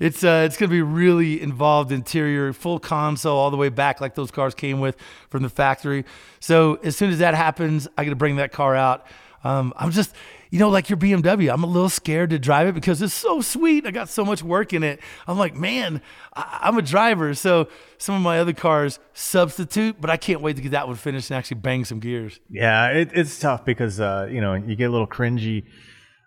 it's 0.00 0.24
uh, 0.24 0.44
it's 0.46 0.56
gonna 0.56 0.70
be 0.70 0.82
really 0.82 1.40
involved 1.40 1.92
interior, 1.92 2.52
full 2.52 2.78
console 2.78 3.36
all 3.36 3.50
the 3.50 3.56
way 3.56 3.68
back 3.68 4.00
like 4.00 4.14
those 4.14 4.30
cars 4.30 4.54
came 4.54 4.80
with 4.80 4.96
from 5.30 5.42
the 5.42 5.48
factory. 5.48 6.04
So 6.40 6.74
as 6.82 6.96
soon 6.96 7.10
as 7.10 7.18
that 7.18 7.34
happens, 7.34 7.88
I 7.96 8.04
got 8.04 8.10
to 8.10 8.16
bring 8.16 8.36
that 8.36 8.52
car 8.52 8.74
out. 8.74 9.06
Um, 9.44 9.74
I'm 9.76 9.90
just, 9.90 10.14
you 10.54 10.60
know, 10.60 10.68
like 10.70 10.88
your 10.88 10.96
BMW, 10.96 11.52
I'm 11.52 11.64
a 11.64 11.66
little 11.66 11.88
scared 11.88 12.30
to 12.30 12.38
drive 12.38 12.68
it 12.68 12.76
because 12.76 13.02
it's 13.02 13.12
so 13.12 13.40
sweet. 13.40 13.84
I 13.86 13.90
got 13.90 14.08
so 14.08 14.24
much 14.24 14.40
work 14.40 14.72
in 14.72 14.84
it. 14.84 15.00
I'm 15.26 15.36
like, 15.36 15.56
man, 15.56 16.00
I- 16.32 16.60
I'm 16.62 16.78
a 16.78 16.82
driver. 16.82 17.34
So 17.34 17.66
some 17.98 18.14
of 18.14 18.22
my 18.22 18.38
other 18.38 18.52
cars 18.52 19.00
substitute, 19.14 20.00
but 20.00 20.10
I 20.10 20.16
can't 20.16 20.40
wait 20.42 20.54
to 20.54 20.62
get 20.62 20.70
that 20.70 20.86
one 20.86 20.94
finished 20.94 21.28
and 21.32 21.36
actually 21.38 21.56
bang 21.56 21.84
some 21.84 21.98
gears. 21.98 22.38
Yeah, 22.48 22.90
it, 22.90 23.10
it's 23.14 23.36
tough 23.40 23.64
because 23.64 23.98
uh, 23.98 24.28
you 24.30 24.40
know 24.40 24.54
you 24.54 24.76
get 24.76 24.84
a 24.84 24.92
little 24.92 25.08
cringy, 25.08 25.64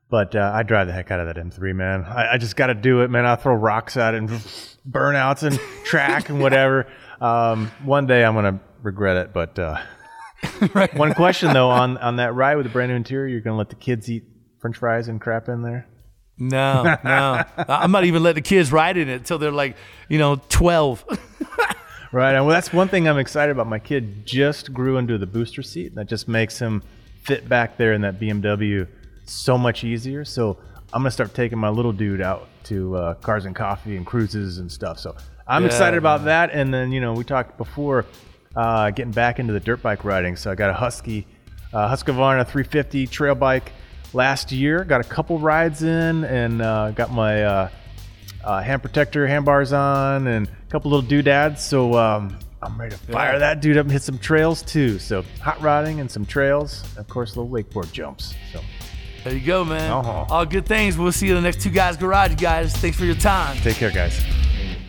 but 0.10 0.36
uh, 0.36 0.52
I 0.54 0.64
drive 0.64 0.88
the 0.88 0.94
heck 0.94 1.10
out 1.10 1.22
of 1.22 1.34
that 1.34 1.38
M3, 1.42 1.74
man. 1.74 2.04
I, 2.04 2.34
I 2.34 2.38
just 2.38 2.58
got 2.58 2.68
to 2.68 2.74
do 2.76 3.04
it, 3.04 3.10
man. 3.10 3.26
I 3.26 3.38
throw 3.38 3.54
rocks 3.54 3.96
at 3.96 4.14
it 4.14 4.18
and 4.18 4.30
burnouts 4.92 5.44
and 5.44 5.58
track 5.86 6.28
and 6.28 6.42
whatever. 6.42 6.86
Um, 7.22 7.72
one 7.86 8.08
day 8.08 8.26
I'm 8.26 8.34
gonna 8.36 8.60
regret 8.84 9.16
it, 9.16 9.32
but 9.32 9.58
uh, 9.58 9.80
right. 10.74 10.94
one 10.96 11.14
question 11.14 11.54
though 11.54 11.70
on 11.70 11.98
on 11.98 12.18
that 12.18 12.34
ride 12.34 12.56
with 12.58 12.66
the 12.66 12.72
brand 12.72 12.90
new 12.92 12.96
interior, 12.96 13.28
you're 13.28 13.42
gonna 13.42 13.58
let 13.58 13.70
the 13.70 13.76
kids 13.76 14.10
eat 14.10 14.24
French 14.60 14.78
fries 14.78 15.08
and 15.08 15.20
crap 15.20 15.50
in 15.50 15.62
there. 15.64 15.88
No, 16.38 16.98
no. 17.04 17.44
I'm 17.68 17.92
not 17.92 18.06
even 18.06 18.22
letting 18.22 18.44
the 18.44 18.48
kids 18.48 18.72
ride 18.72 18.98
in 18.98 19.10
it 19.10 19.16
until 19.16 19.40
they're 19.40 19.52
like, 19.52 19.76
you 20.08 20.20
know, 20.20 20.36
12. 20.50 21.06
Right, 22.14 22.36
and 22.36 22.46
well, 22.46 22.54
that's 22.56 22.72
one 22.72 22.88
thing 22.88 23.08
I'm 23.08 23.18
excited 23.18 23.52
about. 23.52 23.68
My 23.68 23.80
kid 23.80 24.26
just 24.26 24.74
grew 24.74 24.98
into 24.98 25.18
the 25.18 25.26
booster 25.26 25.62
seat, 25.62 25.88
and 25.88 25.98
that 25.98 26.08
just 26.08 26.28
makes 26.30 26.58
him 26.58 26.82
fit 27.24 27.50
back 27.50 27.76
there 27.76 27.92
in 27.92 28.02
that 28.02 28.18
BMW 28.18 28.88
so 29.26 29.58
much 29.58 29.84
easier. 29.84 30.24
So 30.24 30.58
I'm 30.94 31.02
gonna 31.02 31.12
start 31.12 31.34
taking 31.34 31.58
my 31.58 31.68
little 31.68 31.92
dude 31.92 32.22
out 32.22 32.48
to 32.64 32.96
uh, 32.96 33.14
cars 33.16 33.44
and 33.44 33.54
coffee 33.54 33.98
and 33.98 34.06
cruises 34.06 34.58
and 34.58 34.72
stuff. 34.72 35.00
So 35.00 35.18
I'm 35.46 35.64
Yeah, 35.64 35.68
excited 35.68 35.98
about 35.98 36.24
that. 36.24 36.52
And 36.52 36.74
then 36.74 36.94
you 36.94 37.02
know 37.02 37.12
we 37.14 37.26
talked 37.26 37.58
before 37.58 38.06
uh, 38.58 38.90
getting 38.92 39.12
back 39.12 39.40
into 39.40 39.54
the 39.54 39.60
dirt 39.60 39.82
bike 39.82 40.04
riding. 40.04 40.36
So 40.36 40.52
I 40.52 40.56
got 40.56 40.70
a 40.70 40.74
Husky, 40.74 41.28
uh, 41.74 41.90
Husqvarna 41.94 42.44
350 42.46 43.08
trail 43.08 43.36
bike 43.36 43.72
last 44.14 44.52
year. 44.52 44.84
Got 44.84 45.02
a 45.02 45.04
couple 45.04 45.38
rides 45.40 45.84
in, 45.84 46.24
and 46.24 46.62
uh, 46.62 46.92
got 46.92 47.12
my 47.12 47.44
uh, 47.44 47.70
uh, 48.44 48.62
hand 48.62 48.82
protector, 48.82 49.28
handbars 49.28 49.74
on, 49.74 50.28
and 50.28 50.48
a 50.48 50.72
couple 50.72 50.90
little 50.92 51.08
doodads. 51.08 51.64
So 51.64 51.94
um, 51.96 52.38
I'm 52.64 52.80
ready 52.80 52.96
to 52.96 53.02
fire 53.12 53.34
Yeah. 53.34 53.40
that 53.40 53.62
dude 53.62 53.78
up 53.78 53.84
and 53.86 53.92
hit 53.92 54.02
some 54.02 54.18
trails 54.18 54.62
too. 54.64 54.98
So 55.00 55.24
hot 55.42 55.62
rodding 55.62 56.00
and 56.00 56.10
some 56.10 56.26
trails, 56.26 56.84
of 56.98 57.08
course, 57.08 57.36
little 57.38 57.52
wakeboard 57.52 57.92
jumps. 57.92 58.34
So 58.54 58.62
There 59.24 59.34
you 59.34 59.46
go, 59.46 59.64
man. 59.66 59.92
Uh-huh. 59.92 60.26
All 60.34 60.46
good 60.46 60.66
things. 60.66 60.98
We'll 60.98 61.12
see 61.12 61.28
you 61.28 61.36
in 61.36 61.44
the 61.44 61.48
next 61.48 61.62
Two 61.62 61.70
Guys 61.70 61.98
Garage, 61.98 62.36
guys. 62.36 62.76
Thanks 62.78 62.98
for 62.98 63.06
your 63.06 63.16
time. 63.16 63.58
take 63.58 63.76
care, 63.76 63.92
guys. 63.92 64.20